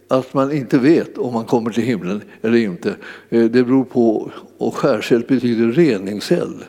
att 0.08 0.34
man 0.34 0.52
inte 0.52 0.78
vet 0.78 1.18
om 1.18 1.34
man 1.34 1.44
kommer 1.44 1.70
till 1.70 1.82
himlen 1.82 2.22
eller 2.42 2.58
inte. 2.58 2.96
Eh, 3.28 3.44
det 3.44 3.64
beror 3.64 3.84
på, 3.84 4.30
och 4.58 4.74
skärseld 4.74 5.26
betyder 5.26 5.72
reningseld 5.72 6.64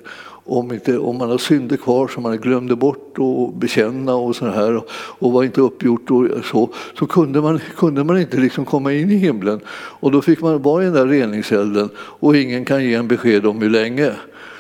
om, 0.47 0.73
inte, 0.73 0.97
om 0.97 1.17
man 1.17 1.29
har 1.29 1.37
synder 1.37 1.77
kvar 1.77 2.07
som 2.07 2.23
man 2.23 2.37
glömde 2.37 2.75
bort 2.75 3.15
att 3.17 3.59
bekänna 3.59 4.15
och 4.15 4.35
så 4.35 4.45
här 4.45 4.75
och, 4.75 4.89
och 4.91 5.31
var 5.31 5.43
inte 5.43 5.61
uppgjort 5.61 6.11
och 6.11 6.27
så, 6.45 6.69
så 6.99 7.07
kunde 7.07 7.41
man, 7.41 7.59
kunde 7.77 8.03
man 8.03 8.19
inte 8.19 8.37
liksom 8.37 8.65
komma 8.65 8.93
in 8.93 9.11
i 9.11 9.15
himlen. 9.15 9.59
Och 9.69 10.11
då 10.11 10.21
fick 10.21 10.41
man 10.41 10.61
vara 10.61 10.81
i 10.81 10.85
den 10.85 10.93
där 10.93 11.07
reningselden 11.07 11.89
och 11.97 12.35
ingen 12.35 12.65
kan 12.65 12.83
ge 12.83 12.93
en 12.93 13.07
besked 13.07 13.45
om 13.45 13.61
hur 13.61 13.69
länge. 13.69 14.11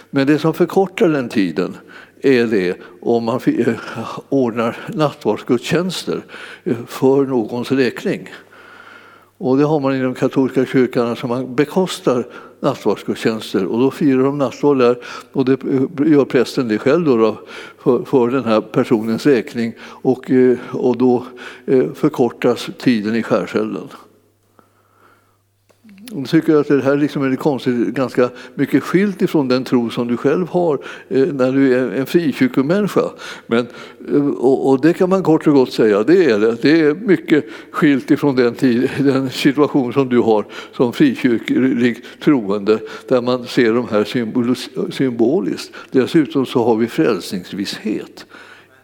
Men 0.09 0.27
det 0.27 0.39
som 0.39 0.53
förkortar 0.53 1.09
den 1.09 1.29
tiden 1.29 1.77
är 2.21 2.45
det 2.47 2.77
om 3.01 3.23
man 3.23 3.39
eh, 3.45 3.73
ordnar 4.29 4.77
nattvardsgudstjänster 4.87 6.21
eh, 6.63 6.75
för 6.87 7.25
någons 7.25 7.71
räkning. 7.71 8.29
Och 9.37 9.57
det 9.57 9.63
har 9.63 9.79
man 9.79 9.95
i 9.95 10.01
de 10.01 10.13
katolska 10.13 10.65
kyrkan, 10.65 11.07
alltså 11.07 11.27
man 11.27 11.55
bekostar 11.55 12.27
nattvardsgudstjänster. 12.59 13.65
Och 13.65 13.79
då 13.79 13.91
firar 13.91 14.23
de 14.23 14.37
nattvard 14.37 14.77
där. 14.77 14.97
Och 15.31 15.45
det 15.45 15.57
gör 16.05 16.25
prästen 16.25 16.67
det 16.67 16.77
själv 16.77 17.05
då, 17.05 17.17
då 17.17 17.37
för, 17.77 18.03
för, 18.03 18.27
den 18.27 18.45
här 18.45 18.61
personens 18.61 19.25
räkning. 19.25 19.73
Och, 19.81 20.31
eh, 20.31 20.57
och 20.71 20.97
då 20.97 21.25
eh, 21.65 21.93
förkortas 21.93 22.69
tiden 22.77 23.15
i 23.15 23.23
skärselden. 23.23 23.87
Jag 26.11 26.29
tycker 26.29 26.55
att 26.55 26.67
det 26.67 26.81
här 26.81 26.97
liksom 26.97 27.23
är 27.23 27.35
konstigt, 27.35 27.87
ganska 27.87 28.29
mycket 28.55 28.83
skilt 28.83 29.21
ifrån 29.21 29.47
den 29.47 29.63
tro 29.63 29.89
som 29.89 30.07
du 30.07 30.17
själv 30.17 30.47
har 30.47 30.79
eh, 31.09 31.27
när 31.27 31.51
du 31.51 31.73
är 31.73 31.91
en 31.91 32.05
frikyrkomänniska. 32.05 33.01
Men, 33.47 33.67
eh, 34.11 34.27
och, 34.27 34.69
och, 34.69 34.81
det 34.81 34.93
kan 34.93 35.09
man 35.09 35.23
kort 35.23 35.47
och 35.47 35.53
gott 35.53 35.73
säga, 35.73 36.03
det 36.03 36.25
är 36.25 36.39
det. 36.39 36.61
Det 36.61 36.81
är 36.81 36.93
mycket 36.93 37.45
skilt 37.71 38.11
ifrån 38.11 38.35
den, 38.35 38.53
tid, 38.53 38.89
den 38.99 39.29
situation 39.29 39.93
som 39.93 40.09
du 40.09 40.19
har 40.19 40.45
som 40.73 40.93
frikyrklig 40.93 42.03
troende 42.23 42.79
där 43.07 43.21
man 43.21 43.45
ser 43.45 43.73
de 43.73 43.87
här 43.87 44.03
symboliskt. 44.91 45.73
Dessutom 45.91 46.45
så 46.45 46.63
har 46.63 46.75
vi 46.75 46.87
frälsningsvisshet 46.87 48.25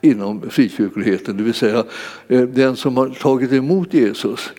inom 0.02 0.50
frikyrkligheten, 0.50 1.38
det 1.38 1.44
vill 1.44 1.54
säga 1.54 1.84
eh, 2.28 2.42
den 2.42 2.76
som 2.76 2.98
har 2.98 3.10
tagit 3.10 3.52
emot 3.52 3.94
Jesus 3.94 4.52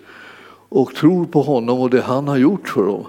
och 0.74 0.94
tror 0.94 1.24
på 1.24 1.42
honom 1.42 1.80
och 1.80 1.90
det 1.90 2.00
han 2.00 2.28
har 2.28 2.36
gjort 2.36 2.68
för 2.68 2.82
dem, 2.86 3.04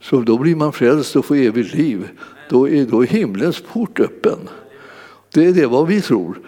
så 0.00 0.20
då 0.20 0.38
blir 0.38 0.56
man 0.56 0.72
frälst 0.72 1.16
och 1.16 1.24
får 1.24 1.36
evigt 1.36 1.74
liv. 1.74 2.08
Då 2.50 2.68
är, 2.68 2.84
då 2.84 3.02
är 3.02 3.06
himlens 3.06 3.62
port 3.72 4.00
öppen. 4.00 4.38
Det 5.34 5.46
är 5.46 5.52
det 5.52 5.66
vad 5.66 5.86
vi 5.86 6.02
tror. 6.02 6.40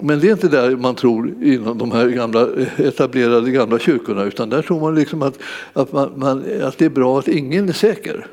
Men 0.00 0.20
det 0.20 0.28
är 0.28 0.32
inte 0.32 0.48
där 0.48 0.76
man 0.76 0.94
tror 0.94 1.34
inom 1.42 1.78
de 1.78 1.92
här 1.92 2.08
gamla, 2.08 2.48
etablerade 2.76 3.50
gamla 3.50 3.78
kyrkorna 3.78 4.22
utan 4.22 4.48
där 4.48 4.62
tror 4.62 4.80
man, 4.80 4.94
liksom 4.94 5.22
att, 5.22 5.38
att, 5.72 5.92
man, 5.92 6.12
man, 6.16 6.44
att 6.62 6.78
det 6.78 6.84
är 6.84 6.90
bra 6.90 7.18
att 7.18 7.28
ingen 7.28 7.68
är 7.68 7.72
säker. 7.72 8.26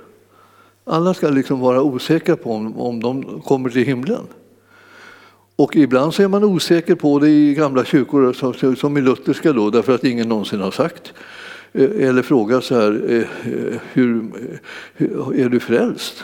Alla 0.83 1.13
ska 1.13 1.29
liksom 1.29 1.59
vara 1.59 1.81
osäkra 1.81 2.35
på 2.35 2.51
om, 2.51 2.77
om 2.77 2.99
de 2.99 3.41
kommer 3.41 3.69
till 3.69 3.85
himlen. 3.85 4.23
Och 5.59 5.75
ibland 5.75 6.13
så 6.13 6.23
är 6.23 6.27
man 6.27 6.43
osäker 6.43 6.95
på 6.95 7.19
det 7.19 7.29
i 7.29 7.53
gamla 7.53 7.85
kyrkor, 7.85 8.75
som 8.75 8.97
i 8.97 9.01
lutherska 9.01 9.53
då, 9.53 9.69
därför 9.69 9.95
att 9.95 10.03
ingen 10.03 10.29
någonsin 10.29 10.59
har 10.59 10.71
sagt 10.71 11.13
eh, 11.73 12.07
eller 12.07 12.21
frågat 12.21 12.63
så 12.63 12.75
här, 12.75 13.01
eh, 13.09 13.53
eh, 13.53 13.79
hur, 13.93 14.23
är 15.35 15.49
du 15.49 15.59
frälst? 15.59 16.23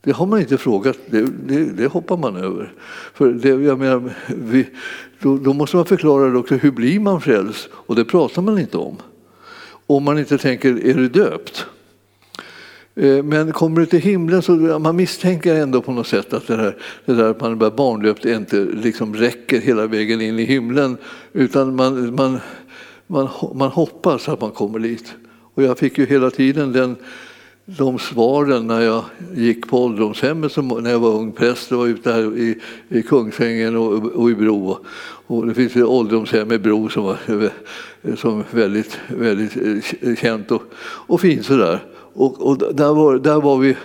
Det 0.00 0.12
har 0.12 0.26
man 0.26 0.40
inte 0.40 0.58
frågat, 0.58 0.98
det, 1.06 1.26
det, 1.46 1.64
det 1.64 1.86
hoppar 1.86 2.16
man 2.16 2.36
över. 2.36 2.72
För 3.14 3.32
det, 3.32 3.48
jag 3.48 3.78
menar, 3.78 4.14
vi, 4.26 4.68
då, 5.20 5.36
då, 5.36 5.52
måste 5.52 5.76
man 5.76 5.86
förklara 5.86 6.38
också, 6.38 6.54
hur 6.54 6.70
blir 6.70 7.00
man 7.00 7.20
frälst? 7.20 7.68
Och 7.72 7.96
det 7.96 8.04
pratar 8.04 8.42
man 8.42 8.58
inte 8.58 8.78
om. 8.78 8.96
Om 9.86 10.04
man 10.04 10.18
inte 10.18 10.38
tänker, 10.38 10.86
är 10.86 10.94
du 10.94 11.08
döpt? 11.08 11.66
Eh, 12.96 13.22
men 13.22 13.52
kommer 13.52 13.80
du 13.80 13.86
till 13.86 14.00
himlen 14.00 14.42
så 14.42 14.52
man 14.78 14.96
misstänker 14.96 15.54
ändå 15.54 15.82
på 15.82 15.92
något 15.92 16.06
sätt 16.06 16.32
att 16.32 16.46
det, 16.46 16.56
här, 16.56 16.76
det 17.04 17.14
där 17.14 17.30
att 17.30 17.40
man 17.40 17.52
är 17.52 17.70
barnlöpt 17.70 18.24
inte 18.24 18.56
liksom 18.56 19.14
räcker 19.14 19.60
hela 19.60 19.86
vägen 19.86 20.20
in 20.20 20.38
i 20.38 20.44
himlen. 20.44 20.96
Utan 21.32 21.76
man, 21.76 22.14
man, 22.14 22.38
man, 23.06 23.28
man 23.54 23.70
hoppas 23.70 24.28
att 24.28 24.40
man 24.40 24.50
kommer 24.50 24.78
dit. 24.78 25.14
Och 25.54 25.62
jag 25.62 25.78
fick 25.78 25.98
ju 25.98 26.06
hela 26.06 26.30
tiden 26.30 26.72
den, 26.72 26.96
de 27.64 27.98
svaren 27.98 28.66
när 28.66 28.80
jag 28.80 29.04
gick 29.34 29.68
på 29.68 29.84
ålderdomshemmet 29.84 30.52
som, 30.52 30.68
när 30.68 30.90
jag 30.90 30.98
var 30.98 31.14
ung 31.14 31.32
präst 31.32 31.72
och 31.72 31.78
var 31.78 31.86
ute 31.86 32.12
här 32.12 32.38
i, 32.38 32.58
i 32.88 33.02
Kungsängen 33.02 33.76
och, 33.76 33.92
och 34.04 34.30
i 34.30 34.34
Bro. 34.34 34.78
Och 35.26 35.46
det 35.46 35.54
finns 35.54 35.76
ett 35.76 35.82
ålderdomshem 35.82 36.52
i 36.52 36.58
Bro 36.58 36.88
som 36.88 37.04
var 37.04 37.16
som 38.16 38.44
väldigt, 38.50 38.98
väldigt 39.08 39.56
eh, 40.02 40.14
känt 40.16 40.50
och, 40.50 40.62
och 41.06 41.20
fint 41.20 41.46
sådär. 41.46 41.80
Och, 42.16 42.46
och 42.46 42.74
där, 42.74 42.94
var, 42.94 43.18
där 43.18 43.40
var 43.40 43.58
vi 43.58 43.76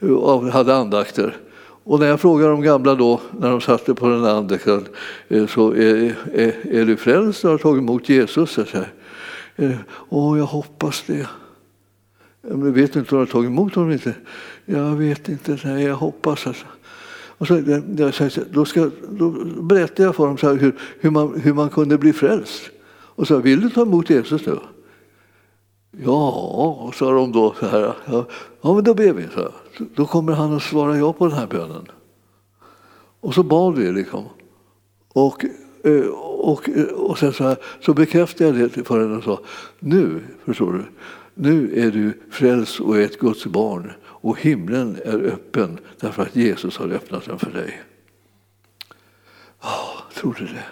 och 0.00 0.42
hade 0.44 0.76
andakter. 0.76 1.36
Och 1.84 2.00
när 2.00 2.06
jag 2.06 2.20
frågade 2.20 2.50
de 2.50 2.62
gamla 2.62 2.94
då, 2.94 3.20
när 3.38 3.50
de 3.50 3.60
satt 3.60 3.86
på 3.96 4.08
den 4.08 4.22
där 4.22 4.34
andakten, 4.34 4.86
eh, 5.28 5.46
så 5.46 5.70
är, 5.70 6.16
är, 6.34 6.54
är 6.62 6.84
du 6.84 6.96
frälst 6.96 7.44
och 7.44 7.50
har 7.50 7.58
tagit 7.58 7.82
emot 7.82 8.08
Jesus? 8.08 8.58
Jag 8.58 8.68
säger, 8.68 9.84
Åh, 10.08 10.38
jag 10.38 10.44
hoppas 10.44 11.04
det. 11.06 11.28
Men 12.42 12.72
vet 12.72 12.92
du 12.92 12.98
inte 12.98 13.14
om 13.14 13.20
du 13.20 13.26
har 13.26 13.32
tagit 13.32 13.50
emot 13.50 13.74
honom 13.74 13.90
inte? 13.90 14.14
Jag 14.64 14.96
vet 14.96 15.28
inte, 15.28 15.58
nej, 15.64 15.84
jag 15.84 15.94
hoppas. 15.94 16.46
Alltså. 16.46 16.66
Och 17.38 17.46
så, 17.46 17.80
då, 18.50 18.64
ska, 18.64 18.90
då 19.08 19.30
berättade 19.62 20.02
jag 20.02 20.16
för 20.16 20.26
dem 20.26 20.38
så 20.38 20.48
här, 20.48 20.54
hur, 20.54 20.74
hur, 21.00 21.10
man, 21.10 21.40
hur 21.40 21.54
man 21.54 21.70
kunde 21.70 21.98
bli 21.98 22.12
frälst. 22.12 22.70
Och 23.14 23.26
så 23.26 23.38
vill 23.38 23.60
du 23.60 23.70
ta 23.70 23.82
emot 23.82 24.10
Jesus 24.10 24.46
nu? 24.46 24.58
Ja, 26.00 26.92
sa 26.94 27.12
de 27.12 27.32
då 27.32 27.54
så 27.60 27.66
här. 27.66 27.94
Ja, 28.60 28.74
men 28.74 28.84
då 28.84 28.94
ber 28.94 29.12
vi. 29.12 29.28
Så 29.34 29.52
Då 29.94 30.06
kommer 30.06 30.32
han 30.32 30.52
att 30.56 30.62
svara 30.62 30.96
ja 30.96 31.12
på 31.12 31.26
den 31.26 31.38
här 31.38 31.46
bönen. 31.46 31.86
Och 33.20 33.34
så 33.34 33.42
bad 33.42 33.78
vi 33.78 33.92
liksom. 33.92 34.24
Och, 35.08 35.44
eh, 35.84 36.06
och, 36.38 36.68
eh, 36.68 36.84
och 36.84 37.18
sen 37.18 37.32
så, 37.32 37.44
här, 37.44 37.56
så 37.80 37.94
bekräftade 37.94 38.58
jag 38.58 38.70
det 38.70 38.84
för 38.84 39.00
henne 39.00 39.16
och 39.16 39.24
sa 39.24 39.40
nu, 39.78 40.20
förstår 40.44 40.72
du, 40.72 40.84
nu 41.34 41.80
är 41.80 41.90
du 41.90 42.20
frälst 42.30 42.80
och 42.80 42.96
är 42.96 43.00
ett 43.00 43.18
Guds 43.18 43.46
barn 43.46 43.92
och 44.04 44.40
himlen 44.40 44.98
är 45.04 45.18
öppen 45.18 45.78
därför 46.00 46.22
att 46.22 46.36
Jesus 46.36 46.76
har 46.76 46.88
öppnat 46.88 47.24
den 47.24 47.38
för 47.38 47.50
dig. 47.50 47.82
Oh, 49.62 50.14
tror 50.14 50.36
du 50.38 50.44
det? 50.44 50.64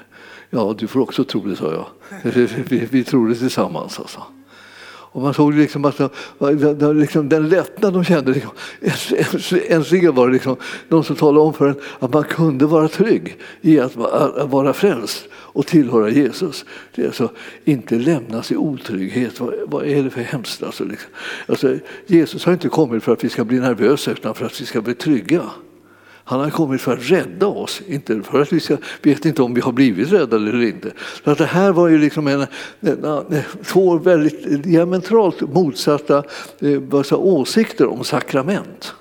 Ja, 0.51 0.75
du 0.79 0.87
får 0.87 1.01
också 1.01 1.25
tro 1.25 1.41
det, 1.41 1.57
sa 1.57 1.73
jag. 1.73 1.87
Vi, 2.69 2.89
vi 2.91 3.05
tror 3.05 3.29
det 3.29 3.35
tillsammans. 3.35 3.99
Alltså. 3.99 4.23
Och 5.13 5.23
man 5.23 5.35
såg 5.35 5.55
liksom 5.55 5.85
att 5.85 6.01
liksom, 6.95 7.29
den 7.29 7.49
lättnad 7.49 7.93
de 7.93 8.05
kände. 8.05 8.33
Liksom, 8.33 8.51
äntligen 9.69 10.15
var 10.15 10.27
det 10.27 10.33
liksom, 10.33 10.57
någon 10.89 11.05
som 11.05 11.17
talade 11.17 11.41
om 11.41 11.55
för 11.55 11.69
en 11.69 11.81
att 11.99 12.13
man 12.13 12.25
kunde 12.25 12.67
vara 12.67 12.89
trygg 12.89 13.37
i 13.61 13.81
att, 13.81 13.97
att 13.97 14.51
vara 14.51 14.73
frälst 14.73 15.25
och 15.33 15.67
tillhöra 15.67 16.11
Jesus. 16.11 16.65
Det 16.95 17.03
är 17.03 17.07
alltså 17.07 17.31
inte 17.65 17.95
lämnas 17.95 18.53
i 18.53 18.57
otrygghet. 18.57 19.41
Vad, 19.41 19.55
vad 19.67 19.87
är 19.87 20.03
det 20.03 20.11
för 20.11 20.21
hemskt? 20.21 20.63
Alltså, 20.63 20.85
liksom. 20.85 21.11
alltså, 21.47 21.79
Jesus 22.07 22.45
har 22.45 22.53
inte 22.53 22.69
kommit 22.69 23.03
för 23.03 23.13
att 23.13 23.25
vi 23.25 23.29
ska 23.29 23.45
bli 23.45 23.61
nervösa 23.61 24.11
utan 24.11 24.35
för 24.35 24.47
att 24.47 24.61
vi 24.61 24.67
ska 24.67 24.81
bli 24.81 24.95
trygga. 24.95 25.43
Han 26.31 26.41
har 26.41 26.51
kommit 26.51 26.81
för 26.81 26.93
att 26.93 27.11
rädda 27.11 27.47
oss, 27.47 27.83
inte 27.87 28.23
för 28.23 28.41
att 28.41 28.53
vi 28.53 28.61
ska, 28.61 28.77
vet 29.03 29.25
inte 29.25 29.43
om 29.43 29.55
vi 29.55 29.61
har 29.61 29.73
blivit 29.73 30.13
räddade 30.13 30.49
eller 30.49 30.63
inte. 30.63 30.93
Så 31.25 31.31
att 31.31 31.39
det 31.39 31.45
här 31.45 31.73
var 31.73 31.89
ju 31.89 31.99
liksom 31.99 32.27
en, 32.27 32.47
en, 32.81 33.05
en 33.05 33.43
två 33.65 33.99
väldigt 33.99 34.63
diametralt 34.63 35.41
motsatta 35.41 36.25
eh, 36.61 37.13
åsikter 37.13 37.87
om 37.87 38.05
sakrament. 38.05 38.95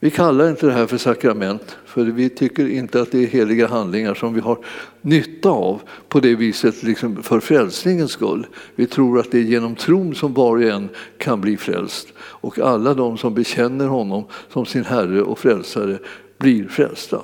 Vi 0.00 0.10
kallar 0.10 0.50
inte 0.50 0.66
det 0.66 0.72
här 0.72 0.86
för 0.86 0.98
sakrament, 0.98 1.76
för 1.84 2.04
vi 2.04 2.28
tycker 2.28 2.68
inte 2.68 3.00
att 3.00 3.12
det 3.12 3.22
är 3.22 3.26
heliga 3.26 3.66
handlingar 3.66 4.14
som 4.14 4.34
vi 4.34 4.40
har 4.40 4.58
nytta 5.00 5.50
av 5.50 5.82
på 6.08 6.20
det 6.20 6.34
viset 6.34 6.82
liksom 6.82 7.22
för 7.22 7.40
frälsningens 7.40 8.10
skull. 8.10 8.46
Vi 8.74 8.86
tror 8.86 9.20
att 9.20 9.30
det 9.30 9.38
är 9.38 9.42
genom 9.42 9.74
tron 9.74 10.14
som 10.14 10.34
var 10.34 10.56
och 10.56 10.62
en 10.62 10.88
kan 11.18 11.40
bli 11.40 11.56
frälst. 11.56 12.08
Och 12.18 12.58
alla 12.58 12.94
de 12.94 13.18
som 13.18 13.34
bekänner 13.34 13.86
honom 13.86 14.24
som 14.52 14.66
sin 14.66 14.84
Herre 14.84 15.22
och 15.22 15.38
frälsare 15.38 15.98
blir 16.38 16.68
frälsta 16.68 17.20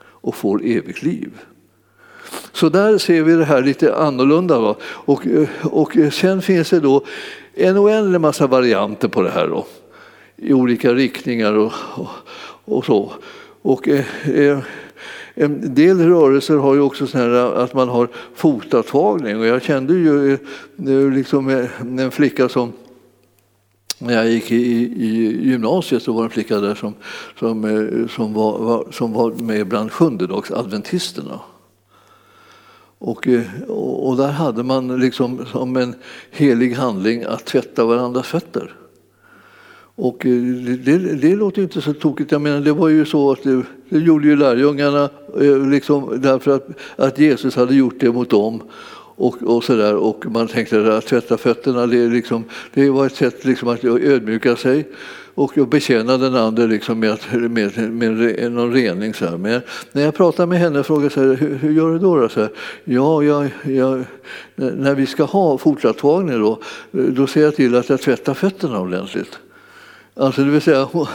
och 0.00 0.34
får 0.34 0.64
evigt 0.64 1.02
liv. 1.02 1.30
Så 2.52 2.68
där 2.68 2.98
ser 2.98 3.22
vi 3.22 3.32
det 3.32 3.44
här 3.44 3.62
lite 3.62 3.94
annorlunda. 3.96 4.60
Va? 4.60 4.76
Och, 4.82 5.26
och 5.62 5.96
sen 6.12 6.42
finns 6.42 6.70
det 6.70 6.80
då 6.80 7.04
en 7.54 7.78
oändlig 7.78 8.20
massa 8.20 8.46
varianter 8.46 9.08
på 9.08 9.22
det 9.22 9.30
här. 9.30 9.48
Då 9.48 9.66
i 10.40 10.52
olika 10.52 10.94
riktningar 10.94 11.52
och, 11.52 11.72
och, 11.94 12.08
och 12.64 12.84
så. 12.84 13.12
Och, 13.62 13.88
eh, 13.88 14.28
eh 14.28 14.58
en 15.34 15.74
del 15.74 15.98
rörelser 15.98 16.56
har 16.56 16.74
ju 16.74 16.80
också 16.80 17.06
här 17.14 17.30
att 17.30 17.74
man 17.74 17.88
har 17.88 18.08
fotavtagning. 18.34 19.38
och 19.38 19.46
jag 19.46 19.62
kände 19.62 19.94
ju 19.94 20.32
eh, 20.32 20.38
eh, 20.88 21.10
liksom 21.10 21.68
en 21.80 22.10
flicka 22.10 22.48
som 22.48 22.72
när 23.98 24.14
jag 24.14 24.28
gick 24.28 24.50
i, 24.50 24.56
i 24.56 25.48
gymnasiet 25.48 26.02
så 26.02 26.12
var 26.12 26.22
det 26.22 26.26
en 26.26 26.30
flicka 26.30 26.60
där 26.60 26.74
som, 26.74 26.94
som, 27.38 28.08
som, 28.10 28.34
var, 28.34 28.58
var, 28.58 28.86
som 28.90 29.12
var 29.12 29.30
med 29.30 29.66
bland 29.66 29.92
sjundedagsadventisterna. 29.92 31.40
Och, 32.98 33.28
och 34.02 34.16
där 34.16 34.30
hade 34.30 34.62
man 34.62 35.00
liksom 35.00 35.46
som 35.46 35.76
en 35.76 35.94
helig 36.30 36.74
handling 36.74 37.24
att 37.24 37.44
tvätta 37.44 37.84
varandras 37.84 38.26
fötter. 38.26 38.79
Och 40.02 40.26
eh, 40.26 40.32
det, 40.84 40.98
det, 40.98 41.36
låter 41.36 41.58
ju 41.58 41.62
inte 41.62 41.80
så 41.80 41.92
tokigt. 41.92 42.32
Jag 42.32 42.40
menar, 42.40 42.60
det 42.60 42.72
var 42.72 42.88
ju 42.88 43.04
så 43.04 43.32
att 43.32 43.42
det, 43.42 43.62
det 43.88 43.98
gjorde 43.98 44.26
ju 44.26 44.36
lärjungarna 44.36 45.10
eh, 45.40 45.68
liksom, 45.68 46.20
därför 46.22 46.50
att, 46.50 46.68
att 46.96 47.18
Jesus 47.18 47.56
hade 47.56 47.74
gjort 47.74 47.94
det 48.00 48.12
mot 48.12 48.30
dem. 48.30 48.62
Och, 49.16 49.42
och, 49.42 49.64
så 49.64 49.76
där. 49.76 49.94
och 49.96 50.26
man 50.26 50.48
tänkte 50.48 50.96
att 50.96 51.06
tvätta 51.06 51.36
fötterna, 51.36 51.86
det, 51.86 52.08
liksom, 52.08 52.44
det 52.74 52.90
var 52.90 53.06
ett 53.06 53.14
sätt 53.14 53.44
liksom 53.44 53.68
att 53.68 53.84
ödmjuka 53.84 54.56
sig 54.56 54.88
och 55.34 55.68
betjäna 55.68 56.16
den 56.16 56.36
andra 56.36 56.66
liksom 56.66 57.00
med, 57.00 57.18
med, 57.32 57.92
med, 57.92 58.52
någon 58.52 58.72
rening. 58.72 59.14
Så 59.14 59.26
här. 59.26 59.36
Men 59.36 59.60
när 59.92 60.02
jag 60.02 60.14
pratar 60.14 60.46
med 60.46 60.58
henne 60.58 60.82
frågar 60.82 61.08
så 61.08 61.20
här, 61.20 61.34
hur, 61.34 61.54
hur 61.54 61.72
gör 61.72 61.92
du 61.92 61.98
då? 61.98 62.16
då? 62.16 62.28
Så 62.28 62.40
här, 62.40 62.50
ja, 62.84 63.22
jag, 63.22 63.50
jag, 63.62 64.04
när 64.54 64.94
vi 64.94 65.06
ska 65.06 65.24
ha 65.24 65.58
fortsatt 65.58 65.98
då, 65.98 66.58
eh, 66.92 67.00
då 67.00 67.26
ser 67.26 67.42
jag 67.42 67.56
till 67.56 67.76
att 67.76 67.88
jag 67.88 68.00
tvättar 68.00 68.34
fötterna 68.34 68.80
ordentligt. 68.80 69.38
Alltså 70.14 70.44
det 70.44 70.50
vill 70.50 70.60
säga, 70.60 70.84
hon, 70.92 71.06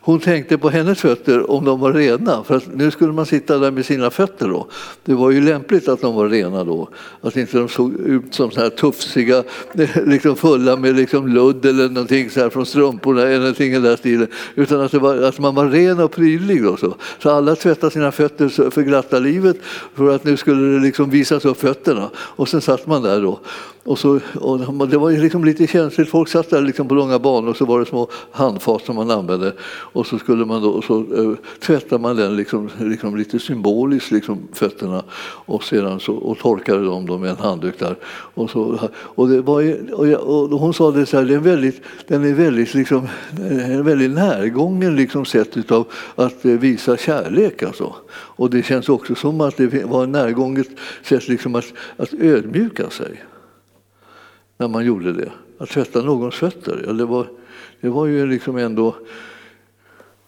hon, 0.00 0.20
tänkte 0.20 0.58
på 0.58 0.68
hennes 0.68 1.00
fötter 1.00 1.50
om 1.50 1.64
de 1.64 1.80
var 1.80 1.92
rena, 1.92 2.44
för 2.44 2.56
att 2.56 2.74
nu 2.74 2.90
skulle 2.90 3.12
man 3.12 3.26
sitta 3.26 3.58
där 3.58 3.70
med 3.70 3.86
sina 3.86 4.10
fötter. 4.10 4.48
Då. 4.48 4.68
Det 5.04 5.14
var 5.14 5.30
ju 5.30 5.40
lämpligt 5.40 5.88
att 5.88 6.00
de 6.00 6.14
var 6.14 6.28
rena 6.28 6.64
då, 6.64 6.88
att 7.20 7.36
inte 7.36 7.58
de 7.58 7.68
såg 7.68 7.94
ut 7.94 8.34
som 8.34 8.50
så 8.50 8.60
här 8.60 8.70
tufsiga, 8.70 9.44
liksom 10.06 10.36
fulla 10.36 10.76
med 10.76 10.96
liksom 10.96 11.28
ludd 11.28 11.66
eller 11.66 11.88
någonting 11.88 12.30
så 12.30 12.40
här 12.40 12.50
från 12.50 12.66
strumporna 12.66 13.22
eller 13.22 13.38
någonting 13.38 13.72
i 13.72 13.78
den 13.78 13.96
stilen, 13.96 14.28
utan 14.54 14.80
att, 14.80 14.94
var, 14.94 15.16
att, 15.16 15.38
man 15.38 15.54
var 15.54 15.66
ren 15.66 16.00
och 16.00 16.12
prydlig. 16.12 16.62
Då, 16.62 16.76
så. 16.76 16.94
så 17.22 17.30
alla 17.30 17.56
tvättade 17.56 17.92
sina 17.92 18.12
fötter 18.12 18.70
för 18.70 18.82
glatta 18.82 19.18
livet 19.18 19.56
för 19.94 20.14
att 20.14 20.24
nu 20.24 20.36
skulle 20.36 20.74
det 20.74 20.80
liksom 20.80 21.10
visas 21.10 21.44
upp 21.44 21.60
fötterna. 21.60 22.10
Och 22.16 22.48
sen 22.48 22.60
satt 22.60 22.86
man 22.86 23.02
där 23.02 23.20
då 23.22 23.40
och, 23.86 23.98
så, 23.98 24.20
och 24.40 24.88
det 24.88 24.98
var 24.98 25.10
ju 25.10 25.22
liksom 25.22 25.44
lite 25.44 25.66
känsligt, 25.66 26.08
folk 26.08 26.28
satt 26.28 26.50
där 26.50 26.60
liksom 26.60 26.88
på 26.88 26.94
långa 26.94 27.18
banor 27.18 27.48
och 27.48 27.56
så 27.56 27.64
var 27.64 27.80
det 27.80 27.86
små 27.86 28.08
handfat 28.30 28.84
som 28.84 28.96
man 28.96 29.10
använde 29.10 29.52
och 29.68 30.06
så 30.06 30.18
skulle 30.18 30.44
man 30.44 30.62
då, 30.62 30.82
så 30.82 30.98
uh, 30.98 31.36
tvättade 31.60 32.02
man 32.02 32.16
den 32.16 32.36
liksom, 32.36 32.70
liksom 32.78 33.16
lite 33.16 33.38
symboliskt, 33.38 34.10
liksom, 34.10 34.48
fötterna 34.52 35.04
och 35.46 35.64
sedan 35.64 36.00
så, 36.00 36.14
och 36.14 36.38
torkade 36.38 36.84
dem 36.84 37.06
då 37.06 37.18
med 37.18 37.30
en 37.30 37.36
handduk 37.36 37.78
där. 37.78 37.96
Och, 38.34 38.50
så, 38.50 38.78
och, 38.92 39.28
det 39.28 39.40
var, 39.40 39.76
och, 39.92 40.08
jag, 40.08 40.22
och 40.22 40.60
hon 40.60 40.74
sa 40.74 40.90
det 40.90 41.06
så 41.06 41.16
här, 41.16 41.24
den 41.24 41.36
är 41.36 41.40
väldigt, 41.40 41.82
den 42.06 42.24
är 42.24 42.34
väldigt, 42.34 42.74
liksom, 42.74 43.08
en 43.50 43.84
väldigt 43.84 44.10
närgången 44.10 44.96
liksom, 44.96 45.24
sätt 45.24 45.56
utav 45.56 45.86
att 46.14 46.44
eh, 46.44 46.52
visa 46.52 46.96
kärlek. 46.96 47.62
Alltså. 47.62 47.94
Och 48.10 48.50
det 48.50 48.62
känns 48.62 48.88
också 48.88 49.14
som 49.14 49.40
att 49.40 49.56
det 49.56 49.84
var 49.84 50.04
ett 50.04 50.08
närgånget 50.08 50.68
sätt 51.02 51.28
liksom, 51.28 51.54
att, 51.54 51.72
att 51.96 52.12
ödmjuka 52.12 52.90
sig 52.90 53.22
när 54.56 54.68
man 54.68 54.84
gjorde 54.84 55.12
det. 55.12 55.32
Att 55.58 55.68
tvätta 55.68 56.02
någons 56.02 56.34
fötter, 56.34 56.84
ja, 56.86 56.92
det, 56.92 57.04
var, 57.04 57.26
det 57.80 57.88
var 57.88 58.06
ju 58.06 58.26
liksom 58.26 58.56
ändå 58.56 58.94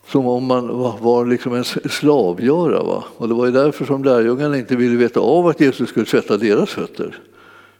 som 0.06 0.26
om 0.26 0.44
man 0.44 0.68
var, 0.78 0.98
var 0.98 1.26
liksom 1.26 1.54
en 1.54 1.64
slavgöra. 1.64 2.82
Va? 2.82 3.04
Och 3.16 3.28
det 3.28 3.34
var 3.34 3.46
ju 3.46 3.52
därför 3.52 3.84
som 3.84 4.04
lärjungarna 4.04 4.58
inte 4.58 4.76
ville 4.76 4.96
veta 4.96 5.20
av 5.20 5.46
att 5.46 5.60
Jesus 5.60 5.88
skulle 5.88 6.06
tvätta 6.06 6.36
deras 6.36 6.70
fötter. 6.70 7.18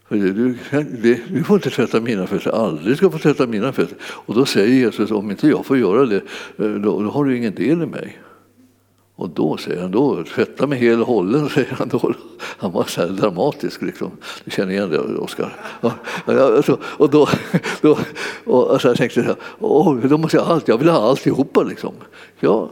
Du, 0.09 0.33
du, 0.33 1.19
du 1.29 1.45
får 1.45 1.57
inte 1.57 1.71
tvätta 1.71 2.01
mina 2.01 2.27
fötter, 2.27 2.51
aldrig 2.51 2.97
ska 2.97 3.11
få 3.11 3.19
tvätta 3.19 3.47
mina 3.47 3.73
fötter. 3.73 3.97
Och 4.03 4.35
då 4.35 4.45
säger 4.45 4.75
Jesus, 4.75 5.11
om 5.11 5.31
inte 5.31 5.49
jag 5.49 5.67
får 5.67 5.79
göra 5.79 6.07
det, 6.07 6.23
eh, 6.57 6.71
då, 6.71 7.03
då 7.03 7.11
har 7.11 7.25
du 7.25 7.37
ingen 7.37 7.55
del 7.55 7.83
i 7.83 7.87
mig. 7.87 8.19
Och 9.19 9.31
då 9.31 9.57
säger 9.57 9.81
han, 9.81 9.91
då, 9.91 10.25
tvätta 10.25 10.67
mig 10.67 10.79
hel 10.79 11.01
och 11.01 11.07
hållen, 11.07 11.49
säger 11.55 11.75
han 11.79 11.89
då. 11.89 12.15
Han 12.39 12.73
var 12.73 12.85
så 12.85 13.01
här 13.01 13.09
dramatisk 13.09 13.83
liksom. 13.83 14.11
Du 14.45 14.51
känner 14.51 14.73
igen 14.73 14.91
det 14.91 14.99
Oskar? 14.99 15.57
Ja, 15.81 15.93
alltså, 16.27 16.79
och 16.83 17.11
då, 17.11 17.29
då 17.81 17.99
och, 18.45 18.73
alltså, 18.73 18.89
jag 18.89 18.97
tänkte 18.97 19.37
jag, 19.61 20.11
då 20.11 20.19
måste 20.19 20.37
jag 20.37 20.47
allt, 20.47 20.69
jag 20.69 20.79
vill 20.79 20.89
ha 20.89 21.09
alltihopa 21.09 21.63
liksom. 21.63 21.95
Ja, 22.41 22.71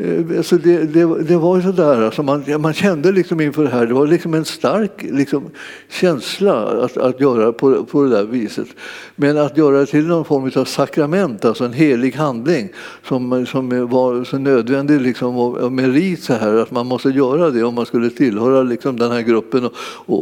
Eh, 0.00 0.38
alltså 0.38 0.56
det, 0.58 0.84
det, 0.84 1.22
det 1.22 1.36
var 1.36 1.60
så 1.60 1.72
där, 1.72 2.02
alltså 2.02 2.22
man, 2.22 2.44
man 2.58 2.74
kände 2.74 3.12
liksom 3.12 3.40
inför 3.40 3.62
det 3.62 3.70
här, 3.70 3.86
det 3.86 3.94
var 3.94 4.06
liksom 4.06 4.34
en 4.34 4.44
stark 4.44 5.02
liksom 5.02 5.50
känsla 5.88 6.84
att, 6.84 6.96
att 6.96 7.20
göra 7.20 7.52
på, 7.52 7.84
på 7.84 8.02
det 8.02 8.08
där 8.08 8.24
viset. 8.24 8.68
Men 9.16 9.38
att 9.38 9.56
göra 9.56 9.78
det 9.78 9.86
till 9.86 10.06
någon 10.06 10.24
form 10.24 10.50
av 10.56 10.64
sakrament, 10.64 11.44
alltså 11.44 11.64
en 11.64 11.72
helig 11.72 12.14
handling 12.14 12.68
som, 13.04 13.46
som 13.46 13.88
var 13.88 14.24
så 14.24 14.38
nödvändig 14.38 15.00
liksom, 15.00 15.36
och, 15.36 15.56
och 15.56 15.72
merit 15.72 16.22
så 16.22 16.34
här, 16.34 16.54
att 16.54 16.70
man 16.70 16.86
måste 16.86 17.08
göra 17.08 17.50
det 17.50 17.64
om 17.64 17.74
man 17.74 17.86
skulle 17.86 18.10
tillhöra 18.10 18.62
liksom, 18.62 18.98
den 18.98 19.12
här 19.12 19.22
gruppen 19.22 19.64
och, 19.64 19.72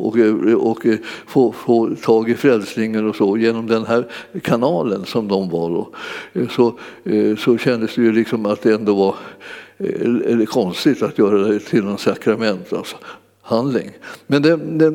och, 0.07 0.17
och, 0.17 0.71
och 0.71 0.87
få, 1.27 1.53
få 1.53 1.91
tag 2.03 2.31
i 2.31 2.35
frälsningen 2.35 3.09
och 3.09 3.17
så 3.17 3.37
genom 3.37 3.67
den 3.67 3.87
här 3.87 4.07
kanalen 4.43 5.05
som 5.05 5.29
de 5.29 5.51
var. 5.51 5.71
Då. 5.71 5.89
Eh, 6.33 6.49
så, 6.49 6.79
eh, 7.05 7.37
så 7.37 7.59
kändes 7.59 7.95
det 7.95 8.03
ju 8.03 8.13
liksom 8.13 8.47
att 8.47 8.63
det 8.63 8.75
ändå 8.75 8.95
var 8.95 9.15
eller 9.79 10.37
det 10.37 10.47
konstigt 10.47 11.03
att 11.03 11.19
göra 11.19 11.39
det 11.39 11.61
till 11.61 11.85
någon 11.85 11.99
sakrament. 11.99 12.73
Alltså 12.73 12.97
handling. 13.47 13.91
Men 14.27 14.43
det, 14.43 14.57
det, 14.57 14.91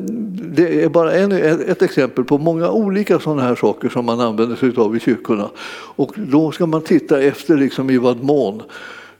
det, 0.54 0.84
är 0.84 0.88
bara 0.88 1.12
en, 1.12 1.32
ett 1.32 1.82
exempel 1.82 2.24
på 2.24 2.38
många 2.38 2.70
olika 2.70 3.18
sådana 3.18 3.42
här 3.42 3.54
saker 3.54 3.88
som 3.88 4.04
man 4.04 4.20
använder 4.20 4.56
sig 4.56 4.72
av 4.76 4.96
i 4.96 5.00
kyrkorna. 5.00 5.50
Och 5.96 6.12
då 6.16 6.52
ska 6.52 6.66
man 6.66 6.82
titta 6.82 7.22
efter 7.22 7.56
liksom 7.56 7.90
i 7.90 7.98
vad 7.98 8.22
mån 8.22 8.62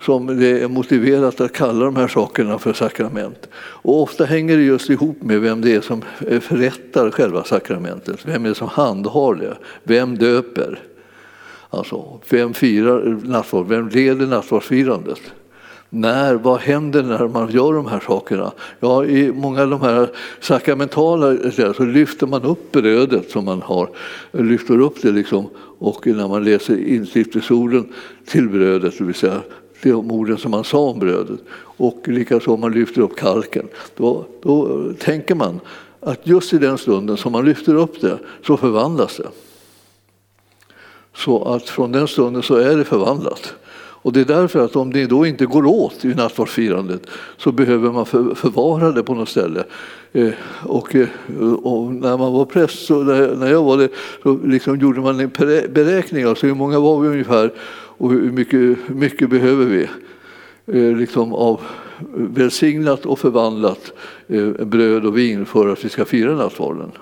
som 0.00 0.26
det 0.26 0.62
är 0.62 0.68
motiverat 0.68 1.40
att 1.40 1.52
kalla 1.52 1.84
de 1.84 1.96
här 1.96 2.08
sakerna 2.08 2.58
för 2.58 2.72
sakrament. 2.72 3.48
Och 3.54 4.02
ofta 4.02 4.24
hänger 4.24 4.56
det 4.56 4.62
just 4.62 4.90
ihop 4.90 5.22
med 5.22 5.40
vem 5.40 5.60
det 5.60 5.74
är 5.74 5.80
som 5.80 6.02
förrättar 6.40 7.10
själva 7.10 7.44
sakramentet. 7.44 8.20
Vem 8.24 8.44
är 8.44 8.48
det 8.48 8.54
som 8.54 8.68
handhar 8.68 9.34
det? 9.34 9.56
Vem 9.82 10.18
döper? 10.18 10.80
Alltså, 11.70 12.20
vem 12.28 12.54
firar 12.54 13.18
nattvard? 13.24 13.68
Vem 13.68 13.88
leder 13.88 14.26
nattvardsfirandet? 14.26 15.20
När, 15.95 16.34
vad 16.34 16.61
händer 16.61 17.03
när 17.03 17.28
man 17.28 17.51
gör 17.51 17.72
de 17.72 17.86
här 17.86 18.01
sakerna? 18.01 18.53
Ja, 18.80 19.05
I 19.05 19.32
många 19.32 19.62
av 19.62 19.70
de 19.70 19.80
här 19.80 20.11
sakramentala 20.40 21.36
så 21.76 21.84
lyfter 21.84 22.26
man 22.26 22.43
upp 22.43 22.72
brödet 22.72 23.30
som 23.30 23.45
man 23.45 23.62
har, 23.62 23.88
lyfter 24.32 24.80
upp 24.80 25.03
det 25.03 25.11
liksom, 25.11 25.49
och 25.78 26.07
när 26.07 26.28
man 26.28 26.45
läser 26.45 26.88
instiftelsorden 26.88 27.93
till 28.26 28.49
brödet, 28.49 28.99
det 28.99 29.05
vill 29.05 29.14
säga 29.14 29.40
de 29.82 30.11
orden 30.11 30.38
som 30.38 30.51
man 30.51 30.64
sa 30.64 30.78
om 30.78 30.99
brödet, 30.99 31.40
och 31.59 32.09
likaså 32.09 32.55
om 32.55 32.61
man 32.61 32.72
lyfter 32.72 33.01
upp 33.01 33.16
kalken, 33.16 33.68
då, 33.97 34.26
då 34.43 34.84
tänker 34.99 35.34
man 35.34 35.61
att 36.01 36.26
just 36.26 36.53
i 36.53 36.59
den 36.59 36.78
stunden 36.78 37.16
som 37.16 37.32
man 37.32 37.45
lyfter 37.45 37.74
upp 37.74 38.01
det 38.01 38.18
så 38.47 38.57
förvandlas 38.57 39.16
det. 39.16 39.28
Så 41.14 41.45
att 41.45 41.68
från 41.68 41.93
den 41.93 42.09
stunden 42.09 42.43
så 42.43 42.55
är 42.55 42.76
det 42.76 42.84
förvandlat. 42.84 43.55
Och 44.03 44.12
det 44.12 44.20
är 44.20 44.24
därför 44.24 44.64
att 44.64 44.76
om 44.76 44.92
det 44.92 45.07
då 45.07 45.26
inte 45.26 45.46
går 45.46 45.66
åt 45.66 46.05
i 46.05 46.14
nattvardsfirandet 46.14 47.07
så 47.36 47.53
behöver 47.53 47.92
man 47.92 48.07
förvara 48.07 48.92
det 48.92 49.03
på 49.03 49.14
något 49.14 49.28
ställe. 49.28 49.64
Eh, 50.12 50.32
och, 50.62 50.94
eh, 50.94 51.09
och, 51.62 51.94
när 51.94 52.18
man 52.18 52.32
var 52.32 52.44
präst, 52.44 52.86
så 52.86 53.03
när 53.03 53.50
jag 53.50 53.62
var 53.62 53.76
det, 53.76 53.88
så 54.22 54.38
liksom 54.44 54.78
gjorde 54.78 55.00
man 55.00 55.20
en 55.20 55.30
beräkning, 55.72 56.24
alltså 56.24 56.46
hur 56.46 56.55
många 56.55 56.80
var 56.80 57.00
vi 57.00 57.09
ungefär 57.09 57.53
och 57.98 58.11
hur 58.11 58.32
mycket, 58.32 58.88
mycket 58.88 59.30
behöver 59.30 59.64
vi 59.64 59.88
eh, 60.66 60.96
liksom 60.96 61.34
av 61.34 61.61
välsignat 62.14 63.07
och 63.07 63.18
förvandlat 63.18 63.92
bröd 64.59 65.07
och 65.07 65.18
vin 65.18 65.46
för 65.46 65.68
att 65.68 65.84
vi 65.84 65.88
ska 65.88 66.05
fira 66.05 66.34
nattvarden. 66.34 66.92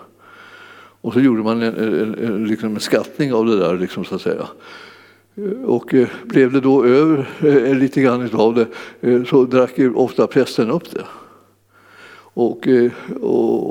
Och 1.01 1.13
så 1.13 1.21
gjorde 1.21 1.43
man 1.43 1.63
en, 1.63 1.77
en, 1.77 2.15
en, 2.15 2.45
liksom 2.45 2.75
en 2.75 2.81
skattning 2.81 3.33
av 3.33 3.47
det 3.47 3.59
där, 3.59 3.79
liksom, 3.79 4.05
så 4.05 4.15
att 4.15 4.21
säga. 4.21 4.47
Och 5.67 5.95
eh, 5.95 6.09
blev 6.25 6.53
det 6.53 6.61
då 6.61 6.85
över 6.85 7.29
eh, 7.41 7.75
lite 7.75 8.01
grann 8.01 8.31
av 8.33 8.55
det 8.55 8.67
eh, 9.01 9.25
så 9.25 9.45
drack 9.45 9.79
ofta 9.95 10.27
prästen 10.27 10.71
upp 10.71 10.91
det. 10.91 11.05
Och, 12.33 12.69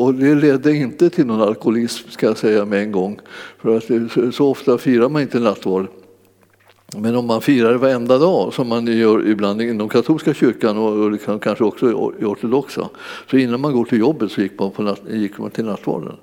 och, 0.01 0.14
det 0.14 0.36
ledde 0.36 0.76
inte 0.76 1.10
till 1.10 1.26
någon 1.26 1.41
alkoholism 1.41 2.10
ska 2.10 2.26
jag 2.26 2.38
säga 2.38 2.66
med 2.66 2.82
en 2.82 2.91
gång. 2.91 3.20
För 3.57 3.78
att 3.78 4.36
så 4.36 4.51
ofta 4.51 4.78
firar 4.78 5.10
man 5.10 5.22
inte 5.22 5.39
nattvard. 5.39 5.88
Men 6.97 7.16
om 7.16 7.26
man 7.26 7.41
firar 7.41 7.74
varenda 7.74 8.18
dag, 8.18 8.53
som 8.53 8.68
man 8.68 8.88
gör 8.88 9.28
ibland 9.28 9.62
inom 9.62 9.89
katolska 9.89 10.34
kyrkan 10.34 10.78
och 10.78 11.12
liksom 11.12 11.39
kanske 11.39 11.64
också 11.64 11.89
i 12.20 12.24
ortodoxa, 12.26 12.89
så 13.32 13.38
innan 13.38 13.62
man 13.62 13.74
går 13.74 13.86
till 13.86 13.99
jobbet 13.99 14.32
så 14.32 14.41
gick 14.41 14.60
man, 14.60 14.72
på 14.72 14.84
natt, 14.84 15.01
gick 15.10 15.38
man 15.38 15.51
till 15.51 15.66
nattvarden 15.66 16.16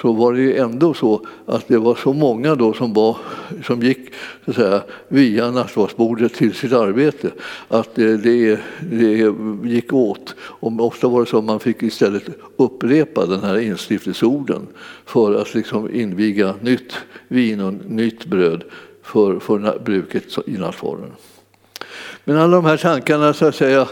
så 0.00 0.12
var 0.12 0.32
det 0.32 0.58
ändå 0.58 0.94
så 0.94 1.26
att 1.46 1.68
det 1.68 1.78
var 1.78 1.94
så 1.94 2.12
många 2.12 2.54
då 2.54 2.72
som, 2.72 2.92
var, 2.92 3.16
som 3.64 3.82
gick 3.82 3.98
så 4.44 4.50
att 4.50 4.56
säga, 4.56 4.82
via 5.08 5.50
nattvardsbordet 5.50 6.34
till 6.34 6.54
sitt 6.54 6.72
arbete 6.72 7.30
att 7.68 7.94
det, 7.94 8.16
det, 8.16 8.60
det 8.90 9.34
gick 9.64 9.92
åt. 9.92 10.34
Och 10.38 10.80
ofta 10.80 11.08
var 11.08 11.20
det 11.20 11.26
så 11.26 11.38
att 11.38 11.44
man 11.44 11.60
fick 11.60 11.82
istället 11.82 12.24
upprepa 12.56 13.26
den 13.26 13.40
här 13.40 13.58
instiftelseorden 13.58 14.66
för 15.04 15.34
att 15.34 15.54
liksom 15.54 15.94
inviga 15.94 16.54
nytt 16.60 16.92
vin 17.28 17.60
och 17.60 17.74
nytt 17.74 18.26
bröd 18.26 18.64
för, 19.02 19.38
för 19.38 19.78
bruket 19.84 20.24
i 20.46 20.52
nattvarden. 20.52 21.10
Men 22.28 22.36
alla 22.36 22.56
de 22.56 22.64
här 22.64 22.76
tankarna 22.76 23.32
så 23.32 23.46
att 23.46 23.54
säga, 23.54 23.88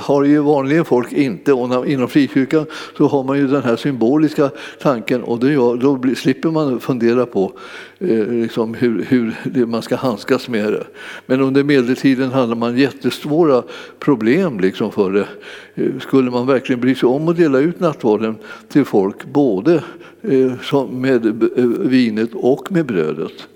har 0.00 0.24
ju 0.24 0.38
vanligen 0.38 0.84
folk 0.84 1.12
inte. 1.12 1.52
Och 1.52 1.86
inom 1.86 2.08
frikyrkan 2.08 2.66
så 2.96 3.06
har 3.06 3.24
man 3.24 3.38
ju 3.38 3.46
den 3.46 3.62
här 3.62 3.76
symboliska 3.76 4.50
tanken 4.82 5.22
och 5.22 5.38
då, 5.38 5.76
då 5.76 6.00
slipper 6.16 6.50
man 6.50 6.80
fundera 6.80 7.26
på 7.26 7.52
eh, 7.98 8.26
liksom 8.26 8.74
hur, 8.74 9.04
hur 9.08 9.66
man 9.66 9.82
ska 9.82 9.96
handskas 9.96 10.48
med 10.48 10.72
det. 10.72 10.86
Men 11.26 11.40
under 11.40 11.64
medeltiden 11.64 12.30
hade 12.30 12.54
man 12.54 12.78
jättesvåra 12.78 13.62
problem 13.98 14.60
liksom 14.60 14.92
för 14.92 15.12
det. 15.12 15.28
Eh, 15.74 15.98
skulle 16.00 16.30
man 16.30 16.46
verkligen 16.46 16.80
bry 16.80 16.94
sig 16.94 17.08
om 17.08 17.28
att 17.28 17.36
dela 17.36 17.58
ut 17.58 17.80
nattvarden 17.80 18.36
till 18.68 18.84
folk 18.84 19.24
både 19.24 19.82
eh, 20.22 20.88
med 20.90 21.26
eh, 21.26 21.64
vinet 21.64 22.30
och 22.34 22.72
med 22.72 22.86
brödet? 22.86 23.48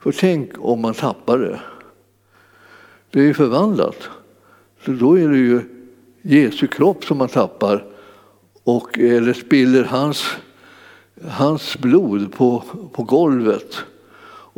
För 0.00 0.12
tänk 0.12 0.50
om 0.58 0.80
man 0.80 0.94
tappar 0.94 1.38
det. 1.38 1.60
Det 3.10 3.20
är 3.20 3.24
ju 3.24 3.34
förvandlat. 3.34 4.08
Så 4.84 4.90
då 4.90 5.18
är 5.18 5.28
det 5.28 5.38
ju 5.38 5.60
Jesu 6.22 6.66
kropp 6.66 7.04
som 7.04 7.18
man 7.18 7.28
tappar 7.28 7.84
och, 8.64 8.98
eller 8.98 9.32
spiller 9.32 9.84
hans, 9.84 10.24
hans 11.28 11.78
blod 11.78 12.32
på, 12.34 12.62
på 12.92 13.02
golvet. 13.02 13.76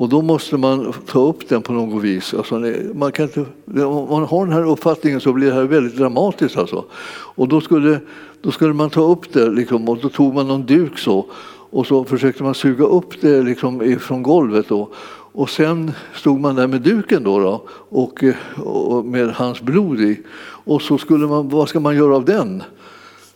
Och 0.01 0.09
då 0.09 0.23
måste 0.23 0.57
man 0.57 0.93
ta 1.07 1.21
upp 1.21 1.49
den 1.49 1.63
på 1.63 1.73
något 1.73 2.03
vis. 2.03 2.35
Alltså, 2.35 2.73
man 2.95 3.13
kan 3.13 3.25
inte, 3.25 3.41
om 3.85 4.11
man 4.11 4.25
har 4.25 4.47
den 4.47 4.55
här 4.55 4.71
uppfattningen 4.71 5.21
så 5.21 5.33
blir 5.33 5.47
det 5.47 5.55
här 5.55 5.63
väldigt 5.63 5.97
dramatiskt. 5.97 6.57
Alltså. 6.57 6.85
Och 7.11 7.49
då 7.49 7.61
skulle, 7.61 8.01
då 8.41 8.51
skulle 8.51 8.73
man 8.73 8.91
ta 8.91 9.01
upp 9.01 9.33
det 9.33 9.51
liksom, 9.51 9.89
och 9.89 9.99
då 9.99 10.09
tog 10.09 10.35
man 10.35 10.49
någon 10.49 10.67
duk 10.67 10.99
så 10.99 11.27
och 11.71 11.87
så 11.87 12.05
försökte 12.05 12.43
man 12.43 12.55
suga 12.55 12.85
upp 12.85 13.21
det 13.21 13.43
liksom, 13.43 13.99
från 14.01 14.23
golvet. 14.23 14.69
Då. 14.69 14.89
Och 15.33 15.51
sen 15.51 15.93
stod 16.15 16.41
man 16.41 16.55
där 16.55 16.67
med 16.67 16.81
duken 16.81 17.25
då, 17.25 17.39
då 17.39 17.65
och, 17.71 18.25
och, 18.65 19.05
med 19.05 19.31
hans 19.31 19.61
blod 19.61 20.01
i. 20.01 20.23
Och 20.65 20.83
så 20.83 20.99
skulle 20.99 21.27
man, 21.27 21.49
vad 21.49 21.69
ska 21.69 21.81
man 21.81 21.97
göra 21.97 22.17
av 22.17 22.25
den? 22.25 22.63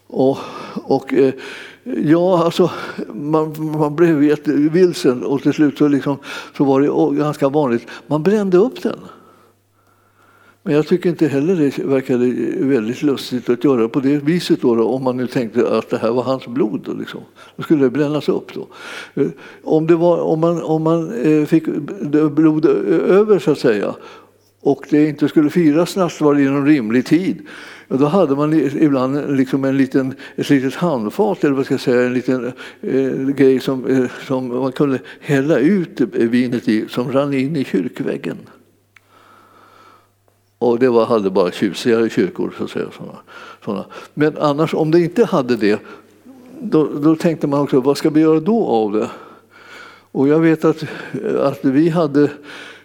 Och, 0.07 0.39
och 0.75 1.15
eh, 1.15 1.35
ja, 1.85 2.45
alltså 2.45 2.71
man, 3.13 3.73
man 3.79 3.97
blev 3.97 4.25
jättevilsen 4.25 5.23
och 5.23 5.43
till 5.43 5.53
slut 5.53 5.79
så, 5.79 5.89
liksom, 5.89 6.17
så 6.57 6.65
var 6.65 6.81
det 6.81 7.17
ganska 7.17 7.49
vanligt, 7.49 7.87
man 8.07 8.23
brände 8.23 8.57
upp 8.57 8.83
den. 8.83 8.99
Men 10.67 10.75
jag 10.75 10.87
tycker 10.87 11.11
inte 11.11 11.29
heller 11.29 11.57
det 11.57 11.79
verkade 11.79 12.27
väldigt 12.67 13.03
lustigt 13.03 13.49
att 13.49 13.65
göra 13.65 13.89
på 13.89 14.01
det 14.01 14.17
viset 14.17 14.61
då, 14.61 14.75
då, 14.75 14.89
om 14.89 15.03
man 15.03 15.17
nu 15.17 15.27
tänkte 15.27 15.79
att 15.79 15.91
det 15.91 15.99
här 15.99 16.11
var 16.11 16.23
hans 16.23 16.47
blod. 16.47 16.81
Då, 16.85 16.93
liksom. 16.93 17.21
då 17.57 17.63
skulle 17.63 17.85
det 17.85 17.91
brännas 17.91 18.29
upp. 18.29 18.55
Då. 18.55 18.69
Eh, 19.15 19.29
om, 19.63 19.87
det 19.87 19.97
var, 19.97 20.21
om 20.21 20.41
man, 20.41 20.63
om 20.63 20.83
man 20.83 21.23
eh, 21.23 21.45
fick 21.45 21.65
blod 22.31 22.67
över 22.67 23.39
så 23.39 23.51
att 23.51 23.59
säga 23.59 23.95
och 24.61 24.87
det 24.91 25.09
inte 25.09 25.29
skulle 25.29 25.51
firas 25.51 25.97
nattvard 25.97 26.39
inom 26.39 26.67
rimlig 26.67 27.07
tid 27.07 27.43
då 27.89 28.07
hade 28.07 28.37
man 28.37 28.55
ibland 28.55 29.37
liksom 29.37 29.65
en 29.65 29.77
liten, 29.77 30.15
ett 30.37 30.51
litet 30.51 30.75
handfat 30.75 31.45
eller 31.45 31.55
vad 31.55 31.65
ska 31.65 31.75
jag 31.75 31.81
säga, 31.81 32.07
en 32.07 32.15
liten 32.15 32.53
eh, 32.81 33.29
grej 33.29 33.61
som, 33.61 33.87
eh, 33.87 34.11
som 34.27 34.49
man 34.49 34.73
kunde 34.73 34.99
hälla 35.21 35.59
ut 35.59 36.01
eh, 36.01 36.07
vinet 36.09 36.69
i 36.69 36.85
som 36.89 37.13
rann 37.13 37.35
in 37.35 37.57
i 37.57 37.65
kyrkväggen. 37.65 38.37
Och 40.65 40.79
det 40.79 40.89
var, 40.89 41.07
hade 41.07 41.31
bara 41.31 41.51
tjusigare 41.51 42.11
kyrkor. 42.11 42.55
Så 42.59 42.65
att 42.65 42.71
säga, 42.71 42.87
såna, 42.97 43.19
såna. 43.65 43.85
Men 44.15 44.39
annars, 44.39 44.75
om 44.75 44.91
det 44.91 45.01
inte 45.01 45.25
hade 45.25 45.57
det, 45.57 45.81
då, 46.61 46.85
då 46.85 47.17
tänkte 47.17 47.47
man 47.47 47.61
också, 47.61 47.81
vad 47.81 47.97
ska 47.97 48.11
vi 48.11 48.21
göra 48.21 48.41
då 48.41 48.67
av 48.67 48.93
det? 48.93 49.11
Och 50.13 50.29
jag 50.29 50.41
vet 50.41 50.65
att, 50.65 50.85
att 51.41 51.65
vi 51.65 51.89
hade 51.89 52.31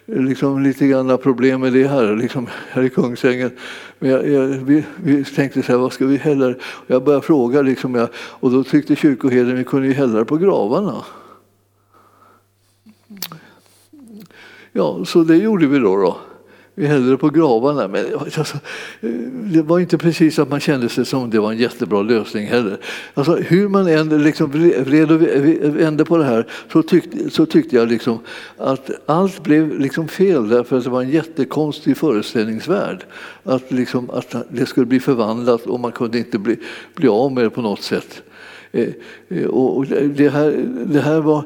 liksom 0.06 0.62
lite 0.62 0.86
grann 0.86 1.18
problem 1.18 1.60
med 1.60 1.72
det 1.72 1.86
här, 1.86 2.16
liksom 2.16 2.46
här 2.70 2.82
i 2.82 2.90
Kungsängen. 2.90 3.50
Men 3.98 4.10
jag, 4.10 4.28
jag, 4.28 4.46
vi, 4.46 4.84
vi, 5.04 5.24
tänkte 5.24 5.62
så 5.62 5.72
här, 5.72 5.78
vad 5.78 5.92
ska 5.92 6.06
vi 6.06 6.16
hälla? 6.16 6.54
Jag 6.86 7.04
började 7.04 7.26
fråga 7.26 7.62
liksom, 7.62 7.94
jag, 7.94 8.08
och 8.14 8.50
då 8.50 8.64
tyckte 8.64 8.96
kyrkoherden 8.96 9.56
vi 9.56 9.64
kunde 9.64 9.86
ju 9.86 9.94
hälla 9.94 10.24
på 10.24 10.36
gravarna. 10.36 11.04
Ja, 14.72 15.04
så 15.04 15.22
det 15.22 15.36
gjorde 15.36 15.66
vi 15.66 15.78
då. 15.78 15.96
då. 15.96 16.16
Vi 16.74 16.86
hällde 16.86 17.10
det 17.10 17.16
på 17.16 17.28
gravarna. 17.28 17.88
Men 17.88 18.04
alltså, 18.38 18.58
det 19.32 19.62
var 19.62 19.78
inte 19.78 19.98
precis 19.98 20.38
att 20.38 20.50
man 20.50 20.60
kände 20.60 20.88
sig 20.88 21.04
som 21.04 21.30
det 21.30 21.40
var 21.40 21.52
en 21.52 21.58
jättebra 21.58 22.02
lösning 22.02 22.46
heller. 22.46 22.78
Alltså, 23.14 23.36
hur 23.36 23.68
man 23.68 23.88
än 23.88 24.22
liksom 24.22 24.50
vred 24.84 25.12
och 25.12 25.22
vände 25.76 26.04
på 26.04 26.16
det 26.16 26.24
här 26.24 26.46
så 26.72 26.82
tyckte, 26.82 27.30
så 27.30 27.46
tyckte 27.46 27.76
jag 27.76 27.88
liksom 27.88 28.18
att 28.56 28.90
allt 29.06 29.42
blev 29.42 29.80
liksom 29.80 30.08
fel 30.08 30.48
därför 30.48 30.78
att 30.78 30.84
det 30.84 30.90
var 30.90 31.02
en 31.02 31.10
jättekonstig 31.10 31.96
föreställningsvärld. 31.96 33.04
Att, 33.44 33.72
liksom, 33.72 34.10
att 34.10 34.34
det 34.48 34.66
skulle 34.66 34.86
bli 34.86 35.00
förvandlat 35.00 35.66
och 35.66 35.80
man 35.80 35.92
kunde 35.92 36.18
inte 36.18 36.38
bli, 36.38 36.56
bli 36.94 37.08
av 37.08 37.32
med 37.32 37.44
det 37.44 37.50
på 37.50 37.62
något 37.62 37.82
sätt. 37.82 38.22
Eh, 38.72 39.44
och 39.44 39.86
det 39.86 40.28
här, 40.28 40.66
det 40.86 41.00
här 41.00 41.20
var, 41.20 41.44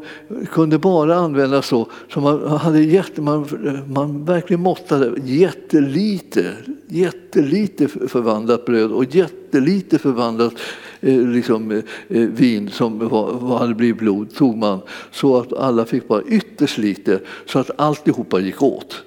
kunde 0.53 0.79
bara 0.79 1.15
användas 1.15 1.67
så, 1.67 1.89
så 2.13 2.21
man, 2.21 2.49
hade 2.49 2.81
jätte, 2.81 3.23
man, 3.23 3.49
man 3.89 4.25
verkligen 4.25 4.61
måttade 4.61 5.13
jättelite, 5.25 6.53
jättelite 6.89 7.89
förvandlat 7.89 8.65
bröd 8.65 8.93
och 8.93 9.15
jättelite 9.15 9.99
förvandlat 9.99 10.55
eh, 11.01 11.21
liksom, 11.21 11.71
eh, 11.71 11.83
vin 12.09 12.71
som 12.71 13.09
var, 13.09 13.33
var, 13.33 13.59
hade 13.59 13.75
blivit 13.75 13.99
blod 13.99 14.35
tog 14.35 14.57
man 14.57 14.81
så 15.11 15.37
att 15.37 15.53
alla 15.53 15.85
fick 15.85 16.09
bara 16.09 16.23
ytterst 16.23 16.79
lite 16.79 17.21
så 17.47 17.59
att 17.59 17.71
alltihopa 17.77 18.41
gick 18.41 18.63
åt. 18.63 19.03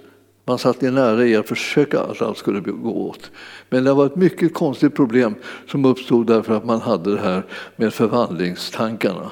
Man 0.48 0.58
satt 0.58 0.82
nära 0.82 1.26
i 1.26 1.36
att 1.36 1.48
försöka 1.48 2.00
att 2.00 2.22
allt 2.22 2.38
skulle 2.38 2.60
gå 2.60 2.92
åt. 2.92 3.32
Men 3.70 3.84
det 3.84 3.94
var 3.94 4.06
ett 4.06 4.16
mycket 4.16 4.54
konstigt 4.54 4.96
problem 4.96 5.36
som 5.68 5.86
uppstod 5.86 6.28
därför 6.28 6.58
att 6.58 6.66
man 6.66 6.82
hade 6.82 7.14
det 7.16 7.22
här 7.22 7.44
med 7.76 7.94
förvandlingstankarna. 7.94 9.32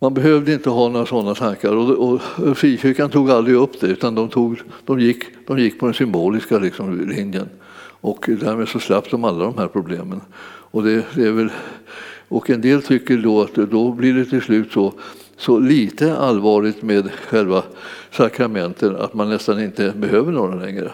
Man 0.00 0.14
behövde 0.14 0.52
inte 0.52 0.70
ha 0.70 0.88
några 0.88 1.06
sådana 1.06 1.34
tankar 1.34 1.72
och, 1.72 1.90
och 1.90 2.20
frikyrkan 2.58 3.10
tog 3.10 3.30
aldrig 3.30 3.56
upp 3.56 3.80
det 3.80 3.86
utan 3.86 4.14
de, 4.14 4.28
tog, 4.28 4.60
de, 4.84 5.00
gick, 5.00 5.24
de 5.46 5.58
gick 5.58 5.80
på 5.80 5.86
den 5.86 5.94
symboliska 5.94 6.58
liksom, 6.58 7.08
linjen. 7.08 7.48
Och 8.00 8.24
därmed 8.40 8.68
så 8.68 8.78
slapp 8.78 9.10
de 9.10 9.24
alla 9.24 9.44
de 9.44 9.58
här 9.58 9.68
problemen. 9.68 10.20
Och, 10.70 10.82
det, 10.82 11.06
det 11.14 11.24
är 11.26 11.32
väl, 11.32 11.50
och 12.28 12.50
en 12.50 12.60
del 12.60 12.82
tycker 12.82 13.16
då 13.16 13.42
att 13.42 13.54
då 13.54 13.92
blir 13.92 14.14
det 14.14 14.24
till 14.24 14.42
slut 14.42 14.72
så 14.72 14.92
så 15.38 15.58
lite 15.58 16.16
allvarligt 16.16 16.82
med 16.82 17.10
själva 17.12 17.62
sakramenten 18.10 18.96
att 18.96 19.14
man 19.14 19.28
nästan 19.28 19.62
inte 19.62 19.92
behöver 19.96 20.32
några 20.32 20.54
längre. 20.54 20.90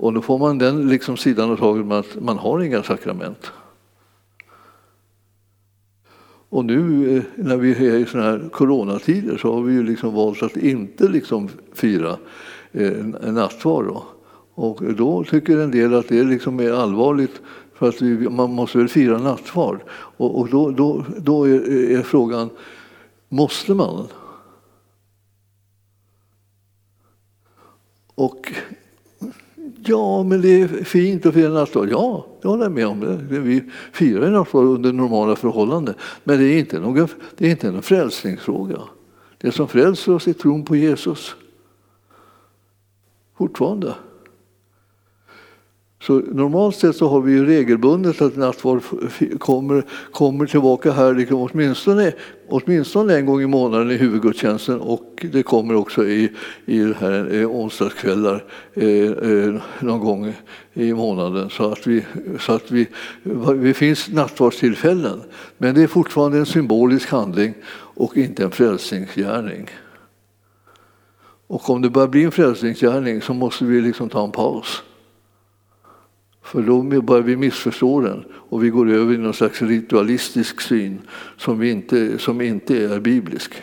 Och 0.00 0.12
då 0.12 0.22
får 0.22 0.38
man 0.38 0.58
den 0.58 0.88
liksom 0.88 1.16
sidan 1.16 1.50
av 1.50 1.56
taget 1.56 1.92
att 1.92 2.22
man 2.22 2.38
har 2.38 2.60
inga 2.62 2.82
sakrament. 2.82 3.52
Och 6.48 6.64
nu 6.64 7.16
eh, 7.16 7.22
när 7.34 7.56
vi 7.56 7.86
är 7.86 7.96
i 7.96 8.06
såna 8.06 8.24
här 8.24 8.48
coronatider 8.52 9.36
så 9.36 9.54
har 9.54 9.62
vi 9.62 9.72
ju 9.72 9.82
liksom 9.82 10.14
valt 10.14 10.42
att 10.42 10.56
inte 10.56 11.08
liksom 11.08 11.48
fira 11.74 12.16
eh, 12.72 13.04
nattvard. 13.32 13.96
Och 14.54 14.94
då 14.94 15.24
tycker 15.24 15.58
en 15.58 15.70
del 15.70 15.94
att 15.94 16.08
det 16.08 16.24
liksom 16.24 16.60
är 16.60 16.72
allvarligt 16.72 17.40
för 17.74 17.88
att 17.88 18.02
vi, 18.02 18.28
man 18.28 18.52
måste 18.52 18.78
väl 18.78 18.88
fira 18.88 19.18
nattvard. 19.18 19.80
Och, 19.90 20.40
och 20.40 20.48
då, 20.48 20.70
då, 20.70 21.04
då 21.18 21.44
är, 21.44 21.90
är, 21.90 22.02
frågan, 22.02 22.50
måste 23.28 23.74
man? 23.74 24.06
Och 28.14 28.52
ja, 29.84 30.22
men 30.22 30.40
det 30.40 30.60
är 30.60 30.68
fint 30.68 31.26
att 31.26 31.34
fira 31.34 31.48
nattvard. 31.48 31.88
Ja, 31.90 32.26
det 32.42 32.48
håller 32.48 32.62
jag 32.62 32.72
med 32.72 32.86
om. 32.86 33.00
Det. 33.00 33.40
Vi 33.40 33.62
firar 33.92 34.30
nattvard 34.30 34.64
under 34.64 34.92
normala 34.92 35.36
förhållanden. 35.36 35.94
Men 36.24 36.38
det 36.38 36.44
är 36.44 36.58
inte 36.58 36.80
någon, 36.80 37.08
det 37.36 37.46
är 37.46 37.50
inte 37.50 37.68
en 37.68 37.82
frälsningsfråga. 37.82 38.80
Det 39.38 39.52
som 39.52 39.68
frälser 39.68 40.14
oss 40.14 40.28
är 40.28 40.32
tron 40.32 40.64
på 40.64 40.76
Jesus. 40.76 41.34
Fortfarande. 43.38 43.94
Så 46.02 46.12
normalt 46.12 46.76
sett 46.76 46.96
så 46.96 47.08
har 47.08 47.20
vi 47.20 47.32
ju 47.32 47.46
regelbundet 47.46 48.22
att 48.22 48.36
nattvard 48.36 48.82
kommer, 49.38 49.84
kommer 50.12 50.46
tillbaka 50.46 50.92
här 50.92 51.14
liksom 51.14 51.36
åtminstone, 51.36 52.12
åtminstone 52.48 53.16
en 53.16 53.26
gång 53.26 53.42
i 53.42 53.46
månaden 53.46 53.90
i 53.90 53.96
huvudgudstjänsten 53.96 54.80
och 54.80 55.26
det 55.32 55.42
kommer 55.42 55.74
också 55.74 56.06
i, 56.06 56.32
i 56.66 56.78
det 56.78 56.96
här, 57.00 57.34
eh, 57.34 57.50
onsdagskvällar 57.50 58.44
eh, 58.74 59.10
eh, 59.10 59.54
någon 59.80 60.00
gång 60.00 60.34
i 60.74 60.92
månaden. 60.94 61.50
Så 61.50 61.72
att, 61.72 61.86
vi, 61.86 62.04
så 62.40 62.52
att 62.52 62.70
vi, 62.70 62.88
det 63.62 63.74
finns 63.74 64.08
nattvardstillfällen. 64.08 65.20
Men 65.58 65.74
det 65.74 65.82
är 65.82 65.86
fortfarande 65.86 66.38
en 66.38 66.46
symbolisk 66.46 67.10
handling 67.10 67.54
och 67.72 68.16
inte 68.16 68.44
en 68.44 68.50
frälsningsgärning. 68.50 69.70
Och 71.46 71.70
om 71.70 71.82
det 71.82 71.90
börjar 71.90 72.08
bli 72.08 72.24
en 72.24 72.32
frälsningsgärning 72.32 73.22
så 73.22 73.34
måste 73.34 73.64
vi 73.64 73.80
liksom 73.80 74.08
ta 74.08 74.24
en 74.24 74.32
paus. 74.32 74.82
För 76.50 76.62
då 76.62 76.82
börjar 76.82 77.22
vi 77.22 77.36
missförstå 77.36 78.00
den 78.00 78.24
och 78.32 78.64
vi 78.64 78.70
går 78.70 78.90
över 78.90 79.14
i 79.14 79.18
någon 79.18 79.34
slags 79.34 79.62
ritualistisk 79.62 80.60
syn 80.60 81.00
som, 81.36 81.58
vi 81.58 81.70
inte, 81.70 82.18
som 82.18 82.40
inte 82.40 82.84
är 82.84 83.00
biblisk. 83.00 83.62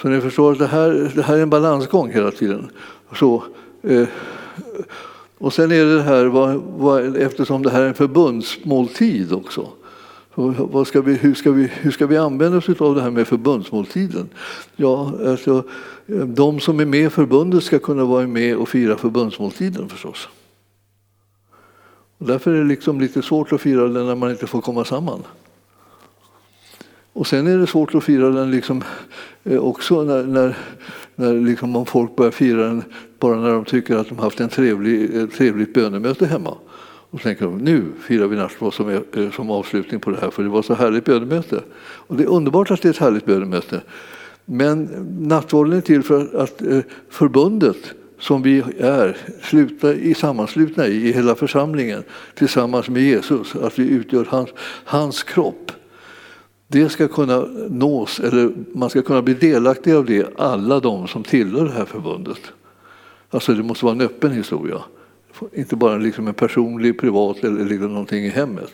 Så 0.00 0.08
ni 0.08 0.20
förstår 0.20 0.52
att 0.52 0.58
det 0.58 0.66
här, 0.66 1.12
det 1.14 1.22
här 1.22 1.36
är 1.38 1.42
en 1.42 1.50
balansgång 1.50 2.10
hela 2.10 2.30
tiden. 2.30 2.70
Så, 3.14 3.44
eh, 3.82 4.08
och 5.38 5.52
sen 5.52 5.72
är 5.72 5.84
det 5.84 6.02
här, 6.02 6.26
vad, 6.26 6.54
vad, 6.54 7.16
eftersom 7.16 7.62
det 7.62 7.70
här 7.70 7.82
är 7.82 7.88
en 7.88 7.94
förbundsmåltid 7.94 9.32
också, 9.32 9.68
vad 10.34 10.86
ska 10.86 11.00
vi, 11.00 11.14
hur, 11.14 11.34
ska 11.34 11.50
vi, 11.52 11.66
hur 11.66 11.90
ska 11.90 12.06
vi 12.06 12.16
använda 12.16 12.58
oss 12.58 12.68
av 12.80 12.94
det 12.94 13.02
här 13.02 13.10
med 13.10 13.28
förbundsmåltiden? 13.28 14.28
Ja, 14.76 15.12
alltså, 15.26 15.64
de 16.26 16.60
som 16.60 16.80
är 16.80 16.84
med 16.84 17.00
i 17.00 17.10
förbundet 17.10 17.64
ska 17.64 17.78
kunna 17.78 18.04
vara 18.04 18.26
med 18.26 18.56
och 18.56 18.68
fira 18.68 18.96
förbundsmåltiden 18.96 19.88
förstås. 19.88 20.28
Och 22.18 22.26
därför 22.26 22.54
är 22.54 22.58
det 22.58 22.68
liksom 22.68 23.00
lite 23.00 23.22
svårt 23.22 23.52
att 23.52 23.60
fira 23.60 23.88
den 23.88 24.06
när 24.06 24.14
man 24.14 24.30
inte 24.30 24.46
får 24.46 24.60
komma 24.60 24.84
samman. 24.84 25.22
Och 27.12 27.26
sen 27.26 27.46
är 27.46 27.58
det 27.58 27.66
svårt 27.66 27.94
att 27.94 28.04
fira 28.04 28.28
den 28.28 28.50
liksom 28.50 28.82
eh, 29.44 29.58
också 29.58 30.02
när, 30.02 30.22
när, 30.24 30.56
när 31.14 31.34
liksom 31.34 31.76
om 31.76 31.86
folk 31.86 32.16
börjar 32.16 32.30
fira 32.30 32.66
den 32.66 32.82
bara 33.18 33.36
när 33.36 33.50
de 33.50 33.64
tycker 33.64 33.96
att 33.96 34.08
de 34.08 34.18
haft 34.18 34.40
en 34.40 34.48
trevlig, 34.48 35.14
ett 35.14 35.32
trevligt 35.32 35.74
bönemöte 35.74 36.26
hemma. 36.26 36.54
Och 37.14 37.22
tänker 37.22 37.44
de, 37.44 37.58
nu 37.58 37.92
firar 38.00 38.26
vi 38.26 38.36
nattvard 38.36 38.74
som, 38.74 38.90
eh, 38.90 39.30
som 39.30 39.50
avslutning 39.50 40.00
på 40.00 40.10
det 40.10 40.20
här 40.20 40.30
för 40.30 40.42
det 40.42 40.48
var 40.48 40.62
så 40.62 40.74
härligt 40.74 41.04
bönemöte. 41.04 41.62
Och 41.78 42.16
det 42.16 42.22
är 42.22 42.28
underbart 42.28 42.70
att 42.70 42.82
det 42.82 42.88
är 42.88 42.90
ett 42.90 42.98
härligt 42.98 43.26
bönemöte. 43.26 43.80
Men 44.44 44.88
nattvarden 45.20 45.72
är 45.72 45.80
till 45.80 46.02
för 46.02 46.36
att 46.36 46.62
eh, 46.62 46.78
förbundet 47.08 47.76
som 48.18 48.42
vi 48.42 48.62
är 48.78 49.16
sluta, 49.42 49.94
i 49.94 50.14
sammanslutna 50.14 50.86
i, 50.86 51.08
i 51.08 51.12
hela 51.12 51.34
församlingen 51.34 52.02
tillsammans 52.34 52.88
med 52.88 53.02
Jesus, 53.02 53.54
att 53.54 53.78
vi 53.78 53.88
utgör 53.88 54.26
hans, 54.28 54.50
hans 54.84 55.22
kropp. 55.22 55.72
Det 56.66 56.88
ska 56.88 57.08
kunna 57.08 57.46
nås, 57.68 58.20
eller 58.20 58.52
man 58.72 58.90
ska 58.90 59.02
kunna 59.02 59.22
bli 59.22 59.34
delaktig 59.34 59.92
av 59.92 60.04
det, 60.04 60.38
alla 60.38 60.80
de 60.80 61.08
som 61.08 61.22
tillhör 61.22 61.64
det 61.64 61.72
här 61.72 61.84
förbundet. 61.84 62.40
Alltså 63.30 63.54
det 63.54 63.62
måste 63.62 63.84
vara 63.84 63.94
en 63.94 64.00
öppen 64.00 64.32
historia. 64.32 64.82
Inte 65.52 65.76
bara 65.76 65.96
liksom 65.96 66.28
en 66.28 66.34
personlig, 66.34 67.00
privat 67.00 67.44
eller 67.44 67.64
liksom 67.64 67.92
någonting 67.92 68.24
i 68.24 68.28
hemmet. 68.28 68.72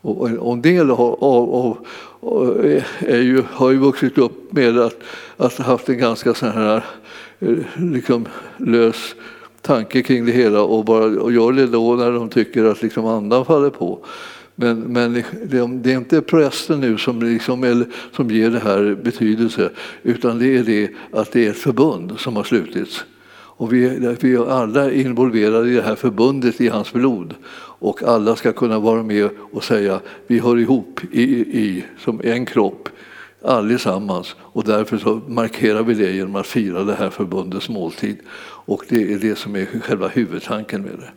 Och 0.00 0.52
en 0.52 0.62
del 0.62 0.90
har, 0.90 1.16
av, 1.20 1.76
av, 2.20 2.64
eh, 2.64 2.84
är 3.00 3.20
ju, 3.20 3.42
har 3.50 3.70
ju 3.70 3.76
vuxit 3.76 4.18
upp 4.18 4.52
med 4.52 4.78
att, 4.78 4.96
att 5.36 5.58
haft 5.58 5.88
en 5.88 5.98
ganska 5.98 6.34
sån 6.34 6.48
här 6.48 6.84
eh, 7.38 7.56
liksom, 7.76 8.26
lös 8.56 9.14
tanke 9.62 10.02
kring 10.02 10.26
det 10.26 10.32
hela 10.32 10.62
och, 10.62 10.84
bara, 10.84 11.04
och 11.04 11.32
gör 11.32 11.52
det 11.52 11.66
då 11.66 11.94
när 11.94 12.12
de 12.12 12.28
tycker 12.28 12.64
att 12.64 12.82
liksom 12.82 13.06
andan 13.06 13.44
faller 13.44 13.70
på. 13.70 13.98
Men, 14.54 14.80
men 14.80 15.24
det 15.44 15.58
är 15.58 15.96
inte 15.96 16.20
prästen 16.20 16.80
nu 16.80 16.98
som, 16.98 17.22
liksom, 17.22 17.84
som 18.12 18.30
ger 18.30 18.50
det 18.50 18.58
här 18.58 18.98
betydelse 19.02 19.70
utan 20.02 20.38
det 20.38 20.56
är 20.56 20.62
det 20.62 20.90
att 21.10 21.32
det 21.32 21.46
är 21.46 21.50
ett 21.50 21.56
förbund 21.56 22.12
som 22.18 22.36
har 22.36 22.44
slutits. 22.44 23.04
Och 23.56 23.72
vi, 23.72 24.16
vi 24.20 24.34
är 24.34 24.50
alla 24.50 24.92
involverade 24.92 25.70
i 25.70 25.74
det 25.74 25.82
här 25.82 25.94
förbundet 25.94 26.60
i 26.60 26.68
hans 26.68 26.92
blod. 26.92 27.34
Och 27.78 28.02
alla 28.02 28.36
ska 28.36 28.52
kunna 28.52 28.78
vara 28.78 29.02
med 29.02 29.30
och 29.52 29.64
säga 29.64 30.00
vi 30.26 30.38
hör 30.38 30.58
ihop 30.58 31.00
i, 31.12 31.22
i, 31.38 31.84
som 31.98 32.20
en 32.24 32.46
kropp 32.46 32.88
allesammans. 33.42 34.36
Och 34.40 34.64
därför 34.64 34.98
så 34.98 35.20
markerar 35.28 35.82
vi 35.82 35.94
det 35.94 36.12
genom 36.12 36.36
att 36.36 36.46
fira 36.46 36.84
det 36.84 36.94
här 36.94 37.10
förbundets 37.10 37.68
måltid. 37.68 38.16
Och 38.66 38.84
det 38.88 39.12
är 39.12 39.18
det 39.18 39.38
som 39.38 39.56
är 39.56 39.66
själva 39.80 40.08
huvudtanken 40.08 40.82
med 40.82 40.92
det. 40.92 41.10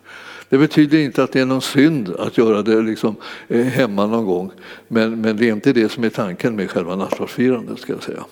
Det 0.49 0.57
betyder 0.57 0.97
inte 0.97 1.23
att 1.23 1.31
det 1.31 1.39
är 1.39 1.45
någon 1.45 1.61
synd 1.61 2.09
att 2.19 2.37
göra 2.37 2.61
det 2.61 2.81
liksom 2.81 3.15
eh, 3.47 3.65
hemma 3.65 4.07
någon 4.07 4.25
gång, 4.25 4.51
men, 4.87 5.21
men 5.21 5.37
det 5.37 5.49
är 5.49 5.53
inte 5.53 5.73
det 5.73 5.89
som 5.89 6.03
är 6.03 6.09
tanken 6.09 6.55
med 6.55 6.71
själva 6.71 6.95
nattvardsfirandet 6.95 7.79
ska 7.79 7.93
jag 7.93 8.03
säga. 8.03 8.25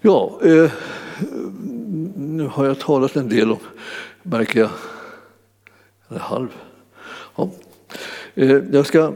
Ja, 0.00 0.40
eh, 0.44 0.70
nu 2.16 2.46
har 2.46 2.64
jag 2.66 2.78
talat 2.78 3.16
en 3.16 3.28
del 3.28 3.52
om, 3.52 3.58
märker 4.22 4.60
jag, 4.60 4.70
eller 6.08 6.20
halv. 6.20 6.48
Ja. 7.36 7.50
Eh, 8.34 8.56
jag 8.72 8.86
ska 8.86 9.12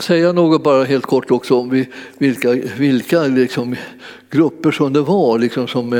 säga 0.00 0.32
något 0.32 0.62
bara 0.62 0.84
helt 0.84 1.06
kort 1.06 1.30
också 1.30 1.58
om 1.58 1.84
vilka, 2.18 2.50
vilka 2.78 3.22
liksom 3.22 3.76
grupper 4.30 4.70
som 4.70 4.92
det 4.92 5.00
var 5.00 5.38
liksom 5.38 5.68
som, 5.68 5.92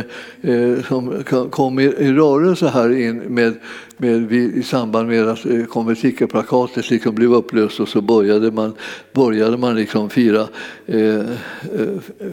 eh, 0.43 0.83
som 0.89 1.25
kom 1.51 1.79
i, 1.79 1.85
i 1.85 2.13
rörelse 2.13 2.69
här 2.69 2.93
in 3.01 3.19
med, 3.19 3.55
med, 3.97 4.33
i 4.33 4.63
samband 4.63 5.09
med 5.09 5.29
att 5.29 5.47
eh, 5.47 5.65
konventikelplakatet 5.65 6.91
liksom 6.91 7.15
blev 7.15 7.35
upplöst 7.35 7.81
och 7.81 7.89
så 7.89 8.01
började 8.01 8.51
man, 8.51 8.75
började 9.13 9.57
man 9.57 9.77
liksom 9.77 10.11
fira, 10.11 10.49
eh, 10.87 11.15
eh 11.15 11.25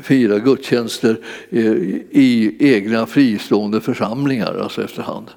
fira 0.01 0.39
gudstjänster 0.39 1.19
eh, 1.49 1.71
i 2.11 2.57
egna 2.59 3.05
fristående 3.05 3.81
församlingar 3.81 4.59
alltså 4.63 4.83
efterhand. 4.83 5.27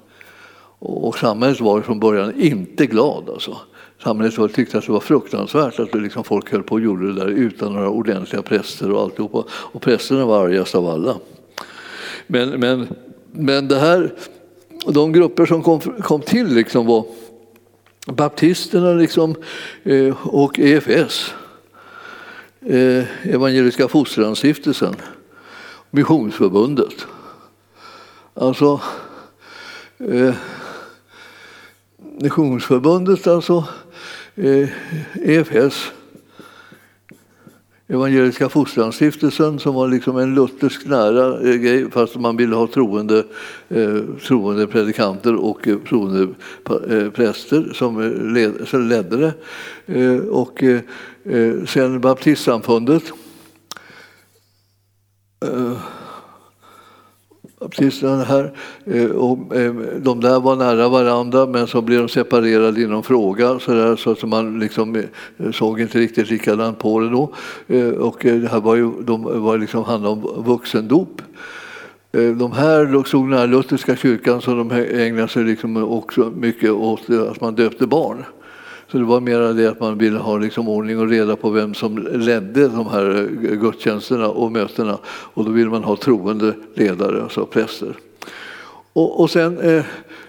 Och 0.79 1.19
samhället 1.19 1.61
var 1.61 1.81
från 1.81 2.01
början 2.01 2.41
inte 2.41 2.87
glad. 2.87 3.31
Alltså 3.31 3.57
samhället 4.05 4.55
tyckte 4.55 4.79
att 4.79 4.87
det 4.87 4.93
var 4.93 5.01
fruktansvärt 5.01 5.79
att 5.79 5.95
liksom 5.95 6.25
folk 6.25 6.53
höll 6.53 6.63
på 6.63 6.75
och 6.75 6.81
gjorde 6.81 7.07
det 7.07 7.21
där 7.21 7.27
utan 7.27 7.73
några 7.73 7.89
ordentliga 7.89 8.43
präster 8.43 8.91
och 8.91 9.03
alltihopa. 9.03 9.45
Och 9.51 9.83
prästerna 9.83 10.27
var 10.27 10.45
argast 10.45 10.75
av 10.75 10.87
alla. 10.87 11.17
Men, 12.27 12.49
men, 12.49 12.89
men 13.33 13.69
det 13.69 13.79
här, 13.79 14.15
de 14.87 15.13
grupper 15.13 15.47
som 15.47 15.63
kom, 15.63 15.81
kom 15.81 16.21
till 16.21 16.55
liksom 16.55 16.87
var 16.87 17.05
baptisterna 18.07 18.93
liksom, 18.93 19.35
eh, 19.83 20.27
och 20.27 20.59
EFS, 20.59 21.35
eh, 22.61 23.05
Evangeliska 23.35 23.89
Fosterlandsstiftelsen, 23.89 24.95
Missionsförbundet. 25.91 27.07
Alltså, 28.35 28.81
eh, 29.99 30.35
Missionsförbundet 32.21 33.27
alltså 33.27 33.65
Eh, 34.37 34.69
EFS, 35.23 35.93
Evangeliska 37.89 38.49
Fosterlandsstiftelsen 38.49 39.59
som 39.59 39.75
var 39.75 39.89
liksom 39.89 40.17
en 40.17 40.35
luthersk 40.35 40.87
nära 40.87 41.41
eh, 41.41 41.55
grej 41.55 41.91
fast 41.91 42.17
man 42.17 42.37
ville 42.37 42.57
ha 42.57 42.67
troende, 42.67 43.25
eh, 43.69 44.01
troende 44.27 44.67
predikanter 44.67 45.35
och 45.35 45.69
eh, 45.69 45.77
troende 45.89 46.29
eh, 46.89 47.11
präster 47.11 47.73
som, 47.75 48.01
led, 48.35 48.69
som 48.69 48.89
ledde 48.89 49.17
det. 49.17 49.35
Och 50.29 50.63
sen 51.67 52.01
baptistsamfundet 52.01 53.03
baptisterna 57.65 58.25
här. 58.25 58.53
Eh, 58.85 59.11
och 59.11 59.57
eh, 59.57 59.75
de 59.99 60.21
där 60.21 60.41
var 60.41 60.57
nära 60.57 60.89
varandra 60.89 61.47
men 61.47 61.67
så 61.67 61.83
blev 61.83 61.99
de 61.99 62.09
separerade 62.09 62.81
i 62.81 62.87
någon 62.87 63.03
fråga 63.03 63.59
så, 63.59 63.73
där, 63.73 63.97
så 63.97 64.11
att 64.11 64.23
man 64.23 64.59
liksom 64.59 64.97
eh, 64.97 65.51
såg 65.53 65.81
inte 65.81 65.99
riktigt 65.99 66.31
likadant 66.31 66.79
på 66.79 67.01
det 67.01 67.11
då. 67.11 67.33
Och 67.99 68.19
det 68.21 68.51
här 68.51 68.61
var 68.61 68.77
ju, 68.77 68.91
de 69.03 69.43
var 69.43 69.59
liksom, 69.59 69.85
handlade 69.85 70.13
om 70.13 70.45
vuxendop. 70.45 71.23
De 72.13 72.53
här 72.53 73.05
stod 73.05 73.29
nära 73.29 73.47
lutherska 73.47 73.97
kyrkan 73.97 74.41
så 74.41 74.55
de 74.55 74.71
ägnade 74.71 75.29
sig 75.29 75.45
liksom 75.45 75.77
också 75.77 76.33
mycket 76.37 76.71
åt 76.71 77.11
att 77.11 77.41
man 77.41 77.55
döpte 77.55 77.87
barn. 77.87 78.25
Så 78.89 78.99
det 78.99 79.05
var 79.05 79.21
mer 79.21 79.41
det 79.41 79.67
att 79.67 79.81
man 79.81 79.99
ville 79.99 80.19
ha 80.19 80.37
liksom 80.39 80.69
ordning 80.69 80.99
och 80.99 81.09
reda 81.09 81.37
på 81.37 81.51
vem 81.51 81.75
som 81.75 81.99
ledde 81.99 82.69
de 82.69 82.87
här 82.87 83.29
gudstjänsterna 83.41 84.29
och 84.29 84.53
mötena. 84.53 84.99
Och 85.07 85.45
då 85.45 85.51
ville 85.51 85.71
man 85.71 85.85
ha 85.85 85.97
troende 85.97 86.55
ledare, 86.75 87.23
alltså 87.23 87.47
präster. 87.47 87.97
Och, 88.93 89.21
och 89.21 89.31
sen, 89.31 89.59
eh, 89.59 89.85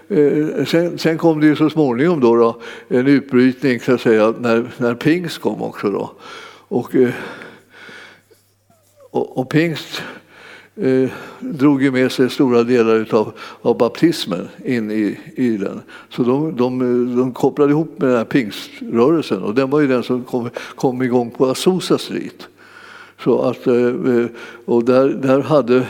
eh 0.08 0.64
sen, 0.64 0.98
sen, 0.98 1.18
kom 1.18 1.40
det 1.40 1.46
ju 1.46 1.56
så 1.56 1.70
småningom 1.70 2.20
då, 2.20 2.36
då 2.36 2.60
en 2.88 3.06
utbrytning 3.06 3.80
så 3.80 3.94
att 3.94 4.00
säga, 4.00 4.34
när, 4.38 4.66
när 4.76 4.94
pingst 4.94 5.38
kom 5.38 5.62
också. 5.62 5.90
Då. 5.90 6.10
Och, 6.68 6.94
eh, 6.94 7.10
och, 9.10 9.38
och 9.38 9.48
pingst 9.48 10.02
eh, 10.76 11.10
drog 11.40 11.82
ju 11.82 11.90
med 11.90 12.12
sig 12.12 12.30
stora 12.30 12.62
delar 12.62 12.94
utav 12.94 13.32
av 13.62 13.78
baptismen 13.78 14.48
in 14.64 14.90
i, 14.90 15.18
i 15.34 15.56
den. 15.56 15.80
Så 16.10 16.22
de, 16.22 16.56
de, 16.56 16.78
de 17.16 17.32
kopplade 17.32 17.70
ihop 17.70 17.98
med 17.98 18.08
den 18.08 18.16
här 18.16 18.24
pingströrelsen 18.24 19.42
och 19.42 19.54
den 19.54 19.70
var 19.70 19.80
ju 19.80 19.86
den 19.86 20.02
som 20.02 20.24
kom, 20.24 20.50
kom 20.74 21.02
igång 21.02 21.30
på 21.30 21.46
Azusa 21.46 21.98
Street. 21.98 22.48
Så 23.24 23.42
att, 23.42 23.66
eh, 23.66 24.26
och 24.64 24.84
där, 24.84 25.08
där 25.08 25.40
hade 25.40 25.86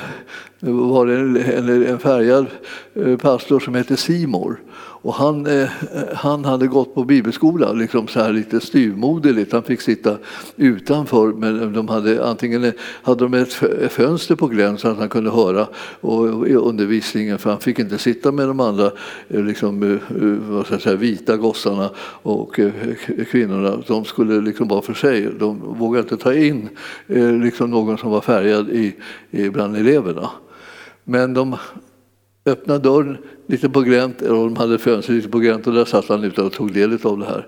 var 0.61 1.07
det 1.07 1.17
en, 1.17 1.37
en, 1.37 1.87
en 1.87 1.99
färgad 1.99 2.47
eh, 2.95 3.17
pastor 3.17 3.61
som 3.61 3.75
hette 3.75 3.97
Simor 3.97 4.61
och 5.07 5.15
han, 5.15 5.47
eh, 5.47 5.69
han 6.15 6.45
hade 6.45 6.67
gått 6.67 6.95
på 6.95 7.05
bibelskola, 7.05 7.73
liksom 7.73 8.09
så 8.09 8.21
här 8.21 8.33
lite 8.33 8.61
styvmoderligt. 8.61 9.53
Han 9.53 9.63
fick 9.63 9.81
sitta 9.81 10.17
utanför, 10.57 11.33
men 11.33 11.73
de 11.73 11.89
hade, 11.89 12.27
antingen 12.27 12.73
hade 13.03 13.25
de 13.25 13.35
ett 13.35 13.53
fönster 13.93 14.35
på 14.35 14.47
glänt 14.47 14.81
så 14.81 14.89
att 14.89 14.99
han 14.99 15.09
kunde 15.09 15.31
höra 15.31 15.67
och, 16.01 16.49
undervisningen, 16.49 17.39
för 17.39 17.51
han 17.51 17.61
fick 17.61 17.79
inte 17.79 17.99
sitta 17.99 18.33
med 18.33 18.49
de 18.49 18.61
andra 18.61 18.91
eh, 19.29 19.45
liksom, 19.45 19.83
eh, 19.83 19.91
eh 19.91 19.99
vad 20.49 20.67
ska 20.67 20.75
jag 20.75 20.83
säga, 20.83 20.97
vita 20.97 21.37
gossarna 21.37 21.91
och 22.23 22.59
eh, 22.59 22.73
kvinnorna. 23.31 23.83
De 23.87 24.05
skulle 24.05 24.41
liksom 24.41 24.69
vara 24.69 24.83
för 24.83 24.95
sig. 24.95 25.29
De 25.39 25.79
vågade 25.79 26.03
inte 26.03 26.17
ta 26.17 26.35
in 26.35 26.69
eh, 27.07 27.33
liksom 27.33 27.71
någon 27.71 27.99
som 27.99 28.11
var 28.11 28.21
färgad 28.21 28.69
i, 28.69 28.97
i 29.31 29.51
bland 29.51 29.77
eleverna. 29.77 30.31
Men 31.05 31.35
de 31.35 31.57
öppnade 32.47 32.81
dörren 32.81 33.17
lite 33.47 33.69
på 33.69 33.81
glänt, 33.81 34.23
och 34.23 34.29
de 34.29 34.57
hade 34.57 34.79
fönster 34.79 35.13
lite 35.13 35.29
på 35.29 35.39
glänt 35.39 35.67
och 35.67 35.73
där 35.75 35.85
satt 35.85 36.09
han 36.09 36.25
ute 36.25 36.43
och 36.43 36.53
tog 36.53 36.73
del 36.73 36.99
av 37.03 37.19
det 37.19 37.25
här. 37.25 37.47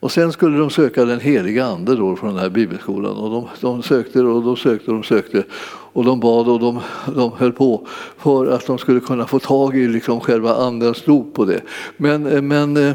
Och 0.00 0.12
sen 0.12 0.32
skulle 0.32 0.58
de 0.58 0.70
söka 0.70 1.04
den 1.04 1.20
heliga 1.20 1.64
ande 1.64 1.96
då 1.96 2.16
från 2.16 2.30
den 2.30 2.38
här 2.38 2.50
bibelskolan 2.50 3.16
och 3.16 3.30
de, 3.30 3.48
de 3.60 3.82
sökte 3.82 4.20
och 4.20 4.42
de 4.42 4.56
sökte 4.56 4.90
och 4.90 4.94
de 4.94 5.02
sökte 5.02 5.44
och 5.92 6.04
de 6.04 6.20
bad 6.20 6.48
och 6.48 6.60
de, 6.60 6.80
de 7.14 7.32
höll 7.32 7.52
på 7.52 7.86
för 8.18 8.46
att 8.46 8.66
de 8.66 8.78
skulle 8.78 9.00
kunna 9.00 9.26
få 9.26 9.38
tag 9.38 9.76
i 9.76 9.88
liksom 9.88 10.20
själva 10.20 10.54
andens 10.54 11.02
dop 11.02 11.34
på 11.34 11.44
det. 11.44 11.60
Men, 11.96 12.26
eh, 12.26 12.42
men 12.42 12.76
eh, 12.76 12.94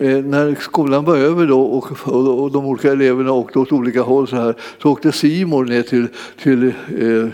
eh, 0.00 0.24
när 0.24 0.54
skolan 0.60 1.04
var 1.04 1.16
över 1.16 1.46
då 1.46 1.60
och, 1.60 1.92
och, 2.42 2.52
de 2.52 2.66
olika 2.66 2.92
eleverna 2.92 3.32
åkte 3.32 3.58
åt 3.58 3.72
olika 3.72 4.02
håll 4.02 4.28
så 4.28 4.36
här 4.36 4.54
så 4.82 4.90
åkte 4.90 5.12
Simon 5.12 5.66
ner 5.66 5.82
till, 5.82 6.06
till 6.42 6.72
Eh, 7.00 7.28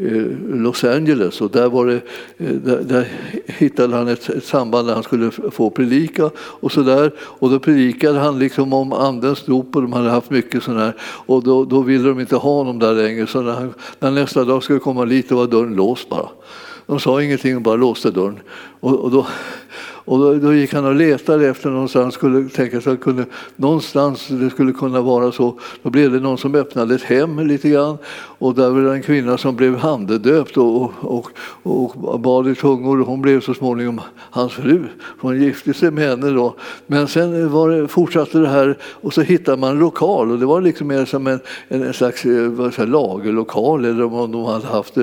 Eh, 0.00 0.26
Los 0.48 0.84
Angeles 0.84 1.40
och 1.40 1.50
där, 1.50 1.68
var 1.68 1.86
det, 1.86 2.00
eh, 2.36 2.54
där, 2.54 2.80
där 2.82 3.08
hittade 3.46 3.96
han 3.96 4.08
ett, 4.08 4.28
ett, 4.28 4.44
samband 4.44 4.88
där 4.88 4.94
han 4.94 5.02
skulle 5.02 5.30
få 5.30 5.70
predika 5.70 6.30
och 6.36 6.72
så 6.72 6.82
där. 6.82 7.12
Och 7.20 7.50
då 7.50 7.58
predikade 7.58 8.18
han 8.18 8.38
liksom 8.38 8.72
om 8.72 8.92
andens 8.92 9.44
dop 9.44 9.76
och 9.76 9.82
de 9.82 9.92
hade 9.92 10.10
haft 10.10 10.30
mycket 10.30 10.62
sådana 10.62 10.84
här 10.84 10.94
och 11.00 11.42
då, 11.42 11.64
då 11.64 11.80
ville 11.80 12.08
de 12.08 12.20
inte 12.20 12.36
ha 12.36 12.50
honom 12.50 12.78
där 12.78 12.92
längre 12.92 13.26
så 13.26 13.42
när, 13.42 13.52
han, 13.52 13.74
när 14.00 14.10
nästa 14.10 14.44
dag 14.44 14.62
skulle 14.62 14.78
komma 14.78 15.04
dit 15.04 15.30
var 15.30 15.46
dörren 15.46 15.74
låst 15.74 16.08
bara. 16.08 16.28
De 16.86 17.00
sa 17.00 17.22
ingenting 17.22 17.56
och 17.56 17.62
bara 17.62 17.76
låste 17.76 18.10
dörren. 18.10 18.40
Och, 18.80 18.94
och 18.94 19.10
då, 19.10 19.26
och 20.08 20.18
då, 20.18 20.34
då, 20.34 20.54
gick 20.54 20.74
han 20.74 20.84
och 20.84 20.94
letade 20.94 21.48
efter 21.48 21.70
någonstans, 21.70 22.14
skulle 22.14 22.48
tänka 22.48 22.80
sig 22.80 22.92
att 22.92 23.00
kunde, 23.00 23.24
någonstans 23.56 24.28
det 24.28 24.50
skulle 24.50 24.72
kunna 24.72 25.00
vara 25.00 25.32
så. 25.32 25.58
Då 25.82 25.90
blev 25.90 26.12
det 26.12 26.20
någon 26.20 26.38
som 26.38 26.54
öppnade 26.54 26.94
ett 26.94 27.02
hem 27.02 27.38
lite 27.38 27.68
grann 27.68 27.98
och 28.14 28.54
där 28.54 28.70
var 28.70 28.80
det 28.80 28.92
en 28.92 29.02
kvinna 29.02 29.38
som 29.38 29.56
blev 29.56 29.76
handedöpt 29.76 30.56
och, 30.56 30.92
och, 31.00 31.30
och 31.62 32.20
bad 32.20 32.48
i 32.48 32.54
tungor. 32.54 32.98
Hon 32.98 33.22
blev 33.22 33.40
så 33.40 33.54
småningom 33.54 34.00
hans 34.30 34.52
fru. 34.52 34.84
Hon 35.20 35.42
gifte 35.42 35.74
sig 35.74 35.90
med 35.90 36.08
henne 36.08 36.30
då. 36.30 36.54
Men 36.86 37.08
sen 37.08 37.52
var 37.52 37.70
det, 37.70 37.88
fortsatte 37.88 38.38
det 38.38 38.48
här 38.48 38.78
och 38.82 39.14
så 39.14 39.20
hittade 39.20 39.56
man 39.56 39.70
en 39.70 39.78
lokal 39.78 40.30
och 40.30 40.38
det 40.38 40.46
var 40.46 40.60
liksom 40.60 40.86
mer 40.86 41.04
som 41.04 41.26
en, 41.26 41.40
en 41.68 41.92
slags 41.92 42.24
eh, 42.24 42.70
säga, 42.70 42.86
lagerlokal 42.86 43.84
eller 43.84 44.04
om 44.04 44.32
de 44.32 44.44
hade 44.44 44.66
haft, 44.66 44.96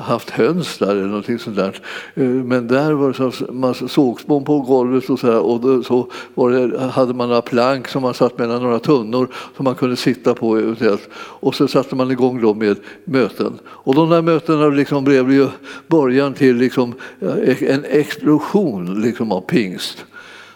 haft 0.00 0.30
höns 0.30 0.78
där 0.78 0.90
eller 0.90 1.06
någonting 1.06 1.38
sånt 1.38 1.56
där. 1.56 1.80
Eh, 2.14 2.24
men 2.24 2.68
där 2.68 2.92
var 2.92 3.08
det 3.08 3.32
så, 3.32 3.52
man 3.52 3.74
sågspån 3.74 4.45
på 4.46 4.60
golvet 4.60 5.10
och 5.10 5.18
så, 5.18 5.26
här, 5.26 5.38
och 5.38 5.60
då, 5.60 5.82
så 5.82 6.06
det, 6.34 6.78
hade 6.78 7.14
man 7.14 7.28
några 7.28 7.42
plank 7.42 7.88
som 7.88 8.02
man 8.02 8.14
satt 8.14 8.38
mellan 8.38 8.62
några 8.62 8.78
tunnor 8.78 9.28
som 9.56 9.64
man 9.64 9.74
kunde 9.74 9.96
sitta 9.96 10.34
på. 10.34 10.74
Och 11.18 11.54
så 11.54 11.68
satte 11.68 11.94
man 11.96 12.10
igång 12.10 12.40
då 12.40 12.54
med 12.54 12.76
möten. 13.04 13.58
Och 13.64 13.94
de 13.94 14.10
där 14.10 14.22
mötena 14.22 14.68
liksom 14.68 15.04
blev 15.04 15.32
ju 15.32 15.48
början 15.86 16.34
till 16.34 16.56
liksom 16.56 16.94
eh, 17.20 17.62
en 17.62 17.84
explosion 17.84 19.00
liksom 19.02 19.32
av 19.32 19.40
pingst. 19.40 20.04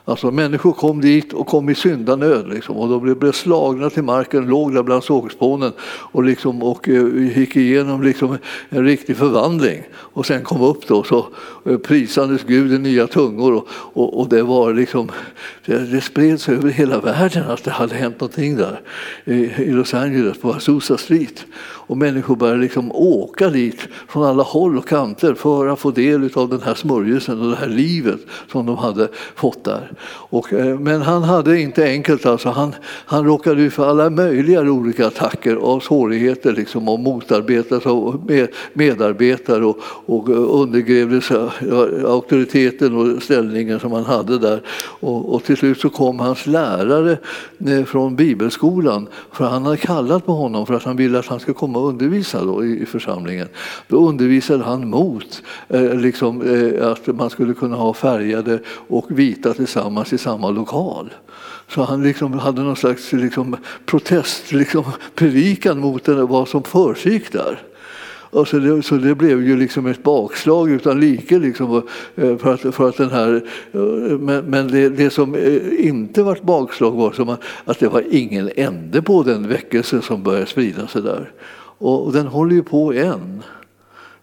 Alltså 0.04 0.30
människor 0.30 0.72
kom 0.72 1.00
dit 1.00 1.32
och 1.32 1.46
kom 1.46 1.68
i 1.68 1.74
syndanöd 1.74 2.48
liksom, 2.48 2.76
och 2.76 2.88
de 2.88 3.18
blev 3.18 3.32
slagna 3.32 3.90
till 3.90 4.02
marken, 4.02 4.46
låg 4.46 4.74
där 4.74 4.82
bland 4.82 5.04
sågspånen 5.04 5.72
och, 5.86 6.24
liksom, 6.24 6.62
och 6.62 6.88
eh, 6.88 7.38
gick 7.38 7.56
igenom 7.56 8.02
liksom 8.02 8.38
en 8.68 8.84
riktig 8.84 9.16
förvandling. 9.16 9.82
Och 9.96 10.26
sen 10.26 10.44
kom 10.44 10.62
upp 10.62 10.86
då 10.88 11.02
så 11.02 11.26
eh, 11.64 11.76
prisandes 11.78 12.42
Gud 12.44 12.72
i 12.72 12.78
nya 12.78 13.06
tungor 13.06 13.52
och, 13.52 13.68
och, 13.72 14.20
och 14.20 14.28
det 14.28 14.42
var 14.42 14.74
liksom, 14.74 15.10
det, 15.66 15.78
det 15.78 16.00
spreds 16.00 16.48
över 16.48 16.70
hela 16.70 17.00
världen 17.00 17.50
att 17.50 17.64
det 17.64 17.70
hade 17.70 17.94
hänt 17.94 18.20
någonting 18.20 18.56
där 18.56 18.80
i, 19.24 19.34
i 19.34 19.70
Los 19.70 19.94
Angeles 19.94 20.38
på 20.38 20.52
Azusa 20.52 20.96
Street. 20.96 21.44
Och 21.90 21.96
människor 21.96 22.36
började 22.36 22.60
liksom 22.60 22.92
åka 22.92 23.48
dit 23.48 23.88
från 24.08 24.24
alla 24.24 24.42
håll 24.42 24.78
och 24.78 24.88
kanter 24.88 25.34
för 25.34 25.66
att 25.66 25.78
få 25.78 25.90
del 25.90 26.30
av 26.34 26.48
den 26.48 26.60
här 26.60 26.74
smörjelsen 26.74 27.40
och 27.40 27.50
det 27.50 27.56
här 27.56 27.68
livet 27.68 28.20
som 28.52 28.66
de 28.66 28.76
hade 28.76 29.08
fått 29.34 29.64
där. 29.64 29.92
Och, 30.06 30.52
eh, 30.52 30.78
men 30.78 31.02
han 31.02 31.22
hade 31.22 31.60
inte 31.60 31.84
enkelt, 31.84 32.26
alltså. 32.26 32.48
han, 32.48 32.74
han 32.84 33.24
råkade 33.24 33.62
ut 33.62 33.72
för 33.72 33.90
alla 33.90 34.10
möjliga 34.10 34.60
olika 34.60 35.06
attacker 35.06 35.56
och 35.56 35.82
svårigheter 35.82 36.52
liksom, 36.52 36.88
och 36.88 37.00
motarbetades 37.00 37.86
av 37.86 38.30
medarbetare 38.72 39.64
och, 39.64 39.78
och 40.06 40.28
eh, 40.28 40.36
undergrävdes 40.36 41.30
eh, 41.30 41.48
auktoriteten 42.04 42.96
och 42.96 43.22
ställningen 43.22 43.80
som 43.80 43.92
han 43.92 44.04
hade 44.04 44.38
där. 44.38 44.62
Och, 45.00 45.34
och 45.34 45.44
till 45.44 45.56
slut 45.56 45.80
så 45.80 45.90
kom 45.90 46.20
hans 46.20 46.46
lärare 46.46 47.18
från 47.86 48.16
bibelskolan 48.16 49.06
för 49.32 49.44
han 49.44 49.64
hade 49.64 49.76
kallat 49.76 50.26
på 50.26 50.32
honom 50.32 50.66
för 50.66 50.74
att 50.74 50.84
han 50.84 50.96
ville 50.96 51.18
att 51.18 51.26
han 51.26 51.40
skulle 51.40 51.54
komma 51.54 51.79
och 51.80 51.88
undervisa 51.88 52.44
då 52.44 52.64
i, 52.64 52.86
församlingen. 52.86 53.48
Då 53.88 54.08
undervisade 54.08 54.64
han 54.64 54.88
mot 54.88 55.42
eh, 55.68 55.94
liksom, 55.94 56.42
eh, 56.42 56.88
att 56.88 57.06
man 57.06 57.30
skulle 57.30 57.54
kunna 57.54 57.76
ha 57.76 57.94
färgade 57.94 58.58
och 58.88 59.06
vita 59.08 59.54
tillsammans 59.54 60.12
i 60.12 60.18
samma 60.18 60.50
lokal. 60.50 61.10
Så 61.68 61.82
han 61.82 62.02
liksom 62.02 62.38
hade 62.38 62.62
någon 62.62 62.76
slags 62.76 63.12
liksom, 63.12 63.56
protest, 63.86 64.52
liksom, 64.52 64.84
predikan 65.14 65.78
mot 65.78 66.08
vad 66.08 66.48
som 66.48 66.62
försiggick 66.62 67.32
där. 67.32 67.62
Och 68.32 68.48
så, 68.48 68.58
det, 68.58 68.82
så 68.82 68.94
det 68.94 69.14
blev 69.14 69.42
ju 69.42 69.56
liksom 69.56 69.86
ett 69.86 70.02
bakslag 70.02 70.70
utan 70.70 71.00
like. 71.00 71.38
Liksom, 71.38 71.82
eh, 72.14 72.36
för 72.36 72.54
att, 72.54 72.74
för 72.74 72.88
att 72.88 72.96
den 72.96 73.10
här, 73.10 73.42
eh, 73.72 73.80
men 74.18 74.44
men 74.44 74.68
det, 74.68 74.88
det 74.88 75.10
som 75.10 75.34
eh, 75.34 75.86
inte 75.86 76.22
var 76.22 76.36
ett 76.36 76.42
bakslag 76.42 76.90
var 76.90 77.12
som 77.12 77.36
att 77.64 77.78
det 77.78 77.88
var 77.88 78.04
ingen 78.10 78.50
ände 78.56 79.02
på 79.02 79.22
den 79.22 79.48
väckelse 79.48 80.02
som 80.02 80.22
började 80.22 80.46
sprida 80.46 80.86
sig 80.86 81.02
där. 81.02 81.30
Och 81.80 82.12
den 82.12 82.26
håller 82.26 82.54
ju 82.54 82.62
på 82.62 82.92
än. 82.92 83.42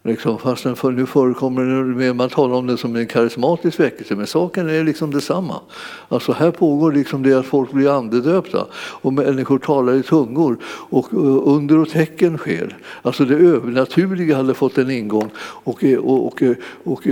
Liksom, 0.08 0.39
fastän 0.39 0.76
för 0.76 0.91
nu 0.91 1.05
förekommer 1.05 1.99
det, 1.99 2.14
man 2.14 2.30
talar 2.30 2.55
om 2.55 2.68
det 2.68 2.78
som 2.78 2.95
en 2.95 3.08
karismatisk 3.08 3.80
väckelse, 3.80 4.16
men 4.16 4.28
saken 4.28 4.70
är 4.70 4.84
liksom 4.84 5.12
detsamma. 5.12 5.62
Alltså 6.10 6.32
här 6.32 6.51
pågår 6.51 6.91
liksom 6.91 7.24
det 7.24 7.34
att 7.34 7.45
folk 7.45 7.72
blir 7.72 7.97
andedöpta 7.97 8.66
och 8.76 9.14
människor 9.14 9.60
talar 9.60 9.93
i 9.93 10.03
tungor 10.03 10.58
och 10.66 11.14
eh, 11.14 11.41
under 11.45 11.78
och 11.78 11.89
tecken 11.89 12.38
sker. 12.38 12.78
Alltså 13.01 13.26
det 13.26 13.36
övernaturliga 13.36 14.36
hade 14.36 14.53
fått 14.53 14.78
en 14.78 14.91
ingång 14.91 15.30
och, 15.38 15.84
eh, 15.84 15.99
och, 15.99 16.28
och, 16.28 16.41
eh, 16.41 16.55
och 16.84 17.03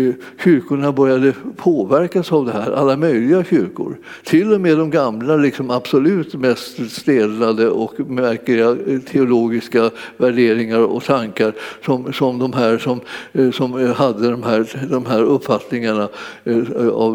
kyrkorna 0.44 0.92
började 0.92 1.34
påverkas 1.56 2.32
av 2.32 2.46
det 2.46 2.52
här, 2.52 2.72
alla 2.72 2.98
möjliga 2.98 3.44
kyrkor. 3.44 3.98
Till 4.24 4.54
och 4.54 4.62
med 4.62 4.78
de 4.78 4.90
gamla, 4.90 5.36
liksom 5.36 5.70
absolut 5.70 6.34
mest 6.34 6.92
stelnade 6.92 7.70
och 7.70 8.00
märkliga 8.00 8.76
teologiska 9.12 9.92
värderingar 10.18 10.80
och 10.80 11.04
tankar 11.04 11.54
som, 11.86 12.14
som 12.14 12.40
de 12.40 12.54
här 12.54 12.78
som, 12.86 13.02
eh, 13.34 13.52
som 13.52 13.78
eh, 13.78 13.94
hade 13.94 14.32
de 14.32 14.44
här, 14.44 14.88
de 14.90 15.06
här 15.06 15.22
uppfattningarna 15.24 16.10
eh, 16.44 16.88
av, 16.94 17.14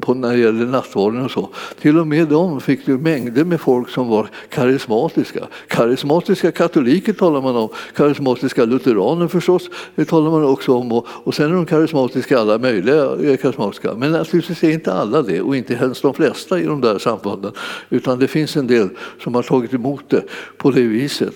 på 0.00 0.14
när 0.14 0.32
det 0.32 0.38
gäller 0.38 0.66
nattvarden 0.66 1.24
och 1.24 1.30
så. 1.30 1.48
Till 1.80 1.98
och 1.98 2.06
med 2.06 2.28
de 2.28 2.60
fick 2.60 2.88
ju 2.88 2.98
mängder 2.98 3.44
med 3.44 3.60
folk 3.60 3.90
som 3.90 4.08
var 4.08 4.28
karismatiska. 4.48 5.40
Karismatiska 5.68 6.52
katoliker 6.52 7.12
talar 7.12 7.40
man 7.42 7.56
om, 7.56 7.68
karismatiska 7.96 8.64
lutheraner 8.64 9.28
förstås, 9.28 9.70
det 9.94 10.04
talar 10.04 10.30
man 10.30 10.44
också 10.44 10.74
om. 10.74 10.92
Och, 10.92 11.06
och 11.08 11.34
sen 11.34 11.50
är 11.50 11.54
de 11.54 11.66
karismatiska, 11.66 12.38
alla 12.38 12.58
möjliga 12.58 13.36
karismatiska. 13.36 13.94
Men 13.94 14.12
naturligtvis 14.12 14.64
är 14.64 14.70
inte 14.70 14.92
alla 14.92 15.22
det 15.22 15.40
och 15.40 15.56
inte 15.56 15.74
ens 15.74 16.00
de 16.00 16.14
flesta 16.14 16.60
i 16.60 16.64
de 16.66 16.80
där 16.80 16.98
samfunden. 16.98 17.52
Utan 17.90 18.18
det 18.18 18.28
finns 18.28 18.56
en 18.56 18.66
del 18.66 18.88
som 19.22 19.34
har 19.34 19.42
tagit 19.42 19.74
emot 19.74 20.04
det 20.08 20.22
på 20.56 20.70
det 20.70 20.82
viset. 20.82 21.34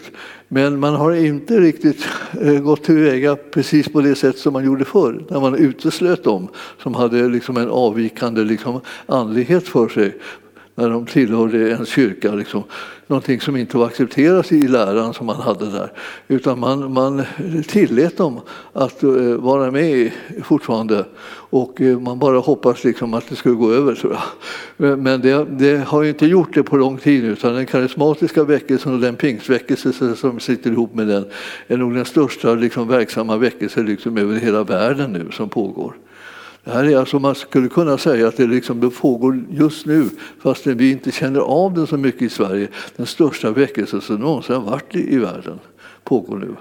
Men 0.48 0.80
man 0.80 0.94
har 0.94 1.12
inte 1.12 1.60
riktigt 1.60 2.08
eh, 2.40 2.54
gått 2.54 2.84
tillväga 2.84 3.36
precis 3.36 3.92
på 3.92 4.00
det 4.00 4.14
sätt 4.14 4.38
som 4.38 4.52
man 4.52 4.64
gjorde 4.64 4.84
förr 4.84 5.24
när 5.30 5.40
man 5.40 5.54
uteslöt 5.54 6.24
dem 6.24 6.48
som 6.82 6.94
hade 6.94 7.28
liksom 7.28 7.56
en 7.56 7.68
avvikande 7.68 8.44
liksom 8.44 8.80
andlighet 9.06 9.68
för 9.68 9.88
sig 9.88 10.16
när 10.74 10.90
de 10.90 11.06
tillhörde 11.06 11.72
en 11.72 11.86
kyrka. 11.86 12.34
Liksom. 12.34 12.62
Någonting 13.10 13.40
som 13.40 13.56
inte 13.56 13.76
var 13.76 13.86
accepterat 13.86 14.52
i 14.52 14.68
läran 14.68 15.14
som 15.14 15.26
man 15.26 15.36
hade 15.36 15.70
där. 15.70 15.92
Utan 16.28 16.58
man, 16.58 16.92
man 16.92 17.22
tillät 17.68 18.16
dem 18.16 18.40
att 18.72 19.02
eh, 19.02 19.10
vara 19.34 19.70
med 19.70 20.12
fortfarande. 20.42 21.04
Och 21.50 21.80
eh, 21.80 22.00
man 22.00 22.18
bara 22.18 22.38
hoppas 22.38 22.84
liksom 22.84 23.14
att 23.14 23.28
det 23.28 23.36
skulle 23.36 23.54
gå 23.54 23.72
över, 23.72 23.94
tror 23.94 24.16
jag. 24.76 24.98
Men 24.98 25.20
det, 25.20 25.44
det, 25.44 25.76
har 25.76 26.04
inte 26.04 26.26
gjort 26.26 26.54
det 26.54 26.62
på 26.62 26.76
lång 26.76 26.98
tid 26.98 27.24
utan 27.24 27.54
den 27.54 27.66
karismatiska 27.66 28.44
väckelsen 28.44 28.94
och 28.94 29.00
den 29.00 29.16
pingstväckelse 29.16 30.16
som 30.16 30.40
sitter 30.40 30.70
ihop 30.70 30.94
med 30.94 31.06
den 31.06 31.24
är 31.66 31.76
nog 31.76 31.94
den 31.94 32.04
största 32.04 32.54
liksom, 32.54 32.88
verksamma 32.88 33.36
väckelse 33.36 33.82
liksom, 33.82 34.18
över 34.18 34.36
hela 34.36 34.64
världen 34.64 35.12
nu 35.12 35.30
som 35.32 35.48
pågår. 35.48 35.94
Det 36.68 36.74
här 36.74 36.84
är 36.84 36.96
alltså, 36.96 37.18
man 37.18 37.34
skulle 37.34 37.68
kunna 37.68 37.98
säga 37.98 38.28
att 38.28 38.36
det, 38.36 38.46
liksom, 38.46 38.80
det 38.80 38.90
pågår 38.90 39.44
just 39.50 39.86
nu, 39.86 40.08
fast 40.42 40.66
vi 40.66 40.90
inte 40.90 41.12
känner 41.12 41.40
av 41.40 41.74
det 41.74 41.86
så 41.86 41.96
mycket 41.96 42.22
i 42.22 42.28
Sverige, 42.28 42.68
den 42.96 43.06
största 43.06 43.50
väckelsen 43.50 44.00
som 44.00 44.16
någonsin 44.16 44.54
har 44.54 44.62
varit 44.62 44.94
i, 44.94 45.14
i 45.14 45.18
världen 45.18 45.58
pågår 46.04 46.36
nu. 46.36 46.54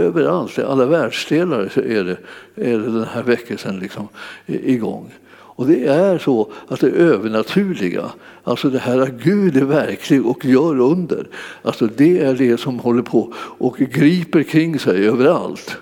Överallt, 0.00 0.58
i 0.58 0.62
alla 0.62 0.86
världsdelar 0.86 1.78
är 1.78 2.04
det, 2.04 2.16
är 2.54 2.78
det 2.78 2.92
den 2.92 3.04
här 3.04 3.22
väckelsen 3.22 3.78
liksom 3.78 4.08
igång. 4.46 5.14
Och 5.32 5.66
det 5.66 5.86
är 5.86 6.18
så 6.18 6.52
att 6.68 6.80
det 6.80 6.90
övernaturliga, 6.90 8.04
alltså 8.44 8.70
det 8.70 8.78
här 8.78 8.98
att 8.98 9.22
Gud 9.22 9.56
är 9.56 9.64
verklig 9.64 10.26
och 10.26 10.44
gör 10.44 10.80
under, 10.80 11.28
alltså 11.62 11.86
det 11.96 12.18
är 12.18 12.34
det 12.34 12.60
som 12.60 12.78
håller 12.78 13.02
på 13.02 13.34
och 13.36 13.76
griper 13.76 14.42
kring 14.42 14.78
sig 14.78 15.08
överallt. 15.08 15.76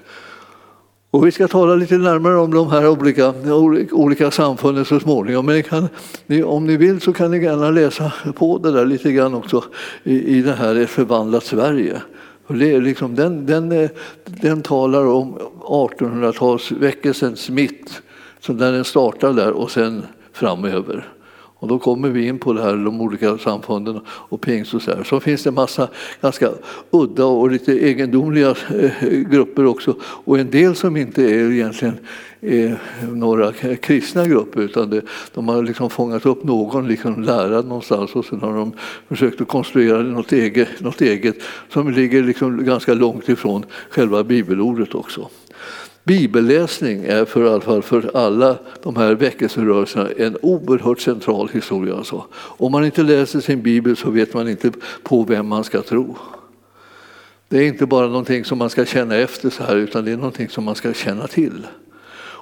Och 1.18 1.26
vi 1.26 1.32
ska 1.32 1.48
tala 1.48 1.74
lite 1.74 1.98
närmare 1.98 2.36
om 2.36 2.54
de 2.54 2.70
här 2.70 2.88
olika, 2.88 3.34
olika 3.92 4.30
samfunden 4.30 4.84
så 4.84 5.00
småningom. 5.00 5.46
Men 5.46 5.62
kan, 5.62 5.88
om 6.44 6.66
ni 6.66 6.76
vill 6.76 7.00
så 7.00 7.12
kan 7.12 7.30
ni 7.30 7.42
gärna 7.42 7.70
läsa 7.70 8.12
på 8.34 8.58
det 8.58 8.72
där 8.72 8.86
lite 8.86 9.12
grann 9.12 9.34
också 9.34 9.64
i, 10.02 10.38
i 10.38 10.42
det 10.42 10.52
här 10.52 10.76
Ett 10.76 10.90
förvandlat 10.90 11.44
Sverige. 11.44 12.02
Och 12.46 12.54
det 12.54 12.72
är 12.72 12.80
liksom, 12.80 13.14
den, 13.14 13.46
den, 13.46 13.88
den 14.24 14.62
talar 14.62 15.06
om 15.06 15.38
1800-talsväckelsens 15.60 17.50
mitt, 17.50 18.02
så 18.40 18.52
när 18.52 18.72
den 18.72 18.84
startar 18.84 19.32
där 19.32 19.50
och 19.50 19.70
sen 19.70 20.02
framöver. 20.32 21.08
Och 21.60 21.68
då 21.68 21.78
kommer 21.78 22.08
vi 22.08 22.26
in 22.26 22.38
på 22.38 22.52
det 22.52 22.62
här, 22.62 22.76
de 22.76 23.00
olika 23.00 23.38
samfunden 23.38 24.00
och 24.06 24.40
pingst 24.40 24.74
och 24.74 24.82
så 24.82 24.94
här. 24.94 25.04
Så 25.04 25.20
finns 25.20 25.42
det 25.42 25.50
en 25.50 25.54
massa 25.54 25.88
ganska 26.20 26.50
udda 26.90 27.24
och 27.24 27.50
lite 27.50 27.72
egendomliga 27.72 28.50
eh, 28.50 29.10
grupper 29.30 29.66
också. 29.66 29.96
Och 30.02 30.38
en 30.38 30.50
del 30.50 30.74
som 30.74 30.96
inte 30.96 31.22
är 31.24 31.52
egentligen 31.52 31.98
är 32.40 32.78
några 33.12 33.52
kristna 33.76 34.26
grupper 34.26 34.60
utan 34.60 34.90
det, 34.90 35.02
de 35.34 35.48
har 35.48 35.62
liksom 35.62 35.90
fångat 35.90 36.26
upp 36.26 36.44
någon 36.44 36.88
liksom 36.88 37.22
lärare 37.22 37.62
någonstans 37.62 38.14
och 38.14 38.24
sen 38.24 38.40
har 38.40 38.56
de 38.56 38.72
försökt 39.08 39.40
att 39.40 39.48
konstruera 39.48 40.02
något 40.02 40.32
eget, 40.32 40.80
något 40.80 41.00
eget 41.00 41.36
som 41.72 41.90
ligger 41.90 42.22
liksom 42.22 42.64
ganska 42.64 42.94
långt 42.94 43.28
ifrån 43.28 43.64
själva 43.90 44.24
bibelordet 44.24 44.94
också. 44.94 45.28
Bibelläsning 46.08 47.04
är 47.04 47.24
för, 47.24 47.44
i 47.44 47.48
alla 47.48 47.60
fall 47.60 47.82
för 47.82 48.10
alla 48.16 48.58
de 48.82 48.96
här 48.96 49.14
väckelserörelserna 49.14 50.08
en 50.18 50.36
oerhört 50.42 51.00
central 51.00 51.48
historia. 51.48 51.96
Alltså. 51.96 52.24
Om 52.34 52.72
man 52.72 52.84
inte 52.84 53.02
läser 53.02 53.40
sin 53.40 53.62
bibel 53.62 53.96
så 53.96 54.10
vet 54.10 54.34
man 54.34 54.48
inte 54.48 54.72
på 55.02 55.22
vem 55.22 55.46
man 55.46 55.64
ska 55.64 55.82
tro. 55.82 56.16
Det 57.48 57.58
är 57.58 57.62
inte 57.62 57.86
bara 57.86 58.06
någonting 58.06 58.44
som 58.44 58.58
man 58.58 58.70
ska 58.70 58.84
känna 58.84 59.16
efter 59.16 59.50
så 59.50 59.62
här 59.62 59.76
utan 59.76 60.04
det 60.04 60.12
är 60.12 60.16
någonting 60.16 60.48
som 60.48 60.64
man 60.64 60.74
ska 60.74 60.92
känna 60.92 61.26
till. 61.26 61.66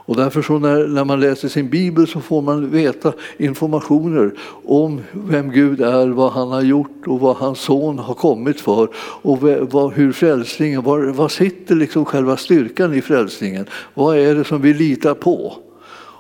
Och 0.07 0.17
därför 0.17 0.43
så 0.43 0.59
när, 0.59 0.87
när 0.87 1.05
man 1.05 1.21
läser 1.21 1.49
sin 1.49 1.69
bibel 1.69 2.07
så 2.07 2.21
får 2.21 2.43
man 2.43 2.71
veta 2.71 3.13
informationer 3.37 4.33
om 4.65 5.01
vem 5.13 5.51
Gud 5.51 5.81
är, 5.81 6.09
vad 6.09 6.33
han 6.33 6.49
har 6.49 6.63
gjort 6.63 7.07
och 7.07 7.21
vad 7.21 7.37
hans 7.37 7.61
son 7.61 7.99
har 7.99 8.15
kommit 8.15 8.61
för 8.61 8.89
och 8.97 9.43
vad, 9.71 9.93
hur 9.93 10.13
frälsningen, 10.13 10.83
var, 10.83 11.01
var 11.01 11.29
sitter 11.29 11.75
liksom 11.75 12.05
själva 12.05 12.37
styrkan 12.37 12.95
i 12.95 13.03
frälsningen? 13.03 13.67
Vad 13.95 14.19
är 14.19 14.35
det 14.35 14.45
som 14.45 14.63
vi 14.63 14.75
litar 14.75 15.15
på? 15.15 15.57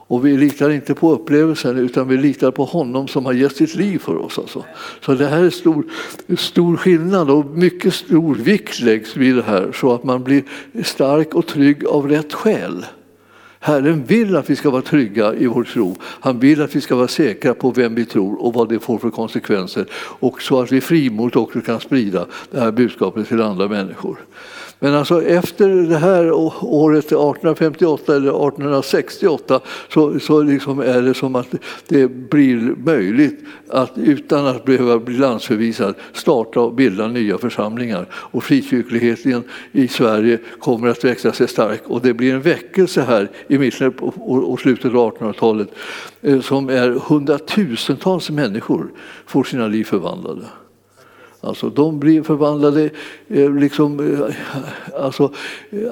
Och 0.08 0.26
vi 0.26 0.36
litar 0.36 0.70
inte 0.70 0.94
på 0.94 1.12
upplevelsen 1.12 1.78
utan 1.78 2.08
vi 2.08 2.16
litar 2.16 2.50
på 2.50 2.64
honom 2.64 3.08
som 3.08 3.26
har 3.26 3.32
gett 3.32 3.56
sitt 3.56 3.74
liv 3.74 3.98
för 3.98 4.16
oss. 4.16 4.38
Alltså. 4.38 4.64
Så 5.00 5.14
det 5.14 5.26
här 5.26 5.44
är 5.44 5.50
stor, 5.50 5.84
stor 6.38 6.76
skillnad 6.76 7.30
och 7.30 7.46
mycket 7.46 7.94
stor 7.94 8.34
vikt 8.34 8.80
läggs 8.80 9.16
vid 9.16 9.36
det 9.36 9.42
här 9.42 9.72
så 9.72 9.94
att 9.94 10.04
man 10.04 10.24
blir 10.24 10.42
stark 10.84 11.34
och 11.34 11.46
trygg 11.46 11.86
av 11.86 12.08
rätt 12.08 12.32
skäl. 12.32 12.84
Herren 13.66 14.04
vill 14.04 14.36
att 14.36 14.50
vi 14.50 14.56
ska 14.56 14.70
vara 14.70 14.82
trygga 14.82 15.34
i 15.34 15.46
vår 15.46 15.64
tro. 15.64 15.96
Han 16.02 16.38
vill 16.38 16.62
att 16.62 16.76
vi 16.76 16.80
ska 16.80 16.96
vara 16.96 17.08
säkra 17.08 17.54
på 17.54 17.70
vem 17.70 17.94
vi 17.94 18.04
tror 18.04 18.42
och 18.42 18.54
vad 18.54 18.68
det 18.68 18.78
får 18.78 18.98
för 18.98 19.10
konsekvenser. 19.10 19.86
Och 19.94 20.42
så 20.42 20.60
att 20.60 20.72
vi 20.72 20.80
frimodigt 20.80 21.36
också 21.36 21.60
kan 21.60 21.80
sprida 21.80 22.26
det 22.50 22.60
här 22.60 22.72
budskapet 22.72 23.28
till 23.28 23.42
andra 23.42 23.68
människor. 23.68 24.18
Men 24.78 24.94
alltså 24.94 25.22
efter 25.22 25.68
det 25.68 25.98
här 25.98 26.32
året 26.62 27.04
1858 27.04 28.16
eller 28.16 28.28
1868 28.28 29.60
så, 29.92 30.20
så 30.20 30.42
liksom 30.42 30.80
är 30.80 31.02
det 31.02 31.14
som 31.14 31.36
att 31.36 31.54
det 31.88 32.08
blir 32.08 32.74
möjligt 32.84 33.44
att 33.68 33.92
utan 33.94 34.46
att 34.46 34.64
behöva 34.64 34.98
bli 34.98 35.18
landsförvisad 35.18 35.94
starta 36.12 36.60
och 36.60 36.74
bilda 36.74 37.08
nya 37.08 37.38
församlingar. 37.38 38.06
Och 38.12 38.44
frikyrkligheten 38.44 39.44
i 39.72 39.88
Sverige 39.88 40.38
kommer 40.60 40.88
att 40.88 41.04
växa 41.04 41.32
sig 41.32 41.48
stark 41.48 41.82
och 41.84 42.00
det 42.00 42.14
blir 42.14 42.34
en 42.34 42.42
väckelse 42.42 43.02
här 43.02 43.30
i 43.48 43.58
mitten 43.58 43.94
och 43.98 44.60
slutet 44.60 44.94
av 44.94 45.14
1800-talet 45.18 45.68
eh, 46.22 46.40
som 46.40 46.68
är 46.68 47.00
hundratusentals 47.08 48.30
människor 48.30 48.92
får 49.26 49.44
sina 49.44 49.66
liv 49.66 49.84
förvandlade. 49.84 50.44
Alltså, 51.40 51.68
de 51.70 51.98
blir 51.98 52.22
förvandlade, 52.22 52.90
eh, 53.28 53.54
liksom, 53.54 54.00
eh, 54.00 54.34
alltså, 55.02 55.32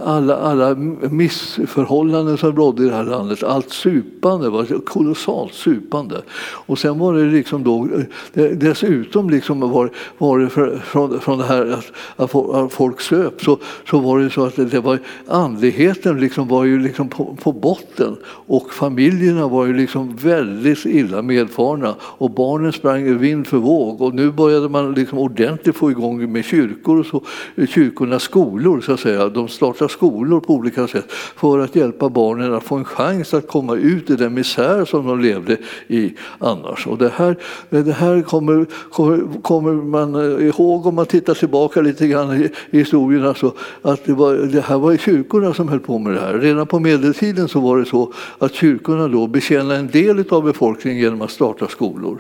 alla, 0.05 0.37
alla 0.37 0.75
missförhållanden 1.11 2.39
som 2.39 2.57
rådde 2.57 2.83
i 2.83 2.87
det 2.89 2.95
här 2.95 3.05
landet, 3.05 3.43
allt 3.43 3.71
supande, 3.71 4.51
var 4.51 4.85
kolossalt 4.85 5.55
supande. 5.55 6.23
Och 6.41 6.79
sen 6.79 6.99
var 6.99 7.15
det 7.15 7.25
liksom 7.25 7.65
då, 7.65 7.89
eh, 8.35 8.45
dessutom 8.45 9.31
liksom 9.31 9.61
var, 9.61 9.91
var 10.19 10.39
det 10.39 10.49
för, 10.49 10.79
från, 10.79 11.21
från 11.21 11.39
det 11.39 11.45
här 11.45 11.83
att, 12.17 12.31
att 12.65 12.73
folk 12.73 13.01
söp, 13.01 13.43
så, 13.43 13.59
så 13.91 13.99
var 13.99 14.19
det 14.19 14.31
så 14.31 14.45
att 14.45 14.71
det 14.71 14.81
var, 14.81 14.99
andligheten 15.29 16.21
liksom 16.21 16.49
var 16.49 16.65
ju 16.65 16.81
liksom 16.81 17.09
på, 17.09 17.37
på 17.43 17.53
botten. 17.53 18.17
Och 18.27 18.73
familjerna 18.73 19.49
var 19.49 19.67
ju 19.67 19.75
liksom 19.75 20.17
väldigt 20.17 20.85
illa 20.85 21.23
medfarna. 21.23 21.95
Och 22.01 22.31
barnen 22.31 22.73
sprang 22.73 23.19
vind 23.19 23.47
för 23.47 23.57
våg. 23.57 24.03
Och 24.03 24.15
nu 24.15 24.31
började 24.31 24.69
man 24.69 24.95
liksom 24.95 25.19
ordentligt 25.35 25.77
få 25.77 25.91
igång 25.91 26.33
med 26.33 26.45
kyrkor 26.45 27.01
och 27.01 27.07
så, 27.07 27.23
kyrkornas 27.69 28.23
skolor 28.23 28.81
så 28.81 28.93
att 28.93 29.01
säga. 29.01 29.29
De 29.29 29.49
startar 29.49 29.89
skolor 29.89 30.41
på 30.41 30.55
olika 30.55 30.87
sätt 30.87 31.13
för 31.13 31.59
att 31.59 31.77
hjälpa 31.77 32.09
barnen 32.09 32.55
att 32.55 32.65
få 32.65 32.77
en 32.77 32.85
chans 32.85 33.35
att 33.35 33.49
komma 33.49 33.77
ut 33.77 34.11
i 34.11 34.17
den 34.17 34.35
misär 34.35 34.85
som 34.85 35.07
de 35.07 35.21
levde 35.21 35.57
i 35.89 36.13
annars. 36.39 36.87
Och 36.87 36.99
det 36.99 37.13
här, 37.17 37.37
det 37.71 37.93
här 37.93 38.23
kommer, 38.23 38.67
kommer, 38.91 39.43
kommer 39.43 39.73
man 39.73 40.15
eh, 40.15 40.47
ihåg 40.47 40.87
om 40.87 40.95
man 40.95 41.07
tittar 41.07 41.35
tillbaka 41.35 41.81
lite 41.81 42.07
grann 42.07 42.43
i, 42.43 42.51
i 42.71 42.79
historien. 42.79 43.27
Alltså, 43.27 43.53
att 43.83 44.05
det, 44.05 44.13
var, 44.13 44.35
det 44.35 44.61
här 44.61 44.79
var 44.79 44.97
kyrkorna 44.97 45.55
som 45.55 45.69
höll 45.69 45.81
på 45.81 45.99
med 45.99 46.15
det 46.15 46.21
här. 46.21 46.39
Redan 46.39 46.67
på 46.67 46.81
medeltiden 46.81 47.49
så 47.49 47.61
var 47.61 47.79
det 47.79 47.85
så 47.85 48.13
att 48.39 48.55
kyrkorna 48.55 49.09
då 49.09 49.27
betjänade 49.27 49.77
en 49.77 49.89
del 49.89 50.25
av 50.31 50.45
befolkningen 50.45 50.99
genom 50.99 51.23
att 51.23 51.31
starta 51.31 51.69
skolor. 51.69 52.19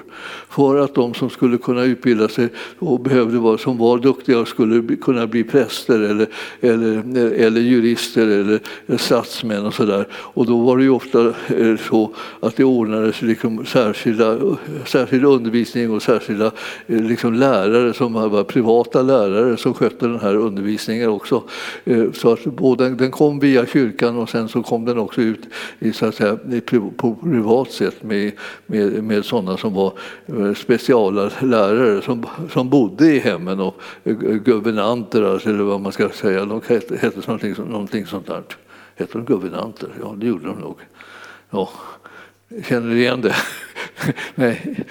För 0.49 0.77
att 0.77 0.95
de 0.95 1.15
som 1.15 1.31
skulle 1.31 1.59
kunna 1.59 1.85
utbilda 1.85 2.29
sig 2.29 2.49
och 2.79 3.01
behövde 3.05 3.39
vara, 3.39 3.59
som 3.59 3.79
var 3.79 3.99
duktiga 3.99 4.39
och 4.39 4.49
skulle 4.49 4.97
kunna 4.97 5.27
bli 5.27 5.45
präster 5.45 6.01
eller, 6.01 6.27
eller, 6.61 7.31
eller 7.33 7.61
jurister 7.61 8.27
eller 8.27 8.61
statsmän 8.97 9.67
och 9.67 9.75
sådär. 9.75 10.07
Och 10.13 10.47
då 10.47 10.59
var 10.59 10.79
det 10.79 10.85
ju 10.85 10.91
ofta 10.91 11.27
eh, 11.29 11.77
så 11.89 12.15
att 12.41 12.57
det 12.57 12.65
ordnades 12.65 13.23
liksom 13.23 13.67
särskilda, 13.67 14.39
särskild 14.87 15.25
undervisning 15.25 15.91
och 15.91 16.03
särskilda 16.03 16.47
eh, 16.87 17.01
liksom 17.01 17.35
lärare 17.35 17.93
som 17.93 18.13
var 18.13 18.45
privata 18.45 19.03
lärare 19.03 19.57
som 19.57 19.75
skötte 19.75 20.07
den 20.07 20.21
här 20.21 20.37
undervisningen 20.37 21.09
också. 21.09 21.43
Eh, 21.85 22.13
så 22.13 22.33
att 22.33 22.45
både, 22.45 22.91
den 22.91 23.11
kom 23.11 23.39
via 23.39 23.67
kyrkan 23.67 24.19
och 24.19 24.31
sen 24.31 24.49
så 24.49 24.63
kom 24.63 24.85
den 24.85 24.99
också 24.99 25.21
ut 25.21 25.41
i, 25.79 25.93
så 25.93 26.07
att 26.07 26.15
säga, 26.15 26.39
på 26.97 27.15
privat 27.15 27.71
sätt 27.71 28.03
med, 28.03 28.33
med, 28.67 29.05
med 29.05 29.25
sådana 29.25 29.57
som 29.57 29.75
var 29.75 29.93
speciallärare 30.55 32.03
som, 32.03 32.27
som 32.53 32.69
bodde 32.69 32.94
i 33.01 33.19
hemmen 33.19 33.61
och 33.61 33.75
guvernanter, 34.45 35.49
eller 35.49 35.65
vad 35.65 35.81
man 35.81 35.93
ska 35.93 36.09
säga, 36.09 36.45
de 36.45 36.61
hette, 36.69 36.97
hette 36.97 37.21
någonting, 37.27 37.55
någonting 37.59 38.07
sånt 38.07 38.27
där. 38.27 38.43
Hette 38.97 39.19
de 39.19 39.25
guvernanter? 39.25 39.89
Ja, 40.01 40.15
det 40.17 40.27
gjorde 40.27 40.47
de 40.47 40.59
nog. 40.59 40.77
Ja, 41.51 41.71
känner 42.65 42.91
du 42.91 42.99
igen 42.99 43.21
det? 43.21 43.35
Nej. 44.35 44.85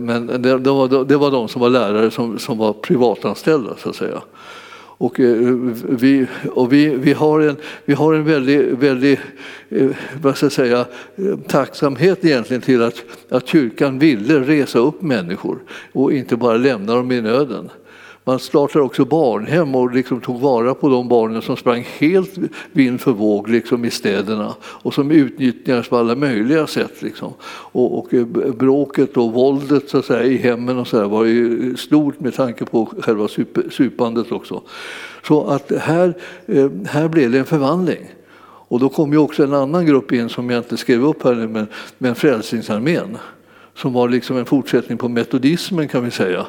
Men 0.00 0.26
det, 0.26 0.58
det, 0.58 0.70
var, 0.70 1.04
det 1.04 1.16
var 1.16 1.30
de 1.30 1.48
som 1.48 1.60
var 1.60 1.70
lärare 1.70 2.10
som, 2.10 2.38
som 2.38 2.58
var 2.58 2.72
privatanställda 2.72 3.76
så 3.76 3.88
att 3.88 3.96
säga. 3.96 4.22
Och, 4.98 5.20
eh, 5.20 5.54
vi, 5.88 6.26
och 6.52 6.72
vi, 6.72 6.88
vi, 6.88 7.12
har 7.12 7.40
en, 7.40 7.56
vi 7.84 7.94
har 7.94 8.14
en 8.14 8.24
väldig, 8.24 8.78
väldig 8.78 9.20
eh, 9.68 9.90
vad 10.22 10.36
ska 10.36 10.46
jag 10.46 10.52
säga, 10.52 10.86
eh, 11.16 11.38
tacksamhet 11.46 12.24
egentligen 12.24 12.62
till 12.62 12.82
att, 12.82 13.04
att 13.28 13.48
kyrkan 13.48 13.98
ville 13.98 14.40
resa 14.40 14.78
upp 14.78 15.02
människor 15.02 15.58
och 15.92 16.12
inte 16.12 16.36
bara 16.36 16.56
lämna 16.56 16.94
dem 16.94 17.12
i 17.12 17.20
nöden. 17.20 17.70
Man 18.28 18.38
startade 18.38 18.84
också 18.84 19.04
barnhem 19.04 19.74
och 19.74 19.94
liksom 19.94 20.20
tog 20.20 20.40
vara 20.40 20.74
på 20.74 20.88
de 20.88 21.08
barnen 21.08 21.42
som 21.42 21.56
sprang 21.56 21.86
helt 21.98 22.30
vind 22.72 23.00
för 23.00 23.12
våg 23.12 23.48
liksom 23.48 23.84
i 23.84 23.90
städerna 23.90 24.54
och 24.62 24.94
som 24.94 25.10
utnyttjades 25.10 25.88
på 25.88 25.96
alla 25.96 26.14
möjliga 26.14 26.66
sätt. 26.66 27.02
Liksom. 27.02 27.32
Och, 27.72 27.98
och, 27.98 28.14
eh, 28.14 28.26
bråket 28.52 29.16
och 29.16 29.32
våldet 29.32 29.88
så 29.88 29.98
att 29.98 30.04
säga, 30.04 30.22
i 30.24 30.36
hemmen 30.36 30.78
och 30.78 30.88
så 30.88 30.96
där, 30.96 31.04
var 31.04 31.24
ju 31.24 31.76
stort 31.76 32.20
med 32.20 32.34
tanke 32.34 32.64
på 32.64 32.86
själva 33.00 33.28
supandet 33.70 34.32
också. 34.32 34.62
Så 35.26 35.46
att 35.46 35.72
här, 35.72 36.14
eh, 36.46 36.70
här 36.86 37.08
blev 37.08 37.30
det 37.30 37.38
en 37.38 37.44
förvandling. 37.44 38.10
Och 38.68 38.80
då 38.80 38.88
kom 38.88 39.12
ju 39.12 39.18
också 39.18 39.44
en 39.44 39.54
annan 39.54 39.86
grupp 39.86 40.12
in 40.12 40.28
som 40.28 40.50
jag 40.50 40.60
inte 40.60 40.76
skrev 40.76 41.04
upp 41.04 41.24
här 41.24 41.34
nu, 41.34 41.48
men, 41.48 41.66
men 41.98 42.14
Frälsningsarmén 42.14 43.18
som 43.76 43.92
var 43.92 44.08
liksom 44.08 44.36
en 44.36 44.46
fortsättning 44.46 44.98
på 44.98 45.08
metodismen 45.08 45.88
kan 45.88 46.04
vi 46.04 46.10
säga. 46.10 46.46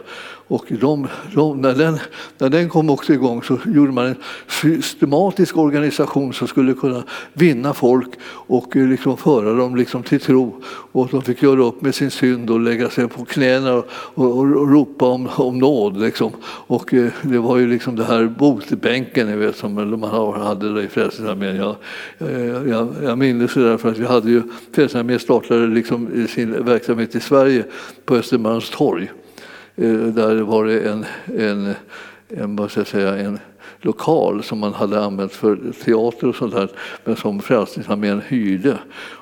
Och 0.48 0.66
de, 0.70 1.08
de, 1.34 1.62
när, 1.62 1.76
den, 1.76 2.00
när 2.38 2.50
den 2.50 2.70
kom 2.70 2.90
också 2.90 3.14
igång 3.14 3.44
så 3.44 3.60
gjorde 3.66 3.92
man 3.92 4.06
en 4.06 4.16
systematisk 4.48 5.58
organisation 5.58 6.34
som 6.34 6.48
skulle 6.48 6.74
kunna 6.74 7.04
vinna 7.34 7.74
folk 7.74 8.10
och 8.30 8.76
eh, 8.78 8.88
liksom 8.88 9.18
föra 9.18 9.54
dem 9.54 9.76
liksom 9.76 10.04
till 10.04 10.20
tro. 10.20 10.62
Och 10.92 11.08
de 11.12 11.22
fick 11.22 11.44
göra 11.44 11.64
upp 11.64 11.82
med 11.82 11.96
sin 11.96 12.12
synd 12.12 12.50
och 12.50 12.60
lägga 12.60 12.90
sig 12.90 13.08
på 13.08 13.26
knäna 13.26 13.74
och, 13.74 13.86
och, 14.14 14.38
och 14.38 14.72
ropa 14.72 15.06
om, 15.06 15.30
om 15.36 15.60
nåd. 15.60 15.98
Liksom. 15.98 16.32
Och 16.44 16.94
eh, 16.94 17.10
det 17.22 17.40
var 17.40 17.58
ju 17.58 17.68
liksom 17.68 17.96
det 17.96 18.04
här 18.04 18.26
botbänken 18.26 19.28
ni 19.28 19.36
vet, 19.36 19.56
som 19.56 19.74
man 19.74 20.42
hade 20.42 20.84
i 20.84 20.88
Frälsningsarmén. 20.88 21.56
Jag, 21.56 21.76
eh, 22.18 22.70
jag, 22.70 22.94
jag 23.04 23.18
minns 23.18 23.54
det 23.54 23.64
därför 23.64 23.90
att 23.90 23.98
vi 23.98 24.06
hade 24.06 24.32
ju 24.32 24.42
Frälsningsarmén 24.72 25.20
startade 25.20 25.68
liksom 25.68 26.28
sin 26.30 26.66
verksamhet 26.66 27.16
i 27.16 27.20
Sverige 27.20 27.64
på 28.06 28.16
Östermalmstorg. 28.16 29.08
torg. 29.08 29.27
Eh, 29.78 30.08
där 30.08 30.36
var 30.36 30.66
det 30.66 30.80
en, 30.90 31.06
en, 31.38 31.74
en, 32.30 32.56
vad 32.56 32.72
ska 32.72 32.80
jag 32.80 32.88
säga, 32.88 33.18
en 33.18 33.40
lokal 33.82 34.44
som 34.44 34.60
man 34.60 34.74
hade 34.74 35.04
använt 35.04 35.34
för 35.34 35.60
teater 35.86 36.28
och 36.28 36.36
sånt 36.36 36.54
där, 36.54 36.70
men 37.06 37.16
som 37.16 37.40
Frälsningsarmén 37.40 38.22
hyrde. 38.28 38.78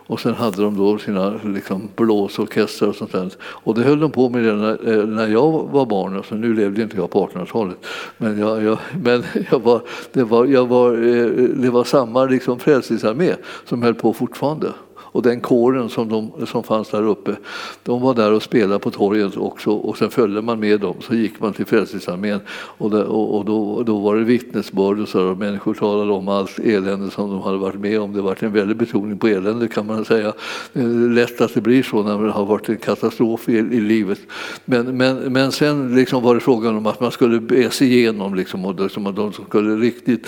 Och 0.08 0.20
sen 0.20 0.34
hade 0.34 0.62
de 0.62 0.78
då 0.78 0.98
sina 0.98 1.40
liksom, 1.44 1.90
blåsorkestrar 1.96 2.90
och 2.90 2.96
sånt 2.96 3.12
där. 3.12 3.32
Och 3.42 3.76
det 3.76 3.84
höll 3.84 4.00
de 4.00 4.12
på 4.12 4.30
med 4.30 4.44
när, 4.44 4.98
eh, 4.98 5.06
när 5.06 5.28
jag 5.28 5.52
var 5.72 5.86
barn. 5.86 6.16
Alltså, 6.16 6.36
nu 6.36 6.54
levde 6.54 6.82
inte 6.82 6.98
jag 6.98 7.10
på 7.10 7.28
1800-talet. 7.28 7.78
Men, 8.18 8.40
jag, 8.40 8.64
jag, 8.64 8.78
men 9.04 9.24
jag 9.52 9.60
var, 9.60 9.82
det, 10.14 10.24
var, 10.24 10.46
jag 10.46 10.68
var, 10.68 10.92
eh, 10.92 11.28
det 11.56 11.70
var 11.70 11.84
samma 11.84 12.26
liksom, 12.26 12.60
Frälsningsarmé 12.60 13.34
som 13.66 13.84
höll 13.84 13.96
på 13.96 14.14
fortfarande 14.14 14.72
och 15.16 15.22
den 15.22 15.42
kåren 15.42 15.90
som, 15.90 16.10
de, 16.10 16.46
som 16.46 16.64
fanns 16.64 16.90
där 16.90 17.04
uppe, 17.04 17.36
de 17.84 18.02
var 18.02 18.14
där 18.14 18.32
och 18.32 18.44
spelade 18.44 18.80
på 18.80 18.92
torget 18.92 19.38
också 19.38 19.72
och 19.72 19.98
sen 19.98 20.10
följde 20.10 20.42
man 20.42 20.60
med 20.60 20.80
dem. 20.80 20.96
Så 21.00 21.16
gick 21.16 21.40
man 21.40 21.54
till 21.54 21.66
Frälsningsarmén 21.66 22.40
och, 22.50 22.94
och, 22.94 23.38
och 23.38 23.46
då, 23.46 23.84
då 23.84 24.00
var 24.00 24.16
det 24.16 24.24
vittnesbörd 24.24 25.00
och, 25.00 25.08
så, 25.08 25.22
och 25.22 25.38
människor 25.38 25.74
talade 25.74 26.12
om 26.12 26.28
allt 26.28 26.60
elände 26.60 27.12
som 27.12 27.30
de 27.30 27.42
hade 27.42 27.58
varit 27.58 27.80
med 27.80 28.00
om. 28.00 28.14
Det 28.14 28.22
var 28.22 28.38
en 28.40 28.54
väldig 28.54 28.78
betoning 28.78 29.18
på 29.18 29.28
elände 29.28 29.68
kan 29.68 29.86
man 29.86 30.06
säga. 30.06 30.34
Det 30.74 30.80
är 30.80 31.10
lätt 31.10 31.42
att 31.42 31.54
det 31.54 31.62
blir 31.62 31.84
så 31.84 32.04
när 32.04 32.24
det 32.24 32.32
har 32.32 32.46
varit 32.46 32.70
en 32.70 32.78
katastrof 32.78 33.50
i, 33.50 33.58
i 33.58 33.80
livet. 33.80 34.20
Men, 34.66 34.98
men, 34.98 35.34
men 35.34 35.52
sen 35.52 35.96
liksom 35.96 36.24
var 36.24 36.34
det 36.34 36.42
frågan 36.42 36.78
om 36.78 36.86
att 36.86 37.00
man 37.00 37.12
skulle 37.12 37.40
be 37.40 37.70
sig 37.70 37.94
igenom 37.94 38.36
liksom, 38.36 38.66
och 38.66 38.80
liksom, 38.80 39.06
att 39.06 39.16
de 39.16 39.34
skulle 39.34 39.76
riktigt 39.76 40.28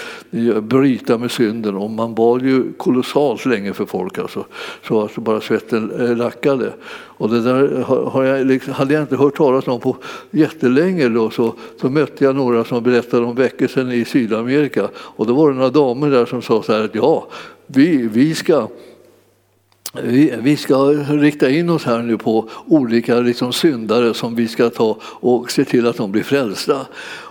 bryta 0.62 1.18
med 1.18 1.32
synden 1.32 1.76
och 1.76 1.90
man 1.90 2.16
bad 2.16 2.42
ju 2.42 2.74
kolossalt 2.74 3.46
länge 3.46 3.74
för 3.74 3.86
folk. 3.86 4.18
Alltså 4.18 4.46
så 4.84 5.04
att 5.04 5.16
bara 5.16 5.42
svetten 5.42 5.92
eh, 5.92 6.18
lackade. 6.18 6.74
Och 7.18 7.30
det 7.30 7.42
där 7.42 7.84
har 7.84 8.24
jag, 8.24 8.48
liksom, 8.48 8.74
hade 8.74 8.94
jag 8.94 9.04
inte 9.04 9.16
hört 9.16 9.38
talas 9.38 9.68
om 9.68 9.80
på 9.80 9.98
jättelänge. 10.32 11.10
Då, 11.10 11.30
så, 11.30 11.54
så 11.82 11.90
mötte 11.90 12.24
jag 12.24 12.36
några 12.36 12.64
som 12.64 12.84
berättade 12.84 13.26
om 13.26 13.36
väckelsen 13.36 13.92
i 13.92 14.06
Sydamerika. 14.06 14.90
Och 14.96 15.28
då 15.28 15.34
var 15.34 15.50
det 15.50 15.56
några 15.56 15.70
damer 15.70 16.10
där 16.10 16.26
som 16.26 16.42
sa 16.42 16.64
så 16.64 16.74
här 16.74 16.84
att 16.84 16.96
ja, 16.96 17.28
vi, 17.68 18.08
vi 18.08 18.36
ska 18.36 18.68
vi, 20.04 20.34
vi 20.42 20.58
ska 20.58 20.76
rikta 21.10 21.50
in 21.50 21.70
oss 21.70 21.86
här 21.86 22.02
nu 22.02 22.18
på 22.18 22.50
olika 22.66 23.20
liksom, 23.20 23.54
syndare 23.54 24.14
som 24.14 24.36
vi 24.36 24.48
ska 24.48 24.70
ta 24.70 24.98
och 25.02 25.52
se 25.52 25.66
till 25.66 25.88
att 25.88 25.98
de 25.98 26.12
blir 26.12 26.24
frälsta. 26.24 26.86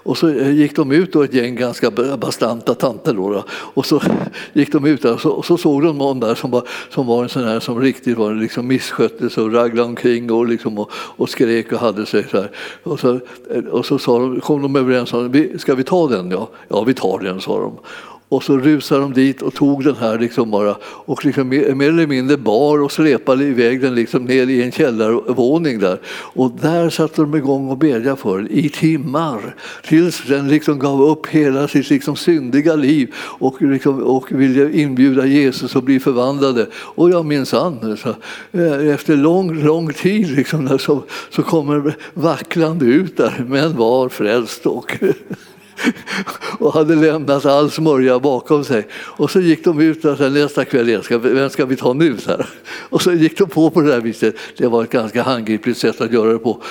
Och 0.07 0.19
så 0.19 0.31
gick 0.31 0.77
de 0.77 0.93
ut, 0.93 1.13
då, 1.13 1.23
ett 1.23 1.35
gäng 1.35 1.57
ganska 1.57 1.91
bastanta 2.19 2.75
tanter, 2.75 3.15
då, 3.15 3.31
då, 3.31 3.45
och 3.51 3.87
så 3.87 4.03
gick 4.53 4.73
de 4.73 4.85
ut 4.85 5.03
där 5.03 5.13
och 5.13 5.21
så, 5.21 5.31
och 5.31 5.45
så 5.45 5.59
såg 5.59 5.83
de 5.83 5.99
någon 5.99 6.21
där 6.21 6.35
som 6.35 6.51
var, 6.51 6.63
som 6.91 7.07
var 7.07 7.23
en 7.23 7.29
sån 7.29 7.45
här 7.45 7.61
som 7.61 7.81
riktigt 7.81 8.19
var 8.19 8.35
liksom 8.35 8.67
misskötte 8.67 9.31
sig 9.31 9.43
och 9.43 9.53
raglade 9.53 9.89
omkring 9.89 10.33
och, 10.33 10.47
liksom, 10.47 10.79
och, 10.79 10.91
och 10.93 11.29
skrek 11.29 11.73
och 11.73 11.79
hade 11.79 12.07
sig 12.07 12.27
så 12.31 12.37
här. 12.37 12.51
Och 12.83 13.01
så, 13.01 13.21
och 13.71 13.87
så 13.87 13.99
sa 13.99 14.19
de, 14.19 14.41
kom 14.41 14.63
de 14.63 14.77
överens 14.77 15.13
om, 15.13 15.49
ska 15.59 15.75
vi 15.75 15.85
ta 15.85 16.09
den? 16.09 16.31
Ja, 16.31 16.49
ja 16.69 16.85
vi 16.85 16.95
tar 16.95 17.19
den, 17.19 17.41
sa 17.41 17.61
de. 17.61 17.79
Och 18.29 18.45
så 18.45 18.59
rusade 18.59 19.01
de 19.01 19.13
dit 19.13 19.43
och 19.43 19.55
tog 19.55 19.85
den 19.85 19.97
här 19.97 20.19
liksom 20.19 20.51
bara 20.51 20.77
och 20.83 21.25
liksom 21.25 21.49
mer, 21.49 21.75
mer, 21.75 21.89
eller 21.89 22.07
mindre 22.07 22.37
bar 22.37 22.83
och 22.83 22.93
släpade 22.93 23.45
iväg 23.45 23.81
den 23.81 23.95
liksom 23.95 24.25
ner 24.25 24.47
i 24.47 24.63
en 24.63 24.73
källarvåning 24.73 25.79
där. 25.79 26.01
Och 26.09 26.51
där 26.51 26.91
satte 26.91 27.21
de 27.21 27.35
igång 27.35 27.71
och 27.71 27.79
bedjade 27.79 28.17
för 28.17 28.39
den 28.39 28.51
i 28.51 28.69
timmar 28.69 29.55
tills 29.83 30.23
den 30.29 30.49
liksom 30.49 30.79
gav 30.79 31.03
upp 31.03 31.27
hela 31.27 31.69
sitt 31.69 31.91
liksom 31.91 32.17
syndiga 32.17 32.77
liv 32.77 33.15
och, 33.17 33.63
liksom, 33.63 34.03
och 34.03 34.33
ville 34.33 34.73
inbjuda 34.73 35.27
Jesus 35.27 35.77
att 35.77 35.85
bli 35.85 36.01
förvandlade. 36.01 36.67
Och 36.75 37.11
jag 37.11 37.25
minsann, 37.25 37.97
eh, 38.53 38.89
efter 38.89 39.17
lång, 39.17 39.63
lång 39.65 39.93
tid 39.93 40.31
liksom, 40.31 40.79
så, 40.79 41.03
så 41.31 41.43
kommer 41.43 41.97
vacklande 42.15 42.87
ut 42.87 43.17
där, 43.17 43.45
men 43.49 43.77
var 43.77 44.09
frälst. 44.09 44.67
Och 44.67 44.99
och 46.59 46.73
hade 46.73 46.95
lämnat 46.95 47.47
all 47.47 47.71
smörja 47.71 48.19
bakom 48.19 48.65
sig. 48.65 48.87
Och 48.95 49.31
så 49.31 49.41
gick 49.41 49.65
de 49.65 49.81
ut 49.81 50.05
och 50.05 50.19
sa 50.19 50.29
nästa 50.29 50.65
kväll, 50.65 51.03
ska, 51.03 51.19
vem 51.19 51.51
ska 51.51 51.67
vi 51.67 51.77
ta 51.77 51.93
nu? 51.93 52.17
Så 52.17 52.31
här. 52.31 52.47
Och 52.89 53.03
så 53.03 53.13
gick 53.13 53.39
de 53.39 53.49
på 53.49 53.71
på 53.71 53.81
det 53.81 53.89
där 53.89 54.01
viset. 54.01 54.37
Det 54.57 54.67
var 54.67 54.85
ett 54.85 54.91
ganska 54.91 55.23
handgripligt 55.23 55.79
sätt 55.79 56.01
att 56.01 56.13
göra 56.13 56.33
det 56.33 56.39
på. 56.39 56.63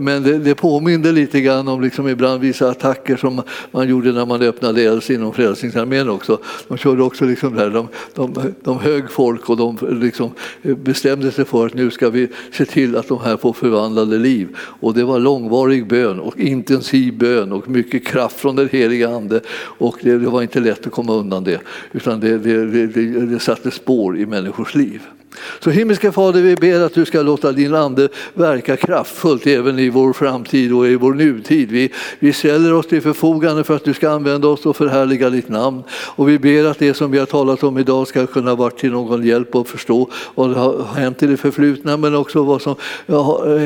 Men 0.00 0.22
det, 0.22 0.38
det 0.38 0.54
påminde 0.54 1.12
lite 1.12 1.40
grann 1.40 1.68
om 1.68 1.80
liksom 1.80 2.08
ibland 2.08 2.40
vissa 2.40 2.70
attacker 2.70 3.16
som 3.16 3.42
man 3.70 3.88
gjorde 3.88 4.12
när 4.12 4.26
man 4.26 4.42
öppnade 4.42 4.82
eld 4.82 5.10
inom 5.10 5.32
Frälsningsarmén 5.32 6.08
också. 6.08 6.38
De 6.68 6.78
körde 6.78 7.02
också 7.02 7.24
liksom 7.24 7.54
där, 7.54 7.70
de, 7.70 7.88
de, 8.14 8.54
de 8.62 8.78
högg 8.78 9.10
folk 9.10 9.50
och 9.50 9.56
de 9.56 9.78
liksom 10.00 10.30
bestämde 10.62 11.30
sig 11.30 11.44
för 11.44 11.66
att 11.66 11.74
nu 11.74 11.90
ska 11.90 12.10
vi 12.10 12.28
se 12.52 12.64
till 12.64 12.96
att 12.96 13.08
de 13.08 13.20
här 13.20 13.36
får 13.36 13.52
förvandlade 13.52 14.18
liv. 14.18 14.48
Och 14.56 14.94
det 14.94 15.04
var 15.04 15.18
långvarig 15.18 15.88
bön 15.88 16.20
och 16.20 16.38
intensiv 16.38 17.18
bön 17.18 17.52
och 17.52 17.68
mycket 17.68 18.06
kraft 18.06 18.40
från 18.44 18.56
den 18.56 18.68
heliga 18.72 19.08
Ande 19.08 19.40
och 19.78 19.96
det, 20.02 20.18
det 20.18 20.26
var 20.26 20.42
inte 20.42 20.60
lätt 20.60 20.86
att 20.86 20.92
komma 20.92 21.12
undan 21.12 21.44
det 21.44 21.60
utan 21.92 22.20
det, 22.20 22.38
det, 22.38 22.86
det, 22.86 23.26
det 23.26 23.40
satte 23.40 23.70
spår 23.70 24.18
i 24.18 24.26
människors 24.26 24.74
liv. 24.74 25.02
Så 25.60 25.70
himmelske 25.70 26.12
Fader, 26.12 26.42
vi 26.42 26.56
ber 26.56 26.80
att 26.80 26.94
du 26.94 27.04
ska 27.04 27.22
låta 27.22 27.52
din 27.52 27.74
ande 27.74 28.08
verka 28.34 28.76
kraftfullt 28.76 29.46
även 29.46 29.78
i 29.78 29.88
vår 29.88 30.12
framtid 30.12 30.72
och 30.72 30.86
i 30.86 30.96
vår 30.96 31.14
nutid. 31.14 31.70
Vi, 31.70 31.92
vi 32.18 32.32
ställer 32.32 32.72
oss 32.72 32.86
till 32.86 33.02
förfogande 33.02 33.64
för 33.64 33.76
att 33.76 33.84
du 33.84 33.94
ska 33.94 34.10
använda 34.10 34.48
oss 34.48 34.66
och 34.66 34.76
förhärliga 34.76 35.30
ditt 35.30 35.48
namn. 35.48 35.82
Och 35.90 36.28
vi 36.28 36.38
ber 36.38 36.64
att 36.64 36.78
det 36.78 36.94
som 36.94 37.10
vi 37.10 37.18
har 37.18 37.26
talat 37.26 37.62
om 37.62 37.78
idag 37.78 38.08
ska 38.08 38.26
kunna 38.26 38.54
vara 38.54 38.70
till 38.70 38.90
någon 38.90 39.24
hjälp 39.24 39.54
och 39.54 39.68
förstå 39.68 40.10
vad 40.34 40.52
som 40.52 40.60
har 40.60 40.84
hänt 40.94 41.22
i 41.22 41.26
det 41.26 41.36
förflutna 41.36 41.96
men 41.96 42.14
också 42.14 42.42
vad 42.42 42.62
som 42.62 42.74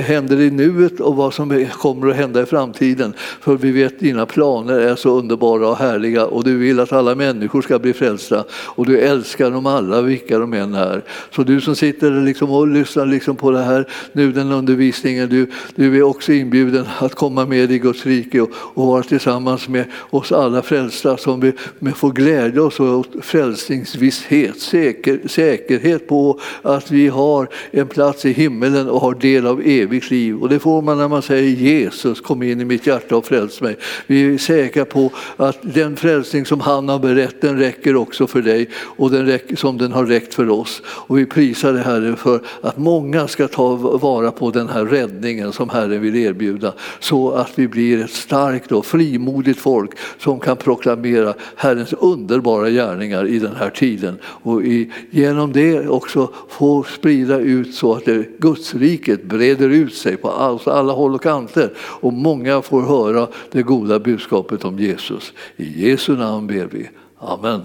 händer 0.04 0.40
i 0.40 0.50
nuet 0.50 1.00
och 1.00 1.16
vad 1.16 1.34
som 1.34 1.66
kommer 1.72 2.10
att 2.10 2.16
hända 2.16 2.42
i 2.42 2.46
framtiden. 2.46 3.14
För 3.40 3.56
vi 3.56 3.70
vet 3.70 3.94
att 3.94 4.00
dina 4.00 4.26
planer 4.26 4.80
är 4.80 4.96
så 4.96 5.10
underbara 5.18 5.68
och 5.68 5.76
härliga 5.76 6.26
och 6.26 6.44
du 6.44 6.56
vill 6.56 6.80
att 6.80 6.92
alla 6.92 7.14
människor 7.14 7.62
ska 7.62 7.78
bli 7.78 7.92
frälsta 7.92 8.44
och 8.50 8.86
du 8.86 8.98
älskar 8.98 9.50
dem 9.50 9.66
alla 9.66 10.02
vilka 10.02 10.38
de 10.38 10.52
än 10.52 10.74
är. 10.74 11.02
Så 11.30 11.42
du 11.42 11.57
som 11.60 11.76
sitter 11.76 12.10
liksom 12.10 12.51
och 12.51 12.68
lyssnar 12.68 13.06
liksom 13.06 13.36
på 13.36 13.51
det 13.51 13.62
här, 13.62 13.89
nu 14.12 14.32
den 14.32 14.52
undervisningen, 14.52 15.28
du, 15.28 15.47
du 15.74 15.97
är 15.97 16.02
också 16.02 16.32
inbjuden 16.32 16.86
att 16.98 17.14
komma 17.14 17.47
med 17.47 17.72
i 17.72 17.78
Guds 17.78 18.06
rike 18.06 18.40
och, 18.40 18.51
och 18.55 18.86
vara 18.86 19.02
tillsammans 19.02 19.68
med 19.68 19.85
oss 20.10 20.32
alla 20.32 20.62
frälsta 20.62 21.16
som 21.16 21.40
vi 21.40 21.52
med 21.78 21.97
får 21.97 22.10
glädja 22.12 22.62
oss 22.62 22.80
åt 22.80 23.09
frälsningsvisshet, 23.22 24.60
säker, 24.60 25.20
säkerhet 25.26 26.09
på 26.09 26.40
att 26.62 26.90
vi 26.90 27.09
har 27.09 27.48
en 27.70 27.86
plats 27.86 28.24
i 28.24 28.32
himmelen 28.32 28.89
och 28.89 29.01
har 29.01 29.14
del 29.14 29.47
av 29.47 29.62
evigt 29.64 30.10
liv. 30.10 30.36
Och 30.36 30.48
det 30.48 30.59
får 30.59 30.82
man 30.82 30.98
när 30.98 31.09
man 31.09 31.22
säger 31.22 31.51
Jesus 31.51 32.20
kom 32.20 32.43
in 32.43 32.60
i 32.60 32.64
mitt 32.64 32.86
hjärta 32.86 33.16
och 33.16 33.26
fräls 33.26 33.60
mig. 33.60 33.76
Vi 34.06 34.35
är 34.35 34.39
säkra 34.39 34.85
på 34.85 35.12
att 35.36 35.59
den 35.62 35.97
frälsning 35.97 36.47
som 36.47 36.60
han 36.60 36.89
har 36.89 36.98
berättat 36.98 37.40
den 37.40 37.59
räcker 37.59 37.97
också 37.97 38.26
för 38.26 38.43
dig 38.43 38.68
och 38.74 39.10
den 39.10 39.26
räcker, 39.26 39.56
som 39.56 39.78
den 39.78 39.93
har 39.93 40.06
räckt 40.06 40.35
för 40.35 40.51
oss. 40.51 40.82
Och 40.86 41.18
vi 41.18 41.26
prisa 41.48 41.72
dig 41.72 41.82
Herre 41.82 42.16
för 42.16 42.40
att 42.60 42.78
många 42.78 43.28
ska 43.28 43.48
ta 43.48 43.74
vara 43.76 44.32
på 44.32 44.50
den 44.50 44.68
här 44.68 44.84
räddningen 44.84 45.52
som 45.52 45.68
Herren 45.68 46.00
vill 46.00 46.16
erbjuda 46.16 46.72
så 47.00 47.30
att 47.30 47.58
vi 47.58 47.68
blir 47.68 48.04
ett 48.04 48.10
starkt 48.10 48.72
och 48.72 48.86
frimodigt 48.86 49.58
folk 49.58 49.90
som 50.18 50.40
kan 50.40 50.56
proklamera 50.56 51.34
Herrens 51.56 51.92
underbara 51.92 52.70
gärningar 52.70 53.26
i 53.26 53.38
den 53.38 53.56
här 53.56 53.70
tiden 53.70 54.18
och 54.24 54.62
i, 54.62 54.92
genom 55.10 55.52
det 55.52 55.88
också 55.88 56.30
få 56.48 56.82
sprida 56.82 57.38
ut 57.38 57.74
så 57.74 57.94
att 57.94 58.04
det, 58.04 58.38
Gudsriket 58.38 59.24
breder 59.24 59.68
ut 59.68 59.94
sig 59.94 60.16
på 60.16 60.30
alltså 60.30 60.70
alla 60.70 60.92
håll 60.92 61.14
och 61.14 61.22
kanter 61.22 61.70
och 61.78 62.12
många 62.12 62.62
får 62.62 62.82
höra 62.82 63.28
det 63.52 63.62
goda 63.62 63.98
budskapet 63.98 64.64
om 64.64 64.78
Jesus. 64.78 65.32
I 65.56 65.88
Jesu 65.88 66.16
namn 66.16 66.46
ber 66.46 66.68
vi. 66.70 66.88
Amen. 67.18 67.60